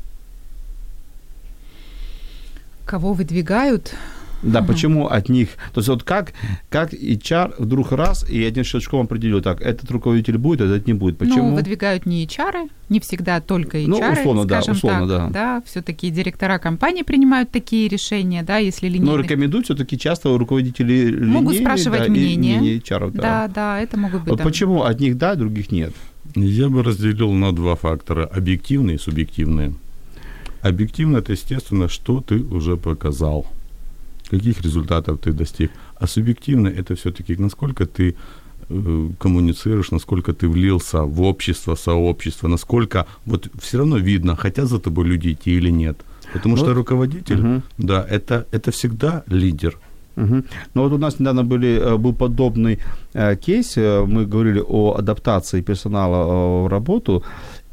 Кого 2.85 3.13
выдвигают? 3.13 3.95
Да, 4.45 4.63
почему 4.63 5.07
от 5.07 5.29
них? 5.29 5.51
То 5.73 5.81
есть 5.81 5.89
вот 5.89 6.03
как, 6.03 6.33
как 6.69 6.93
HR 6.93 7.55
вдруг 7.59 7.93
раз 7.93 8.29
и 8.29 8.45
одним 8.45 8.65
щелчком 8.65 9.07
определил, 9.07 9.41
так, 9.41 9.61
этот 9.63 9.91
руководитель 9.91 10.37
будет, 10.37 10.61
а 10.61 10.65
этот 10.65 10.87
не 10.87 10.93
будет. 10.93 11.17
Почему? 11.19 11.51
Ну, 11.51 11.55
выдвигают 11.55 12.05
не 12.07 12.25
HR, 12.27 12.69
не 12.91 13.01
всегда 13.01 13.41
только 13.41 13.79
HR, 13.79 13.87
Ну, 13.87 13.97
условно, 14.13 14.45
да, 14.45 14.61
условно, 14.61 15.09
так. 15.09 15.33
да. 15.33 15.63
все-таки 15.65 16.11
директора 16.11 16.59
компании 16.59 17.03
принимают 17.03 17.51
такие 17.51 17.89
решения, 17.89 18.43
да, 18.43 18.59
если 18.59 18.89
Но 18.89 18.95
линейных... 18.95 19.25
рекомендуют 19.25 19.65
все-таки 19.67 19.99
часто 19.99 20.37
руководители 20.37 21.17
Могут 21.25 21.55
линейные, 21.55 21.61
спрашивать 21.61 22.01
да, 22.01 22.07
и 22.07 22.11
мнение. 22.11 22.59
мнение 22.59 22.79
HR, 22.81 23.11
да. 23.13 23.23
Да, 23.23 23.49
да, 23.49 23.81
это 23.81 23.99
могут 23.99 24.21
быть. 24.21 24.31
Вот 24.31 24.39
да. 24.39 24.45
почему 24.45 24.85
одних 24.85 25.17
да, 25.17 25.35
других 25.37 25.73
нет? 25.73 25.95
Я 26.35 26.69
бы 26.69 26.83
разделил 26.83 27.33
на 27.33 27.55
два 27.55 27.77
фактора. 27.77 28.27
Объективные 28.27 28.97
и 28.97 28.99
субъективные. 28.99 29.75
Объективно 30.69 31.19
это, 31.19 31.33
естественно, 31.33 31.89
что 31.89 32.21
ты 32.21 32.37
уже 32.57 32.77
показал. 32.77 33.45
Каких 34.31 34.63
результатов 34.63 35.19
ты 35.19 35.33
достиг. 35.33 35.71
А 36.01 36.07
субъективно 36.07 36.69
это 36.69 36.95
все-таки 36.95 37.37
насколько 37.37 37.85
ты 37.85 38.15
э, 38.71 39.09
коммуницируешь, 39.19 39.91
насколько 39.93 40.33
ты 40.33 40.49
влился 40.49 41.03
в 41.03 41.21
общество, 41.23 41.77
сообщество, 41.77 42.49
насколько 42.49 43.05
вот 43.27 43.49
все 43.61 43.79
равно 43.79 43.99
видно, 43.99 44.37
хотят 44.37 44.69
за 44.69 44.79
тобой 44.79 45.05
люди 45.05 45.29
идти 45.33 45.51
или 45.59 45.71
нет. 45.71 45.97
Потому 46.33 46.57
Ну, 46.57 46.63
что 46.63 46.75
руководитель, 46.75 47.37
мгм. 47.37 47.63
да, 47.79 48.07
это, 48.11 48.47
это 48.53 48.71
всегда 48.71 49.23
лидер. 49.29 49.77
Мгм. 50.17 50.45
Ну 50.75 50.83
вот 50.83 50.93
у 50.93 50.99
нас 50.99 51.21
недавно 51.21 51.43
были, 51.45 51.67
э, 51.67 51.97
был 51.97 52.15
подобный 52.15 52.79
э, 53.15 53.37
кейс, 53.37 53.77
э, 53.77 54.05
мы 54.07 54.25
говорили 54.27 54.63
о 54.67 54.95
адаптации 54.99 55.61
персонала 55.63 56.17
э, 56.17 56.65
в 56.65 56.69
работу, 56.69 57.23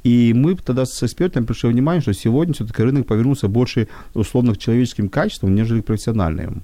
и 0.04 0.34
мы 0.36 0.56
тогда 0.56 0.86
с 0.86 1.04
экспертами 1.04 1.46
пришли 1.46 1.70
к 1.70 1.74
вниманию, 1.74 2.02
что 2.02 2.14
сегодня 2.14 2.54
все-таки 2.54 2.82
рынок 2.84 3.08
повернулся 3.08 3.48
больше 3.48 3.88
условно 4.14 4.54
к 4.56 4.58
человеческим 4.58 5.10
качествам, 5.10 5.54
нежели 5.54 5.82
к 5.82 5.86
профессиональным. 5.86 6.64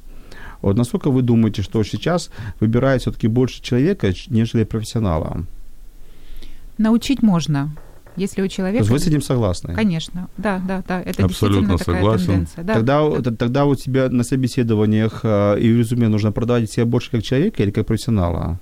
Вот 0.62 0.76
насколько 0.76 1.12
вы 1.12 1.22
думаете, 1.22 1.62
что 1.62 1.84
сейчас 1.84 2.32
выбирает 2.60 3.02
все-таки 3.02 3.28
больше 3.28 3.62
человека, 3.62 4.12
нежели 4.30 4.64
профессионала? 4.64 5.46
Научить 6.80 7.22
можно, 7.22 7.76
если 8.16 8.42
у 8.42 8.46
То 8.46 8.50
человека... 8.50 8.80
есть 8.80 8.90
вы 8.90 9.00
с 9.00 9.08
этим 9.08 9.22
согласны? 9.22 9.76
Конечно, 9.76 10.30
да, 10.38 10.60
да, 10.68 10.84
да, 10.88 11.02
это 11.02 11.26
Абсолютно 11.26 11.78
действительно 11.78 11.78
такая 11.78 11.96
согласен. 11.96 12.26
тенденция. 12.26 12.64
Да, 12.64 12.74
Тогда, 12.74 13.10
да. 13.20 13.32
тогда 13.32 13.66
у 13.66 13.76
тебя 13.76 14.10
на 14.10 14.24
собеседованиях 14.24 15.22
э, 15.24 15.60
и 15.60 15.72
в 15.72 15.78
резюме 15.78 16.08
нужно 16.08 16.32
продавать 16.32 16.72
себя 16.72 16.86
больше 16.86 17.12
как 17.12 17.24
человека 17.24 17.62
или 17.62 17.70
как 17.70 17.86
профессионала? 17.86 18.60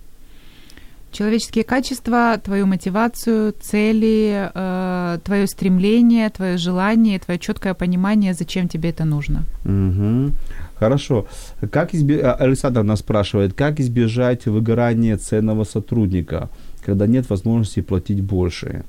Человеческие 1.18 1.64
качества, 1.64 2.38
твою 2.44 2.66
мотивацию, 2.66 3.54
цели, 3.62 4.50
э, 4.54 5.20
твое 5.24 5.48
стремление, 5.48 6.30
твое 6.30 6.58
желание, 6.58 7.20
твое 7.20 7.40
четкое 7.40 7.74
понимание, 7.74 8.34
зачем 8.34 8.68
тебе 8.68 8.90
это 8.90 9.06
нужно. 9.06 9.44
Мгм. 9.64 10.34
Хорошо. 10.80 11.26
Как 11.72 11.96
избе... 11.96 12.20
а, 12.22 12.34
Александр 12.34 12.84
нас 12.84 13.00
спрашивает, 13.00 13.54
как 13.54 13.80
избежать 13.80 14.46
выгорания 14.48 15.18
ценного 15.18 15.64
сотрудника, 15.66 16.50
когда 16.86 17.08
нет 17.08 17.30
возможности 17.30 17.82
платить 17.82 18.22
больше? 18.22 18.84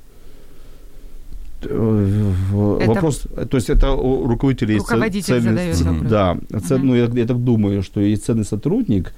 Э, 1.63 2.77
Это- 2.81 2.87
Вопрос, 2.93 3.21
то 3.49 3.57
есть 3.57 3.69
это 3.69 3.91
у 3.91 4.27
руководителей 4.27 4.77
Руководитель 4.79 5.33
ценный- 5.33 5.49
задает 5.73 5.81
вопрос. 5.81 6.11
Да, 6.11 6.37
ц- 6.59 6.75
Мгм. 6.75 6.87
ну 6.87 6.95
я, 6.95 7.05
я 7.05 7.25
так 7.25 7.37
думаю, 7.43 7.83
что 7.83 8.01
есть 8.01 8.25
ценный 8.25 8.43
сотрудник, 8.45 9.13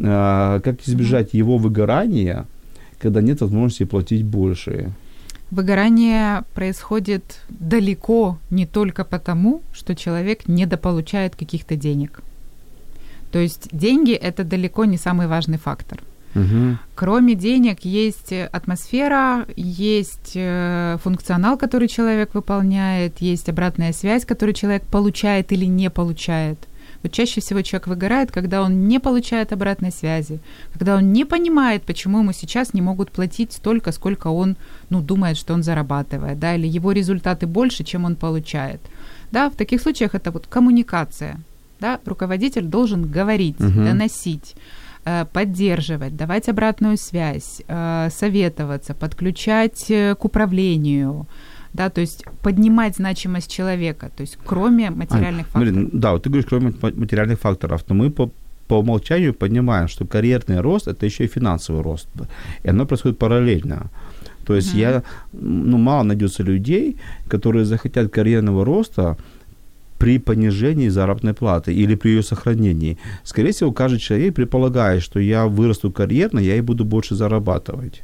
как 0.00 0.86
избежать 0.86 1.34
его 1.34 1.56
выгорания, 1.58 2.46
когда 2.98 3.20
нет 3.20 3.40
возможности 3.40 3.84
платить 3.84 4.24
больше? 4.24 4.92
Выгорание 5.50 6.42
происходит 6.54 7.40
далеко 7.48 8.38
не 8.50 8.66
только 8.66 9.04
потому, 9.04 9.62
что 9.72 9.94
человек 9.94 10.48
недополучает 10.48 11.36
каких-то 11.36 11.76
денег. 11.76 12.22
То 13.30 13.38
есть 13.38 13.68
деньги– 13.72 14.12
это 14.22 14.44
далеко 14.44 14.84
не 14.84 14.96
самый 14.96 15.26
важный 15.26 15.58
фактор. 15.58 16.00
Мгм. 16.34 16.78
Кроме 16.94 17.34
денег 17.34 17.84
есть 17.84 18.32
э, 18.32 18.46
атмосфера, 18.46 19.46
есть 19.56 20.32
э, 20.34 20.98
функционал, 21.02 21.56
который 21.56 21.88
человек 21.88 22.34
выполняет, 22.34 23.20
есть 23.20 23.48
обратная 23.48 23.92
связь, 23.92 24.24
которую 24.24 24.54
человек 24.54 24.82
получает 24.82 25.52
или 25.52 25.66
не 25.66 25.90
получает. 25.90 26.58
Вот 27.04 27.12
чаще 27.12 27.42
всего 27.42 27.60
человек 27.62 27.86
выгорает, 27.86 28.32
когда 28.32 28.62
он 28.62 28.88
не 28.88 28.98
получает 28.98 29.52
обратной 29.52 29.92
связи, 29.92 30.40
когда 30.72 30.96
он 30.96 31.12
не 31.12 31.26
понимает, 31.26 31.82
почему 31.82 32.20
ему 32.20 32.32
сейчас 32.32 32.74
не 32.74 32.80
могут 32.80 33.10
платить 33.10 33.52
столько, 33.52 33.92
сколько 33.92 34.28
он 34.28 34.56
ну, 34.88 35.02
думает, 35.02 35.36
что 35.36 35.52
он 35.52 35.62
зарабатывает, 35.62 36.38
да, 36.38 36.54
или 36.54 36.66
его 36.66 36.92
результаты 36.92 37.46
больше, 37.46 37.84
чем 37.84 38.06
он 38.06 38.16
получает. 38.16 38.80
Да, 39.30 39.50
в 39.50 39.54
таких 39.54 39.82
случаях 39.82 40.14
это 40.14 40.30
вот 40.30 40.46
коммуникация. 40.46 41.40
Да, 41.78 42.00
руководитель 42.06 42.64
должен 42.64 43.02
говорить, 43.12 43.60
Мгм. 43.60 43.84
доносить 43.84 44.54
э, 45.06 45.26
поддерживать, 45.26 46.16
давать 46.16 46.48
обратную 46.48 46.96
связь, 46.96 47.60
э, 47.68 48.08
советоваться, 48.10 48.94
подключать 48.94 49.90
э, 49.90 50.14
к 50.14 50.24
управлению, 50.24 51.26
да, 51.74 51.90
то 51.90 52.00
есть 52.00 52.24
поднимать 52.42 52.96
значимость 52.96 53.50
человека, 53.50 54.10
то 54.16 54.22
есть 54.22 54.38
кроме 54.46 54.90
материальных 54.90 55.46
Ань, 55.54 55.64
факторов. 55.64 55.74
смотри, 55.74 56.00
да, 56.00 56.12
вот 56.12 56.22
ты 56.22 56.30
говоришь, 56.30 56.46
кроме 56.48 56.72
ма- 56.82 56.92
материальных 56.96 57.38
факторов, 57.40 57.82
то 57.82 57.94
мы 57.94 58.10
по, 58.10 58.30
по 58.68 58.78
умолчанию 58.78 59.34
понимаем, 59.34 59.88
что 59.88 60.06
карьерный 60.06 60.60
рост– 60.60 60.88
это 60.88 61.06
еще 61.06 61.24
и 61.24 61.28
финансовый 61.28 61.82
рост. 61.82 62.08
И 62.64 62.68
оно 62.70 62.86
происходит 62.86 63.18
параллельно. 63.18 63.90
То 64.46 64.54
есть 64.54 64.70
Мгм. 64.72 64.80
я, 64.80 65.02
ну, 65.32 65.78
мало 65.78 66.02
найдется 66.04 66.42
людей, 66.44 66.96
которые 67.28 67.64
захотят 67.64 68.10
карьерного 68.12 68.64
роста 68.64 69.16
при 69.98 70.18
понижении 70.18 70.90
заработной 70.90 71.32
платы 71.34 71.72
или 71.72 71.94
при 71.96 72.10
ее 72.10 72.22
сохранении. 72.22 72.96
Скорее 73.24 73.50
всего, 73.52 73.72
каждый 73.72 73.98
человек 73.98 74.34
предполагает, 74.34 75.02
что 75.02 75.18
я 75.20 75.46
вырасту 75.46 75.90
карьерно, 75.90 76.40
я 76.40 76.56
и 76.56 76.60
буду 76.60 76.84
больше 76.84 77.14
зарабатывать. 77.14 78.02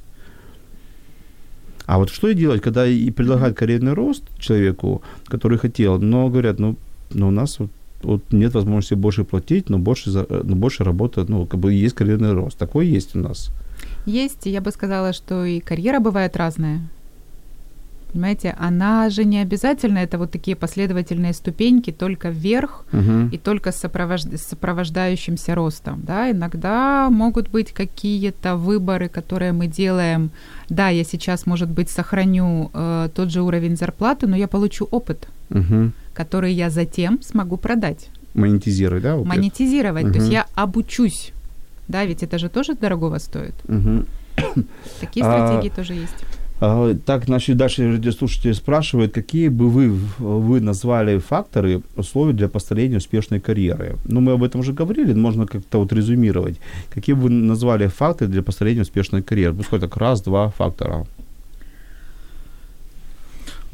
А 1.91 1.99
вот 1.99 2.09
что 2.11 2.33
делать, 2.35 2.63
когда 2.63 2.87
и 2.87 3.11
предлагают 3.11 3.57
карьерный 3.59 3.95
рост 3.95 4.23
человеку, 4.39 5.03
который 5.27 5.59
хотел, 5.59 5.99
но 5.99 6.29
говорят, 6.29 6.61
ну, 6.61 6.77
ну 7.15 7.27
у 7.29 7.31
нас 7.33 7.59
вот, 7.59 7.71
вот 8.03 8.23
нет 8.33 8.55
возможности 8.55 8.95
больше 8.95 9.25
платить, 9.25 9.69
но 9.71 9.79
больше, 9.79 10.11
за- 10.13 10.27
но 10.45 10.55
больше 10.55 10.85
работы, 10.85 11.25
ну, 11.29 11.47
как 11.47 11.59
бы 11.59 11.73
есть 11.73 11.97
карьерный 11.97 12.33
рост. 12.33 12.57
Такое 12.59 12.85
есть 12.85 13.17
у 13.17 13.19
нас. 13.19 13.51
Есть, 14.07 14.47
я 14.47 14.61
бы 14.61 14.71
сказала, 14.71 15.13
что 15.13 15.45
и 15.45 15.59
карьера 15.59 15.99
бывает 15.99 16.37
разная. 16.37 16.81
Понимаете, 18.13 18.57
она 18.59 19.09
же 19.11 19.25
не 19.25 19.39
обязательно, 19.39 19.99
это 19.99 20.19
вот 20.19 20.31
такие 20.33 20.57
последовательные 20.57 21.33
ступеньки, 21.33 21.93
только 21.93 22.29
вверх 22.31 22.85
Мгм. 22.93 23.29
и 23.29 23.39
только 23.39 23.71
с, 23.73 23.85
сопровож- 23.85 24.37
с 24.37 24.43
сопровождающимся 24.49 25.55
ростом. 25.55 26.03
Да? 26.03 26.31
Иногда 26.31 27.09
могут 27.11 27.49
быть 27.49 27.73
какие-то 27.73 28.57
выборы, 28.57 29.09
которые 29.09 29.53
мы 29.53 29.67
делаем. 29.67 30.31
Да, 30.69 30.89
я 30.89 31.05
сейчас, 31.05 31.47
может 31.47 31.69
быть, 31.69 31.89
сохраню 31.91 32.71
э, 32.75 33.09
тот 33.15 33.31
же 33.31 33.43
уровень 33.43 33.77
зарплаты, 33.77 34.27
но 34.27 34.37
я 34.37 34.49
получу 34.49 34.89
опыт, 34.91 35.29
Мгм. 35.51 35.93
который 36.15 36.53
я 36.53 36.71
затем 36.71 37.21
смогу 37.23 37.57
продать, 37.57 38.09
Монетизируй, 38.35 39.01
да? 39.01 39.17
опыт? 39.17 39.29
монетизировать. 39.29 40.13
То 40.13 40.19
есть 40.19 40.31
я 40.33 40.47
обучусь. 40.55 41.33
Да, 41.89 42.05
ведь 42.05 42.23
это 42.23 42.39
же 42.39 42.49
тоже 42.49 42.75
дорогого 42.75 43.19
стоит. 43.19 43.55
Мгм. 43.69 44.07
Такие 45.01 45.27
А, 45.27 45.49
стратегии 45.49 45.75
тоже 45.75 45.95
есть. 45.95 46.25
А, 46.61 46.95
Так, 47.07 47.29
наши 47.29 47.55
дальше 47.55 47.93
радиослушатели 47.93 48.53
спрашивают, 48.53 49.15
какие 49.15 49.49
бы 49.49 49.71
вы, 49.71 49.89
вы 50.19 50.61
назвали 50.61 51.19
факторы, 51.19 51.81
условия 51.97 52.35
для 52.35 52.49
построения 52.49 52.99
успешной 52.99 53.41
карьеры? 53.41 53.97
Ну, 54.05 54.21
мы 54.21 54.33
об 54.33 54.43
этом 54.43 54.61
уже 54.61 54.73
говорили, 54.73 55.15
можно 55.15 55.47
как-то 55.47 55.79
вот 55.79 55.93
резюмировать. 55.93 56.61
Какие 56.95 57.15
бы 57.15 57.23
вы 57.23 57.31
назвали 57.31 57.87
факторы 57.87 58.31
для 58.31 58.43
построения 58.43 58.83
успешной 58.83 59.23
карьеры? 59.23 59.55
Пускай 59.55 59.81
так 59.81 59.97
раз-два 59.97 60.51
фактора. 60.51 61.07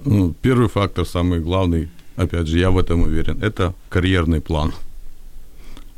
Ну, 0.05 0.35
первый 0.41 0.69
фактор, 0.69 1.05
самый 1.05 1.41
главный, 1.41 1.89
опять 2.17 2.47
же, 2.47 2.59
я 2.59 2.71
в 2.71 2.79
этом 2.79 3.03
уверен, 3.03 3.43
это 3.43 3.75
карьерный 3.89 4.41
план. 4.41 4.73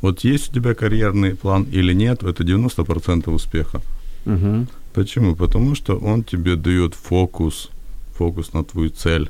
Вот 0.01 0.23
есть 0.23 0.49
у 0.49 0.53
тебя 0.55 0.73
карьерный 0.73 1.35
план 1.35 1.67
или 1.71 1.93
нет, 1.93 2.23
это 2.23 2.43
90% 2.43 3.29
успеха. 3.29 3.81
Угу. 4.25 4.67
Почему? 4.93 5.35
Потому 5.35 5.75
что 5.75 5.97
он 5.97 6.23
тебе 6.23 6.55
дает 6.55 6.95
фокус, 6.95 7.69
фокус 8.13 8.53
на 8.53 8.63
твою 8.63 8.89
цель. 8.89 9.29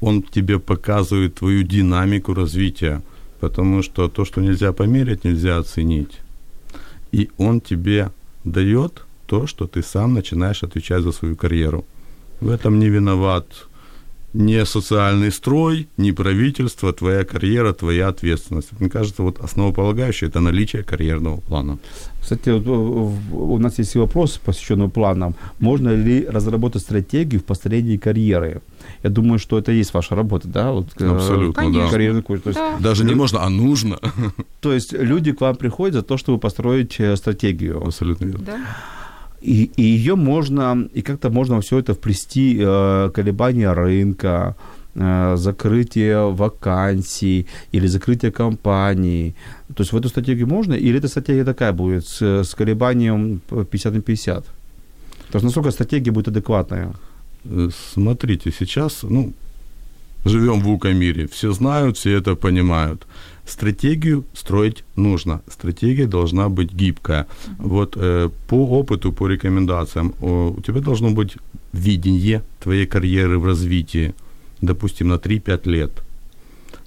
Он 0.00 0.22
тебе 0.22 0.58
показывает 0.58 1.34
твою 1.34 1.62
динамику 1.62 2.34
развития, 2.34 3.02
потому 3.40 3.82
что 3.82 4.08
то, 4.08 4.24
что 4.24 4.40
нельзя 4.40 4.72
померить, 4.72 5.24
нельзя 5.24 5.58
оценить. 5.58 6.20
И 7.10 7.30
он 7.38 7.60
тебе 7.60 8.12
дает 8.44 9.02
то, 9.26 9.46
что 9.46 9.66
ты 9.66 9.82
сам 9.82 10.14
начинаешь 10.14 10.62
отвечать 10.62 11.02
за 11.02 11.12
свою 11.12 11.36
карьеру. 11.36 11.84
В 12.40 12.48
этом 12.48 12.78
не 12.78 12.88
виноват 12.88 13.67
не 14.38 14.64
социальный 14.64 15.32
строй, 15.32 15.88
не 15.96 16.12
правительство, 16.12 16.92
твоя 16.92 17.24
карьера, 17.24 17.72
твоя 17.72 18.06
ответственность. 18.08 18.68
Мне 18.78 18.88
кажется, 18.88 19.22
вот 19.22 19.40
основополагающее– 19.40 20.28
это 20.30 20.38
наличие 20.38 20.84
карьерного 20.84 21.40
плана. 21.40 21.78
Кстати, 22.22 22.50
вот 22.50 22.66
у 23.32 23.58
нас 23.58 23.78
есть 23.78 23.96
вопрос, 23.96 24.38
посвященный 24.38 24.88
планам. 24.88 25.34
Можно 25.58 25.88
ли 25.88 26.24
разработать 26.24 26.82
стратегию 26.82 27.40
в 27.40 27.44
построении 27.44 27.96
карьеры? 27.96 28.62
Я 29.02 29.10
думаю, 29.10 29.40
что 29.40 29.58
это 29.58 29.72
и 29.72 29.78
есть 29.78 29.92
ваша 29.92 30.14
работа, 30.14 30.46
да? 30.46 30.70
Вот, 30.70 30.86
э, 31.00 31.08
Абсолютно, 31.08 31.62
Конечно. 31.62 31.86
да. 31.86 31.90
Карьерный 31.90 32.22
курс. 32.22 32.42
То 32.42 32.50
есть, 32.50 32.60
Да. 32.60 32.78
Даже 32.78 33.04
не 33.04 33.14
можно, 33.14 33.42
а 33.42 33.48
нужно. 33.48 33.98
то 34.60 34.72
есть 34.72 34.92
люди 34.92 35.32
к 35.32 35.40
вам 35.40 35.56
приходят 35.56 35.94
за 35.94 36.02
то, 36.02 36.16
чтобы 36.16 36.38
построить 36.38 37.00
э, 37.00 37.16
стратегию. 37.16 37.84
Абсолютно 37.84 38.26
верно. 38.26 38.44
Да? 38.44 38.58
И, 39.40 39.70
и 39.76 39.82
ее 39.82 40.14
можно, 40.14 40.88
и 40.94 41.02
как-то 41.02 41.30
можно 41.30 41.60
все 41.60 41.78
это 41.78 41.94
вплести, 41.94 42.58
э, 42.60 43.10
колебания 43.14 43.72
рынка, 43.72 44.56
э, 44.94 45.36
закрытие 45.36 46.32
вакансий 46.32 47.46
или 47.72 47.86
закрытие 47.86 48.32
компаний. 48.32 49.34
То 49.74 49.82
есть 49.82 49.92
в 49.92 49.96
эту 49.96 50.08
стратегию 50.08 50.48
можно, 50.48 50.74
или 50.74 50.98
эта 50.98 51.08
стратегия 51.08 51.44
такая 51.44 51.72
будет 51.72 52.06
с, 52.06 52.22
с 52.22 52.54
колебанием 52.54 53.40
50 53.48 53.94
на 53.94 54.00
50? 54.00 54.44
То 54.44 54.52
есть 55.34 55.44
насколько 55.44 55.70
стратегия 55.70 56.10
будет 56.10 56.28
адекватная? 56.28 56.92
Э, 57.44 57.70
Смотрите, 57.94 58.52
сейчас, 58.58 59.02
ну, 59.02 59.32
живем 60.24 60.60
в 60.60 60.68
УК-мире, 60.68 61.26
все 61.26 61.52
знают, 61.52 61.96
все 61.96 62.16
это 62.16 62.34
понимают. 62.34 63.06
Стратегию 63.48 64.24
строить 64.34 64.84
нужно. 64.94 65.40
Стратегия 65.48 66.06
должна 66.06 66.50
быть 66.50 66.70
гибкая. 66.70 67.26
Вот 67.56 67.94
э, 67.96 68.28
по 68.46 68.66
опыту, 68.78 69.10
по 69.10 69.26
рекомендациям, 69.26 70.14
о, 70.20 70.54
у 70.56 70.60
тебя 70.60 70.80
должно 70.80 71.10
быть 71.10 71.36
видение 71.72 72.42
твоей 72.60 72.86
карьеры 72.86 73.38
в 73.38 73.46
развитии, 73.46 74.14
допустим, 74.60 75.08
на 75.08 75.14
3-5 75.14 75.68
лет. 75.68 76.02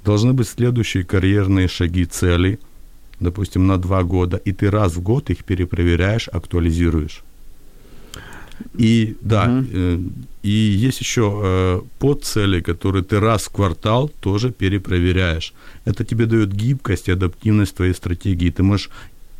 Должны 0.05 0.34
быть 0.34 0.47
следующие 0.47 1.03
карьерные 1.03 1.68
шаги, 1.68 2.05
цели, 2.05 2.59
допустим, 3.20 3.66
на 3.66 3.80
2 3.80 4.03
года, 4.03 4.38
и 4.38 4.51
ты 4.51 4.70
раз 4.70 4.93
в 4.95 5.01
год 5.01 5.32
их 5.32 5.43
перепроверяешь, 5.43 6.28
актуализируешь. 6.28 7.24
И 8.78 9.16
да, 9.22 9.45
Мгм. 9.45 9.70
э, 9.74 9.99
и 10.43 10.49
есть 10.49 10.99
еще 11.01 11.39
э, 11.43 11.82
подцели, 11.99 12.62
которые 12.62 13.03
ты 13.03 13.20
раз 13.20 13.43
в 13.43 13.49
квартал 13.49 14.09
тоже 14.20 14.51
перепроверяешь. 14.51 15.53
Это 15.86 16.03
тебе 16.03 16.26
дает 16.26 16.53
гибкость 16.53 17.07
и 17.07 17.12
адаптивность 17.12 17.76
твоей 17.76 17.93
стратегии. 17.93 18.49
Ты 18.49 18.64
можешь 18.64 18.89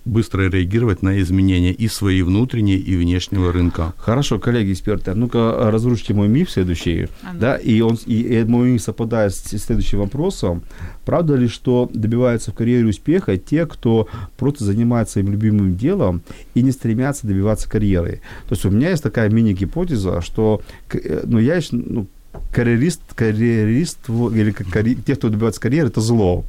быстро 0.06 0.50
реагировать 0.50 1.02
на 1.04 1.20
изменения 1.22 1.72
и 1.72 1.88
свои 1.88 2.22
внутренние, 2.24 2.78
и 2.78 2.96
внешнего 2.96 3.52
рынка. 3.52 3.94
Хорошо, 3.98 4.40
коллеги-эксперты, 4.40 5.12
а 5.12 5.16
ну-ка 5.16 5.70
разрушите 5.72 6.14
мой 6.14 6.28
миф 6.28 6.50
следующий. 6.50 7.08
А 7.24 7.34
ну. 7.34 7.40
Да, 7.40 7.56
и, 7.56 7.82
он, 7.82 7.98
и, 8.06 8.22
и 8.22 8.44
мой 8.44 8.72
миф 8.72 8.82
совпадает 8.82 9.34
с 9.34 9.58
следующим 9.58 10.00
вопросом. 10.00 10.64
Правда 11.06 11.36
ли, 11.36 11.48
что 11.48 11.90
добиваются 11.94 12.52
в 12.52 12.56
карьере 12.56 12.88
успеха 12.88 13.38
те, 13.38 13.66
кто 13.66 14.08
просто 14.38 14.64
занимается 14.64 15.14
своим 15.14 15.32
любимым 15.32 15.76
делом 15.76 16.22
и 16.56 16.62
не 16.62 16.72
стремятся 16.72 17.28
добиваться 17.28 17.70
карьеры? 17.70 18.22
То 18.48 18.56
есть 18.56 18.66
у 18.66 18.72
меня 18.72 18.90
есть 18.90 19.04
такая 19.04 19.30
мини-гипотеза, 19.30 20.22
что 20.22 20.62
э, 20.94 21.24
ну, 21.26 21.38
я 21.38 21.56
ещё, 21.56 21.78
ну, 21.78 22.08
карьерист, 22.52 23.02
карьерист 23.16 24.10
или 24.10 24.52
как 24.52 24.68
карье- 24.68 24.96
те, 24.96 25.16
кто 25.16 25.30
добивается 25.30 25.62
карьеры, 25.62 25.90
это 25.90 26.02
зло. 26.02 26.44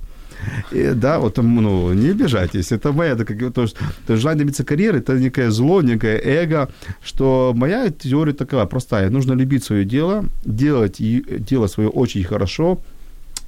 И, 0.73 0.93
да, 0.95 1.19
вот, 1.19 1.37
ну, 1.39 1.93
не 1.93 2.11
обижайтесь, 2.11 2.73
это 2.73 2.93
моя, 2.93 3.13
это 3.13 3.25
как, 3.25 3.53
то, 3.53 3.67
то 4.07 4.17
желание 4.17 4.45
добиться 4.45 4.65
карьеры, 4.65 4.99
это 4.99 5.19
некое 5.19 5.51
зло, 5.51 5.83
некое 5.83 6.19
эго, 6.19 6.69
что 7.05 7.53
моя 7.57 7.91
теория 7.91 8.33
такова, 8.33 8.67
простая, 8.67 9.11
нужно 9.11 9.35
любить 9.35 9.65
свое 9.65 9.85
дело, 9.85 10.25
делать 10.45 11.01
и 11.01 11.25
дело 11.39 11.69
свое 11.69 11.89
очень 11.89 12.25
хорошо, 12.25 12.81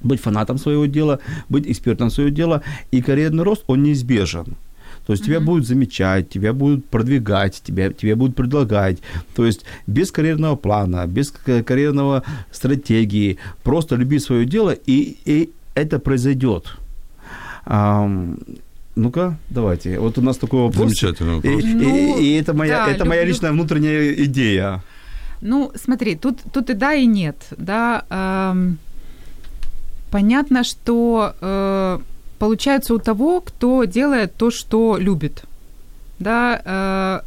быть 0.01 0.21
фанатом 0.21 0.57
своего 0.57 0.85
дела, 0.85 1.19
быть 1.49 1.67
экспертом 1.67 2.09
своего 2.09 2.29
дела, 2.29 2.61
и 2.91 3.01
карьерный 3.01 3.43
рост, 3.43 3.63
он 3.67 3.83
неизбежен. 3.83 4.55
То 5.05 5.13
есть 5.13 5.25
тебя 5.25 5.39
будут 5.39 5.67
замечать, 5.67 6.29
тебя 6.29 6.51
будут 6.53 6.85
продвигать, 6.85 7.61
тебя, 7.63 7.91
тебе 7.93 8.15
будут 8.15 8.35
предлагать. 8.35 8.97
То 9.35 9.45
есть 9.45 9.63
без 9.87 10.11
карьерного 10.11 10.55
плана, 10.55 11.05
без 11.05 11.31
карьерного 11.31 12.23
стратегии, 12.51 13.37
просто 13.63 13.95
люби 13.95 14.19
свое 14.19 14.45
дело, 14.45 14.71
и, 14.71 15.17
и 15.25 15.51
это 15.75 15.99
произойдет. 15.99 16.77
Ну-ка, 17.67 19.37
давайте. 19.49 19.99
Вот 19.99 20.17
у 20.17 20.21
нас 20.21 20.37
такой 20.37 20.61
вопрос. 20.61 20.83
Замечательный 20.91 21.31
И, 21.33 21.35
вопрос. 21.35 21.63
и- 21.63 21.73
Ну, 21.73 22.17
и 22.19 22.33
это 22.41 22.53
моя, 22.53 22.85
да, 22.85 22.91
это 22.91 23.05
моя 23.05 23.21
люблю. 23.21 23.33
личная 23.33 23.51
внутренняя 23.51 24.13
идея. 24.25 24.81
Ну, 25.41 25.71
смотри, 25.75 26.15
тут, 26.15 26.39
тут 26.53 26.69
и 26.69 26.73
да, 26.73 26.93
и 26.93 27.05
нет. 27.05 27.35
Да, 27.57 28.05
Эм, 28.09 28.77
понятно, 30.11 30.63
что 30.63 31.33
э, 31.41 31.99
получается 32.39 32.93
у 32.93 32.99
того, 32.99 33.41
кто 33.41 33.83
делает 33.85 34.35
то, 34.35 34.49
что 34.49 34.97
любит. 34.97 35.43
Да, 36.19 36.61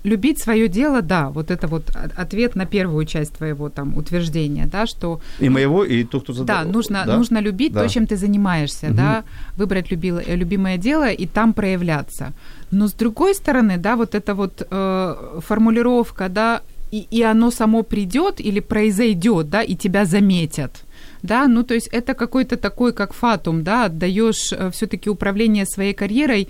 э, 0.03 0.09
любить 0.09 0.41
свое 0.43 0.67
дело, 0.69 1.03
да, 1.03 1.29
вот 1.29 1.51
это 1.51 1.67
вот 1.69 1.91
ответ 2.17 2.57
на 2.57 2.65
первую 2.65 3.05
часть 3.05 3.35
твоего 3.35 3.69
там 3.69 3.95
утверждения, 3.99 4.67
да, 4.67 4.87
что 4.87 5.21
И 5.41 5.51
моего, 5.51 5.85
и 5.85 6.05
то, 6.05 6.21
кто 6.21 6.33
да, 6.33 6.39
задал. 6.39 6.73
нужно, 6.73 7.05
нужно 7.05 7.39
любить 7.43 7.73
Да. 7.75 7.83
то, 7.83 7.89
чем 7.89 8.07
ты 8.07 8.17
занимаешься, 8.17 8.87
Мгм. 8.87 8.97
да, 8.97 9.25
выбрать 9.59 9.91
любило, 9.91 10.21
э, 10.27 10.37
любимое 10.37 10.79
дело 10.79 11.11
и 11.11 11.27
там 11.27 11.53
проявляться. 11.53 12.33
Но 12.71 12.87
с 12.89 12.95
другой 12.95 13.35
стороны, 13.35 13.77
да, 13.77 13.95
вот 13.97 14.15
эта 14.15 14.35
вот 14.35 14.67
э, 14.71 15.41
формулировка, 15.47 16.29
да, 16.31 16.61
и, 16.91 17.07
и 17.11 17.23
оно 17.23 17.51
само 17.51 17.83
придет 17.83 18.41
или 18.41 18.61
произойдет, 18.61 19.51
да, 19.51 19.63
и 19.63 19.75
тебя 19.77 20.07
заметят. 20.07 20.85
Да, 21.23 21.47
ну 21.49 21.63
то 21.63 21.75
есть 21.75 21.89
это 21.89 22.15
какой-то 22.15 22.57
такой, 22.57 22.93
как 22.93 23.13
фатум, 23.13 23.63
да, 23.65 23.87
отдаешь 23.87 24.53
все-таки 24.73 25.11
управление 25.11 25.67
своей 25.67 25.93
карьерой. 25.93 26.49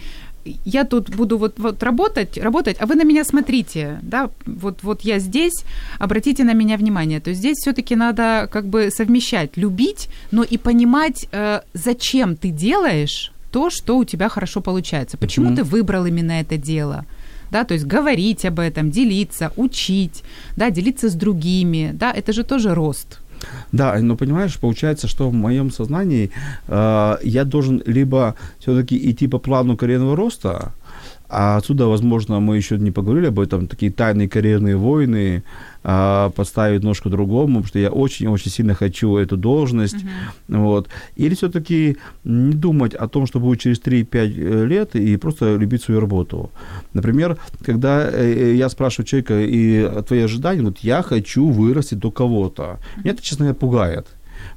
Я 0.64 0.84
тут 0.84 1.10
буду 1.10 1.38
вот, 1.38 1.58
вот 1.58 1.82
работать, 1.82 2.38
работать, 2.38 2.76
а 2.80 2.86
вы 2.86 2.94
на 2.94 3.04
меня 3.04 3.24
смотрите, 3.24 3.98
да, 4.02 4.30
вот, 4.46 4.82
вот 4.82 5.02
я 5.02 5.18
здесь, 5.18 5.64
обратите 5.98 6.44
на 6.44 6.54
меня 6.54 6.76
внимание. 6.76 7.20
То 7.20 7.30
есть 7.30 7.40
здесь 7.40 7.58
все-таки 7.58 7.96
надо 7.96 8.48
как 8.50 8.66
бы 8.66 8.90
совмещать, 8.90 9.56
любить, 9.56 10.08
но 10.30 10.42
и 10.42 10.58
понимать, 10.58 11.26
э, 11.32 11.60
зачем 11.74 12.36
ты 12.36 12.50
делаешь 12.50 13.32
то, 13.50 13.70
что 13.70 13.96
у 13.96 14.04
тебя 14.04 14.28
хорошо 14.28 14.60
получается, 14.60 15.16
почему 15.16 15.46
Мгм. 15.46 15.56
ты 15.56 15.64
выбрал 15.64 16.06
именно 16.06 16.32
это 16.32 16.56
дело 16.56 17.04
да, 17.50 17.64
то 17.64 17.74
есть 17.74 17.86
говорить 17.86 18.44
об 18.44 18.60
этом, 18.60 18.90
делиться, 18.90 19.52
учить, 19.56 20.22
да, 20.56 20.70
делиться 20.70 21.08
с 21.08 21.14
другими, 21.14 21.90
да, 21.94 22.12
это 22.12 22.32
же 22.32 22.44
тоже 22.44 22.74
рост. 22.74 23.17
Да, 23.72 23.96
но 24.00 24.16
понимаешь, 24.16 24.58
получается, 24.58 25.08
что 25.08 25.28
в 25.28 25.34
моем 25.34 25.70
сознании 25.70 26.30
э, 26.66 27.16
я 27.22 27.44
должен 27.44 27.82
либо 27.86 28.34
все-таки 28.58 29.10
идти 29.10 29.28
по 29.28 29.38
плану 29.38 29.76
карьерного 29.76 30.16
роста, 30.16 30.72
а 31.28 31.56
отсюда, 31.58 31.86
возможно, 31.86 32.40
мы 32.40 32.56
еще 32.56 32.78
не 32.78 32.90
поговорили 32.90 33.26
об 33.26 33.38
этом, 33.38 33.66
такие 33.66 33.92
тайные 33.92 34.28
карьерные 34.28 34.76
войны, 34.76 35.42
э, 35.84 36.30
подставить 36.34 36.82
ножку 36.82 37.10
другому, 37.10 37.46
потому 37.46 37.66
что 37.66 37.78
я 37.78 37.90
очень-очень 37.90 38.50
сильно 38.50 38.74
хочу 38.74 39.16
эту 39.16 39.36
должность. 39.36 40.04
Вот. 40.48 40.88
Или 41.16 41.34
все-таки 41.34 41.96
не 42.24 42.54
думать 42.54 42.94
о 42.94 43.08
том, 43.08 43.26
что 43.26 43.40
будет 43.40 43.60
через 43.60 43.80
3-5 43.80 44.64
лет, 44.66 44.96
и 44.96 45.16
просто 45.16 45.56
любить 45.56 45.82
свою 45.82 46.00
работу. 46.00 46.50
Например, 46.94 47.36
когда 47.62 48.08
э, 48.10 48.54
я 48.54 48.68
спрашиваю 48.70 49.06
человека, 49.06 49.40
и 49.40 50.02
твои 50.06 50.20
ожидания, 50.20 50.62
вот 50.62 50.78
я 50.78 51.02
хочу 51.02 51.48
вырасти 51.48 51.94
до 51.94 52.10
кого-то. 52.10 52.78
Меня 52.96 53.12
это, 53.12 53.22
честно 53.22 53.44
говоря, 53.44 53.54
пугает. 53.54 54.06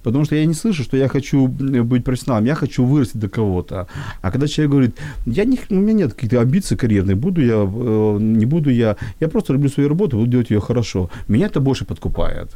Потому 0.04 0.26
что 0.26 0.36
я 0.36 0.46
не 0.46 0.54
слышу, 0.54 0.84
что 0.84 0.98
я 0.98 1.08
хочу 1.08 1.48
быть 1.48 2.04
профессионалом, 2.04 2.46
я 2.46 2.56
хочу 2.56 2.86
вырасти 2.86 3.18
до 3.18 3.30
кого-то. 3.30 3.88
А 4.22 4.32
когда 4.32 4.48
человек 4.48 4.72
говорит, 4.72 4.98
я 5.26 5.46
не, 5.46 5.60
у 5.70 5.76
меня 5.76 5.94
нет 5.94 6.14
каких-то 6.14 6.42
амбиций 6.42 6.78
карьерных, 6.78 7.18
буду 7.18 7.42
я, 7.42 7.56
э, 7.56 8.18
не 8.20 8.46
буду 8.46 8.70
я, 8.70 8.98
я 9.20 9.28
просто 9.28 9.54
люблю 9.54 9.70
свою 9.70 9.90
работу, 9.90 10.18
буду 10.18 10.32
делать 10.32 10.50
ее 10.52 10.60
хорошо. 10.60 11.10
Меня 11.28 11.48
это 11.48 11.60
больше 11.60 11.86
подкупает. 11.86 12.50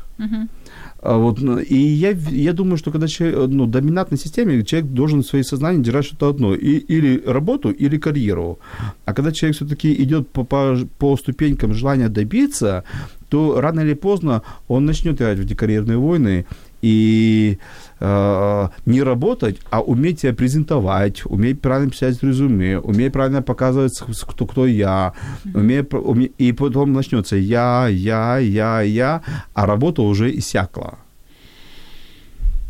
А 1.01 1.17
вот, 1.17 1.39
ну, 1.39 1.59
и 1.59 1.75
я, 1.75 2.11
я 2.31 2.53
думаю, 2.53 2.77
что 2.77 2.91
когда 2.91 3.07
человек, 3.07 3.49
ну, 3.49 3.65
в 3.65 3.69
доминантной 3.69 4.17
системе 4.17 4.63
человек 4.63 4.89
должен 4.89 5.21
в 5.21 5.27
своей 5.27 5.43
сознании 5.43 5.83
держать 5.83 6.05
что-то 6.05 6.29
одно. 6.29 6.55
И, 6.55 6.77
или 6.77 7.21
работу, 7.27 7.69
или 7.69 7.97
карьеру. 7.97 8.57
А 9.05 9.13
когда 9.13 9.31
человек 9.31 9.55
все-таки 9.55 9.93
идет 9.93 10.27
по, 10.29 10.43
по, 10.43 10.75
по 10.97 11.15
ступенькам 11.15 11.73
желания 11.75 12.09
добиться, 12.09 12.83
то 13.29 13.61
рано 13.61 13.81
или 13.81 13.93
поздно 13.93 14.41
он 14.67 14.85
начнет 14.85 15.15
играть 15.15 15.37
в 15.37 15.41
эти 15.41 15.53
карьерные 15.53 15.97
войны 15.97 16.45
и 16.85 17.57
э, 17.99 18.67
не 18.85 19.03
работать, 19.03 19.57
а 19.71 19.81
уметь 19.81 20.19
себя 20.19 20.33
презентовать, 20.33 21.23
уметь 21.25 21.61
правильно 21.61 21.89
писать 21.91 22.23
резюме, 22.23 22.77
уметь 22.79 23.11
правильно 23.13 23.41
показывать, 23.41 23.99
кто, 24.27 24.45
кто 24.45 24.67
я, 24.67 25.13
уметь, 25.53 25.89
про- 25.89 26.01
уме- 26.01 26.31
и 26.37 26.51
потом 26.53 26.93
начнется 26.93 27.35
я, 27.35 27.87
я, 27.89 28.37
я, 28.37 28.81
я, 28.81 29.21
а 29.53 29.65
работа 29.65 30.03
уже 30.03 30.29
иссякла. 30.37 30.97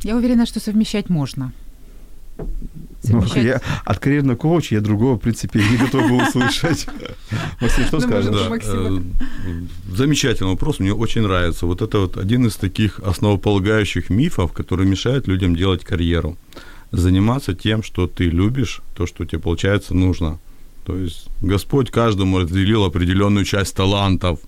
Я 0.03 0.16
уверена, 0.16 0.45
что 0.45 0.59
совмещать 0.59 1.09
можно. 1.09 1.51
Ну, 3.10 3.24
я 3.36 3.62
от 3.86 3.99
карьерного 3.99 4.38
коуча 4.38 4.76
я 4.76 4.82
другого, 4.82 5.16
в 5.16 5.20
принципе, 5.20 5.60
не 5.60 5.78
готов 5.78 6.10
был 6.10 6.18
услышать. 6.28 6.88
Максим, 7.62 7.86
что 7.86 7.97
Ну, 7.97 8.01
скажешь? 8.01 8.36
э, 8.64 8.99
замечательный 9.91 10.49
вопрос, 10.49 10.80
мне 10.80 10.93
очень 10.93 11.22
нравится. 11.22 11.66
Вот 11.66 11.82
это 11.82 11.99
вот 11.99 12.18
один 12.18 12.45
из 12.45 12.56
таких 12.56 12.99
основополагающих 12.99 14.10
мифов, 14.10 14.51
которые 14.53 14.88
мешают 14.89 15.28
людям 15.28 15.56
делать 15.56 15.84
карьеру. 15.84 16.38
Заниматься 16.91 17.53
тем, 17.53 17.84
что 17.84 18.08
ты 18.08 18.26
любишь, 18.26 18.82
то, 18.95 19.06
что 19.08 19.26
тебе, 19.26 19.39
получается, 19.39 19.93
нужно. 19.93 20.39
То 20.86 20.97
есть 20.97 21.28
Господь 21.41 21.91
каждому 21.91 22.39
разделил 22.39 22.84
определенную 22.84 23.45
часть 23.45 23.76
талантов. 23.76 24.39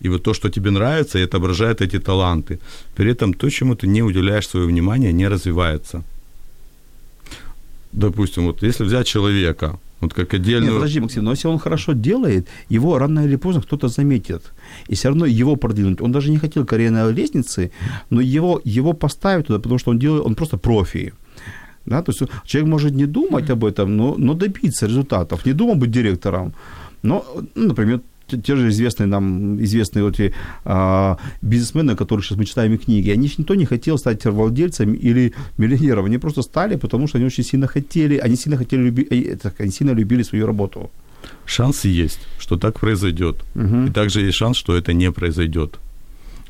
И 0.00 0.08
вот 0.08 0.22
то, 0.24 0.34
что 0.34 0.48
тебе 0.48 0.70
нравится, 0.70 1.18
и 1.18 1.22
отображает 1.24 1.80
эти 1.80 1.98
таланты. 1.98 2.58
При 2.96 3.12
этом 3.12 3.34
то, 3.34 3.48
чему 3.50 3.74
ты 3.76 3.86
не 3.86 4.02
уделяешь 4.02 4.48
свое 4.48 4.66
внимание, 4.66 5.12
не 5.12 5.28
развивается. 5.28 6.02
Допустим, 7.92 8.46
вот 8.46 8.62
если 8.62 8.84
взять 8.84 9.06
человека, 9.06 9.78
вот 10.00 10.14
как 10.14 10.32
Нет, 10.32 10.40
отдельную... 10.40 10.74
подожди, 10.74 11.00
Максим, 11.00 11.24
но 11.24 11.30
если 11.30 11.48
он 11.48 11.58
хорошо 11.58 11.92
делает, 11.92 12.48
его 12.70 12.98
рано 12.98 13.20
или 13.24 13.36
поздно 13.36 13.62
кто-то 13.62 13.88
заметит. 13.88 14.52
И 14.88 14.94
все 14.94 15.08
равно 15.08 15.26
его 15.26 15.56
продвинуть. 15.56 16.00
Он 16.00 16.12
даже 16.12 16.30
не 16.30 16.38
хотел 16.38 16.64
карьерной 16.64 17.12
лестницы, 17.12 17.70
но 18.10 18.20
его, 18.20 18.60
его 18.64 18.94
поставят 18.94 19.46
туда, 19.46 19.58
потому 19.58 19.78
что 19.78 19.90
он 19.90 19.98
делает, 19.98 20.24
он 20.24 20.34
просто 20.34 20.56
профи. 20.56 21.12
Да, 21.86 22.02
то 22.02 22.12
есть 22.12 22.22
человек 22.44 22.70
может 22.70 22.92
не 22.94 23.06
думать 23.06 23.50
об 23.50 23.64
этом, 23.64 23.96
но, 23.96 24.14
но 24.18 24.34
добиться 24.34 24.86
результатов. 24.86 25.46
Не 25.46 25.52
думал 25.52 25.74
быть 25.74 25.90
директором, 25.90 26.52
но, 27.02 27.24
ну, 27.54 27.68
например, 27.68 28.00
те- 28.26 28.56
же 28.56 28.68
известные 28.68 29.06
нам, 29.06 29.56
известные 29.64 30.04
вот 30.04 30.20
эти 30.20 30.34
а, 30.64 31.16
бизнесмены, 31.42 31.96
которых 31.96 32.24
сейчас 32.24 32.38
мы 32.38 32.44
читаем 32.44 32.72
их 32.74 32.84
книги, 32.84 33.10
они 33.10 33.30
никто 33.38 33.54
не 33.54 33.64
хотел 33.66 33.98
стать 33.98 34.24
владельцем 34.24 34.94
или 34.94 35.32
миллионером, 35.58 36.04
они 36.06 36.18
просто 36.18 36.42
стали, 36.42 36.76
потому 36.76 37.08
что 37.08 37.18
они 37.18 37.26
очень 37.26 37.44
сильно 37.44 37.66
хотели, 37.66 38.16
они 38.16 38.36
сильно 38.36 38.56
хотели 38.56 38.82
люби, 38.82 39.06
э, 39.10 39.36
они 39.58 39.70
сильно 39.70 39.92
любили 39.92 40.22
свою 40.24 40.46
работу. 40.46 40.90
Шансы 41.46 41.88
есть, 41.88 42.20
что 42.38 42.56
так 42.56 42.80
произойдет. 42.80 43.36
И 43.88 43.90
также 43.90 44.20
есть 44.22 44.36
шанс, 44.36 44.56
что 44.56 44.76
это 44.76 44.92
не 44.92 45.10
произойдет. 45.12 45.78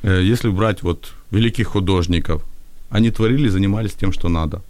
Э, 0.02 0.22
Если 0.32 0.50
брать 0.50 0.82
вот 0.82 1.12
великих 1.30 1.66
художников, 1.68 2.42
они 2.90 3.10
творили, 3.10 3.48
занимались 3.48 3.92
тем, 3.92 4.12
что 4.12 4.28
надо. 4.28 4.62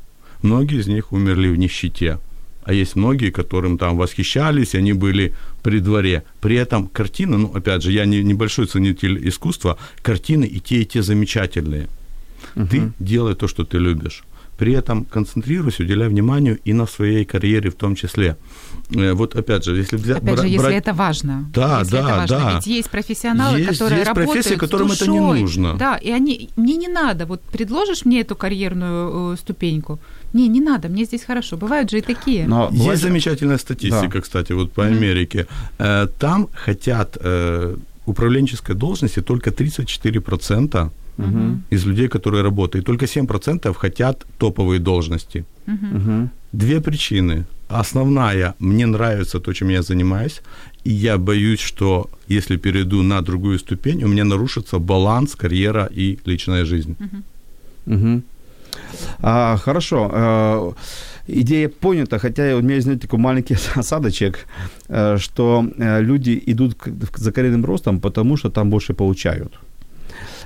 Многие 0.43 0.81
из 0.81 0.87
них 0.89 1.13
умерли 1.13 1.49
в 1.49 1.57
нищете. 1.57 2.19
А 2.65 2.73
есть 2.73 2.97
многие, 2.97 3.31
которым 3.31 3.77
там 3.77 3.97
восхищались, 3.97 4.75
они 4.75 4.93
были 4.93 5.35
при 5.63 5.81
дворе. 5.81 6.23
При 6.41 6.57
этом 6.57 6.89
картины, 6.89 7.37
ну, 7.37 7.53
опять 7.55 7.83
же, 7.83 7.93
я 7.93 8.05
не, 8.05 8.23
небольшой 8.23 8.67
ценитель 8.67 9.29
искусства, 9.29 9.79
картины 10.03 10.45
и 10.45 10.61
те, 10.61 10.83
и 10.83 10.85
те 10.85 11.03
замечательные. 11.03 11.89
Ты 12.55 12.93
делай 12.99 13.35
то, 13.35 13.49
что 13.49 13.65
ты 13.65 13.79
любишь. 13.79 14.23
При 14.63 14.75
этом 14.75 15.05
концентрируйся, 15.05 15.83
уделяй 15.83 16.09
вниманию 16.09 16.57
и 16.65 16.73
на 16.73 16.87
своей 16.87 17.25
карьере 17.25 17.69
в 17.71 17.75
том 17.75 17.97
числе. 17.97 18.37
Э, 18.95 19.13
Вот 19.13 19.35
опять 19.35 19.65
же, 19.65 19.77
если 19.77 19.97
взять... 19.97 20.19
Опять 20.19 20.37
же, 20.37 20.43
бра- 20.43 20.47
если 20.47 20.59
брать- 20.67 20.77
это 20.77 20.93
важно. 20.93 21.51
Да, 21.53 21.81
если 21.81 21.93
да, 21.93 21.99
это 21.99 22.09
важно. 22.19 22.39
да. 22.39 22.55
Ведь 22.55 22.67
есть 22.69 22.91
профессионалы, 22.91 23.59
Есть- 23.59 23.73
которые 23.73 23.99
есть 23.99 24.09
работают 24.09 24.33
профессии, 24.35 24.57
с 24.57 24.61
которым 24.61 24.93
это 24.93 25.11
не 25.11 25.19
душой. 25.19 25.41
нужно. 25.41 25.75
Да, 25.79 25.97
и 25.97 26.11
они... 26.13 26.49
Мне 26.57 26.77
не 26.77 26.87
надо. 26.89 27.27
Вот 27.27 27.41
предложишь 27.53 28.05
мне 28.05 28.21
эту 28.21 28.37
карьерную 28.37 29.33
э, 29.33 29.37
ступеньку? 29.37 29.99
Не, 30.33 30.47
не 30.49 30.61
надо, 30.61 30.89
мне 30.89 31.05
здесь 31.07 31.25
хорошо. 31.25 31.57
Бывают 31.57 31.91
же 31.91 31.99
и 31.99 32.01
такие. 32.01 32.47
Но 32.47 32.69
бывает- 32.71 32.91
Есть 32.93 33.03
замечательная 33.03 33.59
статистика, 33.59 34.13
Да. 34.15 34.21
кстати, 34.21 34.53
вот 34.55 34.71
по 34.73 34.85
Америке. 34.87 35.47
Э, 35.79 36.07
Там 36.21 36.49
хотят 36.55 37.17
э, 37.21 37.77
управленческой 38.07 38.75
должности 38.77 39.23
только 39.23 39.51
34% 39.51 40.91
из 41.71 41.87
людей, 41.87 42.09
которые 42.09 42.43
работают. 42.43 42.87
Только 42.87 43.05
7% 43.07 43.75
хотят 43.75 44.27
топовые 44.39 44.79
должности. 44.81 45.45
Мгм. 45.67 46.31
Две 46.53 46.81
причины. 46.81 47.45
Основная, 47.69 48.55
мне 48.59 48.87
нравится 48.87 49.39
то, 49.41 49.53
чем 49.53 49.71
я 49.71 49.83
занимаюсь, 49.83 50.43
и 50.85 50.91
я 50.91 51.17
боюсь, 51.17 51.61
что 51.61 52.07
если 52.29 52.57
перейду 52.59 53.03
на 53.03 53.21
другую 53.23 53.59
ступень, 53.59 54.05
у 54.05 54.09
меня 54.09 54.25
нарушится 54.25 54.79
баланс, 54.79 55.35
карьера 55.37 55.89
и 55.99 56.19
личная 56.27 56.65
жизнь. 56.65 56.97
Мгм. 57.87 58.23
А, 59.21 59.57
хорошо. 59.57 60.11
Э, 60.15 60.73
идея 61.29 61.69
понята, 61.69 62.19
хотя 62.19 62.57
у 62.57 62.61
меня 62.63 62.75
есть, 62.75 62.85
знаете, 62.85 63.03
такой 63.03 63.19
маленький 63.19 63.57
осадочек, 63.75 64.47
э, 64.89 65.19
что 65.19 65.65
э, 65.79 66.03
люди 66.03 66.43
идут 66.47 66.75
к- 66.75 67.19
за 67.19 67.33
карьерным 67.33 67.65
ростом, 67.65 68.01
потому 68.01 68.37
что 68.37 68.51
там 68.51 68.71
больше 68.71 68.93
получают. 68.95 69.53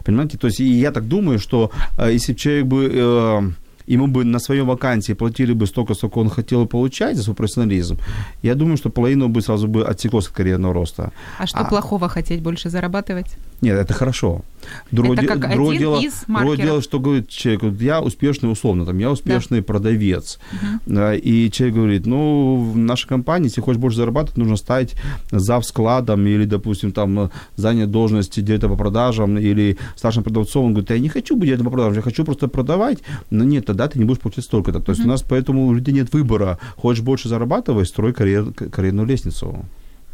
Понимаете? 0.06 0.38
То 0.38 0.46
есть 0.46 0.60
и 0.60 0.64
я 0.64 0.90
так 0.92 1.08
думаю, 1.08 1.38
что 1.38 1.70
э, 1.98 2.12
если 2.12 2.34
человек 2.34 2.66
бы... 2.66 2.90
э, 2.92 3.50
ему 3.88 4.06
бы 4.06 4.24
на 4.24 4.40
своей 4.40 4.62
вакансии 4.62 5.14
платили 5.14 5.54
бы 5.54 5.66
столько, 5.66 5.94
сколько 5.94 6.18
он 6.18 6.28
хотел 6.28 6.66
получать 6.66 7.16
за 7.16 7.22
свой 7.22 7.36
профессионализм, 7.36 7.98
я 8.42 8.54
думаю, 8.54 8.76
что 8.76 8.90
половину 8.90 9.28
бы 9.28 9.40
сразу 9.42 9.68
бы 9.68 9.84
отсеклось 9.84 10.26
от 10.26 10.32
карьерного 10.32 10.74
роста. 10.74 11.10
А 11.38 11.46
что 11.46 11.58
А- 11.58 11.64
плохого 11.64 12.08
хотеть 12.08 12.42
больше 12.42 12.68
зарабатывать? 12.70 13.36
Нет, 13.60 13.78
это 13.78 13.94
хорошо. 13.94 14.42
Другое, 14.90 15.16
Это 15.16 15.26
как 15.26 15.52
другое 15.52 15.78
дело, 15.78 16.00
другое 16.26 16.56
дело, 16.56 16.82
что 16.82 16.98
говорит 16.98 17.28
человек, 17.28 17.62
вот 17.62 17.80
я 17.80 18.00
успешный, 18.00 18.50
условно, 18.50 18.84
там, 18.84 18.98
я 18.98 19.10
успешный 19.10 19.62
продавец. 19.62 20.38
Да, 20.86 21.14
и 21.14 21.50
человек 21.50 21.76
говорит, 21.76 22.06
ну, 22.06 22.56
в 22.56 22.76
нашей 22.76 23.06
компании, 23.08 23.46
если 23.46 23.60
хочешь 23.60 23.80
больше 23.80 23.98
зарабатывать, 23.98 24.38
нужно 24.38 24.56
стать 24.56 24.94
зав 25.30 25.64
складом 25.64 26.26
или, 26.26 26.44
допустим, 26.44 26.92
там, 26.92 27.30
занять 27.56 27.90
должность 27.90 28.42
директора 28.42 28.70
по 28.70 28.76
продажам 28.76 29.38
или 29.38 29.78
старшим 29.94 30.22
продавцом. 30.22 30.66
Он 30.66 30.72
говорит, 30.72 30.90
я 30.90 30.98
не 30.98 31.08
хочу 31.08 31.36
быть 31.36 31.46
директором 31.46 31.70
по 31.70 31.76
продажам, 31.76 31.96
я 31.96 32.02
хочу 32.02 32.24
просто 32.24 32.48
продавать. 32.48 32.98
Но 33.30 33.44
нет, 33.44 33.66
тогда 33.66 33.88
ты 33.88 33.98
не 33.98 34.04
будешь 34.04 34.20
получать 34.20 34.44
столько-то. 34.44 34.80
То 34.80 34.92
есть 34.92 35.04
у 35.04 35.08
нас 35.08 35.22
поэтому 35.22 35.66
у 35.66 35.74
людей 35.74 35.94
нет 35.94 36.12
выбора. 36.12 36.58
Хочешь 36.76 37.02
больше 37.02 37.28
зарабатывать, 37.28 37.88
строй 37.88 38.12
карьер, 38.12 38.52
карьерную 38.52 39.06
лестницу. 39.06 39.64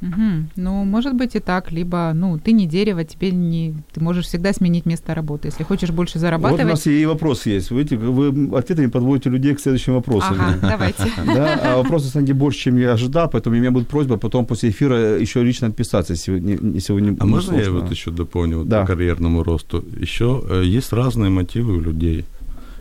Мгм. 0.03 0.51
Ну, 0.57 0.85
может 0.85 1.15
быть 1.15 1.37
и 1.37 1.39
так, 1.39 1.71
либо, 1.71 2.13
ну, 2.15 2.37
ты 2.39 2.53
не 2.53 2.67
дерево, 2.67 3.05
тебе 3.05 3.31
не... 3.31 3.75
Ты 3.93 4.01
можешь 4.01 4.27
всегда 4.27 4.53
сменить 4.53 4.85
место 4.85 5.15
работы. 5.15 5.49
Если 5.49 5.63
хочешь 5.65 5.91
больше 5.91 6.19
зарабатывать... 6.19 6.63
Вот 6.65 6.69
у 6.69 6.71
нас 6.71 6.87
и 6.87 7.07
вопрос 7.07 7.47
есть. 7.47 7.71
Вы, 7.71 7.85
вы 7.85 8.59
ответами 8.59 8.87
подводите 8.87 9.31
людей 9.31 9.55
к 9.55 9.61
следующим 9.61 9.95
вопросам. 9.95 10.37
Ага, 10.41 10.59
давайте. 10.61 11.03
Да, 11.25 11.61
а 11.63 11.77
вопросы, 11.77 12.07
кстати, 12.09 12.33
больше, 12.33 12.59
чем 12.59 12.79
я 12.79 12.93
ожидал, 12.93 13.31
поэтому 13.31 13.57
у 13.57 13.59
меня 13.61 13.71
будет 13.71 13.89
просьба 13.89 14.17
потом 14.17 14.45
после 14.45 14.71
эфира 14.71 15.19
еще 15.21 15.43
лично 15.43 15.69
отписаться, 15.69 16.15
если, 16.15 16.33
вы 16.33 16.41
не- 16.41 16.75
если 16.75 16.93
вы 16.95 17.01
не 17.01 17.17
А 17.21 17.25
можно 17.25 17.57
я 17.57 17.71
вот 17.71 17.91
еще 17.91 18.11
дополню 18.11 18.65
Да. 18.65 18.81
по 18.81 18.87
карьерному 18.89 19.45
росту? 19.45 19.85
Еще 20.01 20.43
э, 20.51 20.63
есть 20.65 20.93
разные 20.93 21.31
мотивы 21.31 21.77
у 21.77 21.81
людей. 21.81 22.25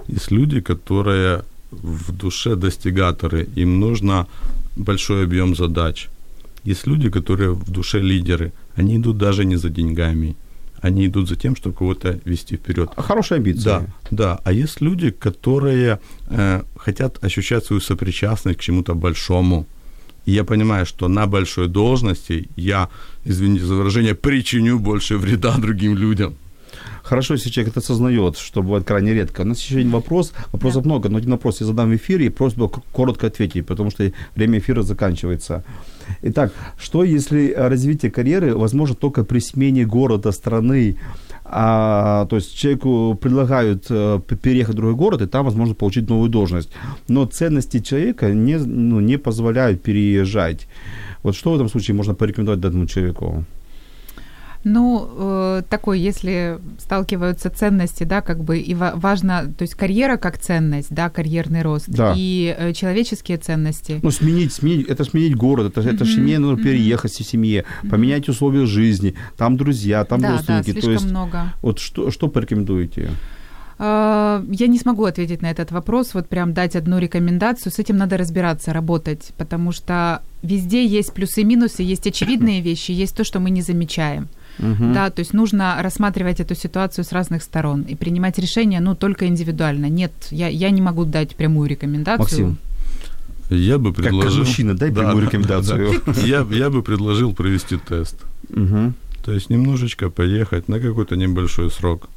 Есть 0.07 0.31
люди, 0.31 0.59
которые 0.59 1.43
в 1.71 2.11
душе 2.11 2.55
достигаторы, 2.55 3.47
им 3.55 3.79
нужно 3.79 4.25
большой 4.75 5.23
объем 5.23 5.55
задач. 5.55 6.09
Есть 6.63 6.87
люди, 6.87 7.09
которые 7.09 7.51
в 7.51 7.69
душе 7.71 7.99
лидеры, 7.99 8.51
они 8.75 8.95
идут 8.97 9.17
даже 9.17 9.45
не 9.45 9.55
за 9.57 9.69
деньгами, 9.69 10.35
они 10.81 11.05
идут 11.07 11.27
за 11.29 11.35
тем, 11.35 11.55
чтобы 11.55 11.75
кого-то 11.75 12.19
вести 12.25 12.55
вперед. 12.55 12.89
А 12.95 13.01
Хорошая 13.01 13.39
амбиция. 13.39 13.63
Да, 13.63 13.85
да. 14.11 14.39
А 14.43 14.51
есть 14.51 14.81
люди, 14.81 15.11
которые 15.11 15.99
э, 16.29 16.61
хотят 16.77 17.23
ощущать 17.23 17.65
свою 17.65 17.81
сопричастность 17.81 18.57
к 18.59 18.61
чему-то 18.61 18.93
большому. 18.95 19.65
И 20.27 20.31
я 20.31 20.43
понимаю, 20.43 20.85
что 20.85 21.07
на 21.07 21.25
большой 21.27 21.67
должности 21.67 22.47
я, 22.55 22.89
извините 23.25 23.65
за 23.65 23.73
выражение, 23.75 24.13
причиню 24.13 24.79
больше 24.79 25.17
вреда 25.17 25.55
другим 25.61 25.97
людям. 25.97 26.33
Хорошо, 27.03 27.33
если 27.33 27.49
человек 27.49 27.71
это 27.73 27.79
осознает, 27.79 28.37
что 28.37 28.61
бывает 28.61 28.85
крайне 28.85 29.13
редко. 29.13 29.41
У 29.41 29.45
нас 29.45 29.59
еще 29.61 29.77
один 29.79 29.91
вопрос, 29.91 30.33
вопросов 30.51 30.85
много, 30.85 31.09
но 31.09 31.17
один 31.17 31.31
вопрос 31.31 31.61
я 31.61 31.65
задам 31.67 31.89
в 31.89 31.95
эфире, 31.95 32.25
и 32.25 32.29
просьба 32.29 32.69
к- 32.69 32.83
коротко 32.91 33.27
ответить, 33.27 33.65
потому 33.65 33.89
что 33.91 34.11
время 34.35 34.59
эфира 34.59 34.83
заканчивается. 34.83 35.63
Итак, 36.21 36.53
что 36.77 37.03
если 37.03 37.53
развитие 37.55 38.11
карьеры 38.11 38.55
возможно 38.55 38.95
только 38.95 39.23
при 39.23 39.39
смене 39.39 39.85
города, 39.85 40.31
страны, 40.31 40.97
а, 41.43 42.25
то 42.27 42.37
есть 42.37 42.57
человеку 42.57 43.17
предлагают 43.21 43.85
э, 43.89 44.19
переехать 44.41 44.73
в 44.73 44.77
другой 44.77 44.95
город, 44.95 45.21
и 45.21 45.27
там, 45.27 45.45
возможно, 45.45 45.75
получить 45.75 46.09
новую 46.09 46.29
должность. 46.29 46.69
Но 47.09 47.25
ценности 47.25 47.79
человека 47.79 48.33
не, 48.33 48.57
ну, 48.57 49.01
не 49.01 49.17
позволяют 49.17 49.81
переезжать. 49.83 50.67
Вот 51.23 51.35
что 51.35 51.51
в 51.51 51.55
этом 51.55 51.69
случае 51.69 51.95
можно 51.95 52.13
порекомендовать 52.13 52.61
данному 52.61 52.87
человеку? 52.87 53.43
Ну, 54.63 55.09
э, 55.11 55.63
такой, 55.69 55.99
если 55.99 56.59
сталкиваются 56.77 57.49
ценности, 57.49 58.03
да, 58.03 58.21
как 58.21 58.43
бы 58.43 58.59
и 58.59 58.75
важно, 58.75 59.51
то 59.57 59.63
есть 59.63 59.73
карьера 59.73 60.17
как 60.17 60.37
ценность, 60.37 60.93
да, 60.93 61.09
карьерный 61.09 61.63
рост, 61.63 61.89
да. 61.89 62.13
и 62.15 62.55
э, 62.57 62.73
человеческие 62.73 63.37
ценности. 63.37 63.99
Ну, 64.03 64.11
сменить, 64.11 64.53
сменить, 64.53 64.87
это 64.87 65.03
сменить 65.03 65.35
город, 65.35 65.67
это, 65.67 65.81
mm-hmm. 65.81 65.95
это 65.95 66.05
семье 66.05 66.39
нужно 66.39 66.61
mm-hmm. 66.61 66.63
переехать 66.63 67.11
в 67.11 67.23
семье, 67.23 67.65
поменять 67.89 68.29
условия 68.29 68.67
жизни, 68.67 69.15
там 69.35 69.57
друзья, 69.57 70.05
там 70.05 70.21
да, 70.21 70.33
родственники. 70.33 70.73
Да, 70.73 70.81
то 70.81 70.91
есть, 70.91 71.05
много. 71.05 71.53
Вот 71.63 71.79
что, 71.79 72.11
что 72.11 72.27
порекомендуете? 72.27 73.09
Э, 73.79 74.43
я 74.47 74.67
не 74.67 74.77
смогу 74.77 75.05
ответить 75.05 75.41
на 75.41 75.49
этот 75.49 75.71
вопрос, 75.71 76.13
вот 76.13 76.29
прям 76.29 76.53
дать 76.53 76.75
одну 76.75 76.99
рекомендацию. 76.99 77.71
С 77.71 77.79
этим 77.79 77.97
надо 77.97 78.15
разбираться, 78.15 78.73
работать, 78.73 79.31
потому 79.37 79.71
что 79.71 80.21
везде 80.43 80.85
есть 80.85 81.13
плюсы 81.15 81.41
и 81.41 81.45
минусы, 81.45 81.81
есть 81.81 82.05
очевидные 82.05 82.61
вещи, 82.69 82.91
есть 82.91 83.15
то, 83.15 83.23
что 83.23 83.39
мы 83.39 83.49
не 83.49 83.63
замечаем. 83.63 84.27
Угу. 84.59 84.93
Да, 84.93 85.09
то 85.09 85.19
есть 85.19 85.33
нужно 85.33 85.77
рассматривать 85.81 86.39
эту 86.39 86.55
ситуацию 86.55 87.05
с 87.05 87.11
разных 87.11 87.43
сторон 87.43 87.81
и 87.83 87.95
принимать 87.95 88.37
решения, 88.37 88.79
ну, 88.79 88.95
только 88.95 89.27
индивидуально. 89.27 89.87
Нет, 89.89 90.11
я, 90.31 90.47
я 90.47 90.69
не 90.69 90.81
могу 90.81 91.05
дать 91.05 91.35
прямую 91.35 91.69
рекомендацию. 91.69 92.19
Максим. 92.19 92.57
Я 93.49 93.77
бы 93.77 93.91
предложил... 93.91 94.21
Как, 94.21 94.29
как 94.29 94.47
мужчина, 94.47 94.77
дай 94.77 94.91
прямую 94.91 95.17
да, 95.17 95.21
рекомендацию. 95.25 96.01
Да, 96.05 96.13
да. 96.13 96.21
Я, 96.21 96.47
я 96.51 96.69
бы 96.69 96.83
предложил 96.83 97.33
провести 97.33 97.77
тест. 97.77 98.15
Угу. 98.49 98.93
То 99.25 99.33
есть 99.33 99.49
немножечко 99.49 100.09
поехать 100.09 100.69
на 100.69 100.79
какой-то 100.79 101.15
небольшой 101.15 101.69
срок. 101.69 102.09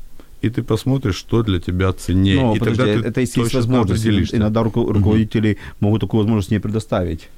И 0.42 0.50
ты 0.50 0.62
посмотришь, 0.62 1.16
что 1.16 1.42
для 1.42 1.58
тебя 1.58 1.92
ценнее. 1.92 2.40
Но, 2.40 2.54
и 2.54 2.58
подожди, 2.58 2.78
тогда 2.78 3.02
ты 3.02 3.08
это 3.08 3.20
если 3.20 3.40
есть 3.40 3.54
возможность. 3.54 4.34
Иногда 4.34 4.62
руководители 4.62 5.54
угу. 5.54 5.60
могут 5.80 6.00
такую 6.02 6.20
возможность 6.20 6.50
не 6.50 6.60
предоставить 6.60 7.28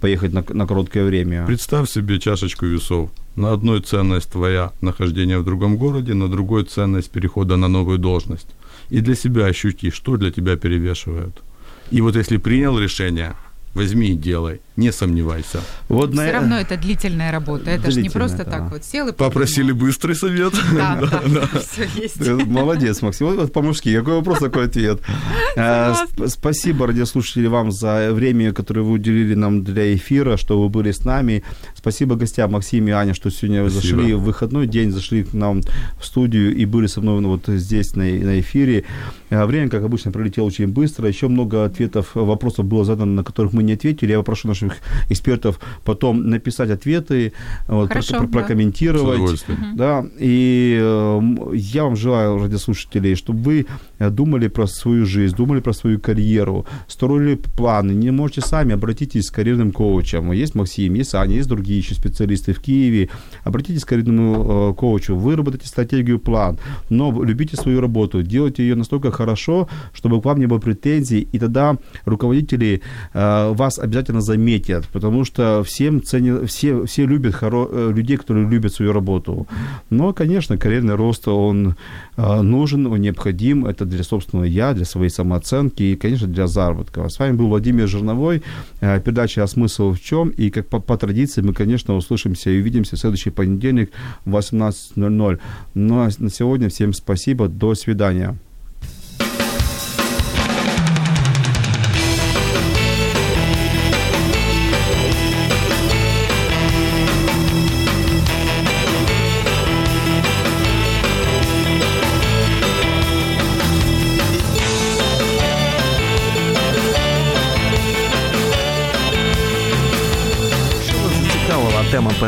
поехать 0.00 0.32
на, 0.32 0.44
на 0.48 0.66
короткое 0.66 1.04
время. 1.04 1.46
Представь 1.46 1.90
себе 1.90 2.18
чашечку 2.18 2.66
весов. 2.66 3.10
На 3.36 3.52
одной 3.52 3.80
ценность 3.80 4.32
твоя 4.32 4.72
нахождение 4.80 5.38
в 5.38 5.44
другом 5.44 5.76
городе, 5.76 6.14
на 6.14 6.28
другой 6.28 6.64
ценность 6.64 7.10
перехода 7.10 7.56
на 7.56 7.68
новую 7.68 7.98
должность. 7.98 8.48
И 8.90 9.00
для 9.00 9.14
себя 9.14 9.46
ощути, 9.46 9.90
что 9.90 10.16
для 10.16 10.30
тебя 10.30 10.56
перевешивает. 10.56 11.42
И 11.90 12.00
вот 12.00 12.16
если 12.16 12.38
принял 12.38 12.78
решение, 12.78 13.34
возьми 13.74 14.08
и 14.08 14.16
делай, 14.16 14.60
не 14.80 14.92
сомневайся. 14.92 15.60
Вот 15.88 16.12
Все 16.12 16.22
на... 16.22 16.32
равно 16.32 16.58
это 16.58 16.76
длительная 16.76 17.30
работа, 17.30 17.70
это 17.70 17.90
же 17.90 18.00
не 18.00 18.08
просто 18.08 18.38
да. 18.38 18.44
так 18.44 18.70
вот 18.70 18.82
сел 18.82 19.08
и 19.08 19.12
Попросили 19.12 19.72
быстрый 19.72 20.16
совет. 20.16 20.54
Да, 20.72 20.98
да, 21.00 21.22
да. 21.26 21.60
Все 21.60 21.86
есть. 22.00 22.46
Молодец, 22.46 23.02
Максим. 23.02 23.26
Вот 23.26 23.52
по-мужски, 23.52 23.94
какой 23.94 24.14
вопрос, 24.14 24.38
такой 24.38 24.66
ответ. 24.66 25.00
Э, 25.56 25.94
спасибо, 26.28 26.86
радиослушатели, 26.86 27.46
вам 27.46 27.72
за 27.72 28.12
время, 28.12 28.52
которое 28.52 28.82
вы 28.82 28.92
уделили 28.92 29.34
нам 29.34 29.64
для 29.64 29.94
эфира, 29.94 30.36
что 30.36 30.62
вы 30.62 30.68
были 30.68 30.92
с 30.92 31.04
нами. 31.04 31.42
Спасибо 31.74 32.14
гостям 32.14 32.52
Максим 32.52 32.86
и 32.86 32.92
Аня, 32.92 33.14
что 33.14 33.30
сегодня 33.30 33.68
зашли 33.68 34.14
в 34.14 34.22
выходной 34.22 34.68
день, 34.68 34.92
зашли 34.92 35.24
к 35.24 35.34
нам 35.34 35.60
в 35.98 36.06
студию 36.06 36.54
и 36.54 36.64
были 36.66 36.86
со 36.86 37.00
мной 37.00 37.20
вот 37.20 37.42
здесь 37.48 37.96
на, 37.96 38.04
на 38.04 38.40
эфире. 38.40 38.84
Э, 39.30 39.44
время, 39.44 39.68
как 39.68 39.82
обычно, 39.82 40.12
пролетело 40.12 40.46
очень 40.46 40.68
быстро. 40.68 41.08
Еще 41.08 41.28
много 41.28 41.64
ответов, 41.64 42.14
вопросов 42.14 42.64
было 42.64 42.84
задано, 42.84 43.12
на 43.12 43.24
которых 43.24 43.52
мы 43.52 43.62
не 43.62 43.72
ответили. 43.72 44.12
Я 44.12 44.18
попрошу 44.18 44.48
наших 44.48 44.69
экспертов 45.08 45.60
потом 45.84 46.28
написать 46.28 46.70
ответы, 46.70 47.32
вот, 47.68 47.88
Хорошо, 47.88 48.18
про, 48.18 48.26
да. 48.26 48.38
прокомментировать. 48.38 49.44
Да, 49.74 50.04
и 50.18 50.78
э, 50.80 51.20
я 51.54 51.84
вам 51.84 51.96
желаю, 51.96 52.38
радиослушателей, 52.38 53.14
чтобы 53.14 53.40
вы 53.42 53.66
э, 53.98 54.10
думали 54.10 54.48
про 54.48 54.66
свою 54.66 55.06
жизнь, 55.06 55.36
думали 55.36 55.60
про 55.60 55.72
свою 55.72 55.98
карьеру, 55.98 56.66
строили 56.88 57.38
планы. 57.56 57.92
Не 57.92 58.10
можете 58.10 58.40
сами, 58.40 58.74
обратитесь 58.74 59.30
к 59.30 59.34
карьерным 59.34 59.72
коучам. 59.72 60.32
Есть 60.32 60.54
Максим, 60.54 60.94
есть 60.94 61.14
Аня, 61.14 61.36
есть 61.36 61.48
другие 61.48 61.78
еще 61.78 61.94
специалисты 61.94 62.52
в 62.52 62.60
Киеве. 62.60 63.08
Обратитесь 63.44 63.84
к 63.84 63.88
карьерному 63.88 64.70
э, 64.70 64.74
коучу, 64.74 65.16
выработайте 65.16 65.66
стратегию, 65.66 66.18
план, 66.18 66.58
но 66.90 67.22
любите 67.24 67.56
свою 67.56 67.80
работу, 67.80 68.22
делайте 68.22 68.62
ее 68.62 68.74
настолько 68.74 69.10
хорошо, 69.10 69.68
чтобы 69.92 70.20
к 70.20 70.24
вам 70.24 70.38
не 70.38 70.46
было 70.46 70.58
претензий, 70.58 71.28
и 71.32 71.38
тогда 71.38 71.76
руководители 72.04 72.82
э, 73.12 73.52
вас 73.52 73.78
обязательно 73.78 74.20
заметят, 74.20 74.59
потому 74.92 75.24
что 75.24 75.62
всем 75.64 76.02
ценят, 76.02 76.48
все, 76.50 76.84
все 76.84 77.06
любят 77.06 77.34
хоро, 77.34 77.68
э, 77.70 77.92
людей, 77.94 78.16
которые 78.16 78.48
любят 78.48 78.72
свою 78.72 78.92
работу. 78.92 79.46
Но, 79.90 80.12
конечно, 80.12 80.58
карьерный 80.58 80.94
рост, 80.94 81.28
он 81.28 81.74
э, 82.16 82.42
нужен, 82.42 82.86
он 82.86 83.00
необходим, 83.00 83.66
это 83.66 83.84
для 83.84 84.04
собственного 84.04 84.44
я, 84.44 84.72
для 84.74 84.84
своей 84.84 85.10
самооценки 85.10 85.82
и, 85.82 85.96
конечно, 85.96 86.26
для 86.26 86.46
заработка. 86.46 87.08
С 87.08 87.18
вами 87.18 87.36
был 87.36 87.48
Владимир 87.48 87.88
Жирновой, 87.88 88.42
э, 88.80 89.00
передача 89.00 89.42
«А 89.42 89.46
смысл 89.46 89.92
в 89.92 90.00
чем?» 90.00 90.28
И, 90.30 90.50
как 90.50 90.66
по, 90.68 90.80
по 90.80 90.96
традиции, 90.96 91.42
мы, 91.42 91.52
конечно, 91.54 91.94
услышимся 91.94 92.50
и 92.50 92.60
увидимся 92.60 92.96
в 92.96 92.98
следующий 92.98 93.30
понедельник 93.30 93.90
в 94.24 94.36
18.00. 94.36 95.40
Ну, 95.74 95.98
а 96.00 96.08
на 96.18 96.30
сегодня 96.30 96.68
всем 96.68 96.92
спасибо, 96.92 97.48
до 97.48 97.74
свидания. 97.74 98.36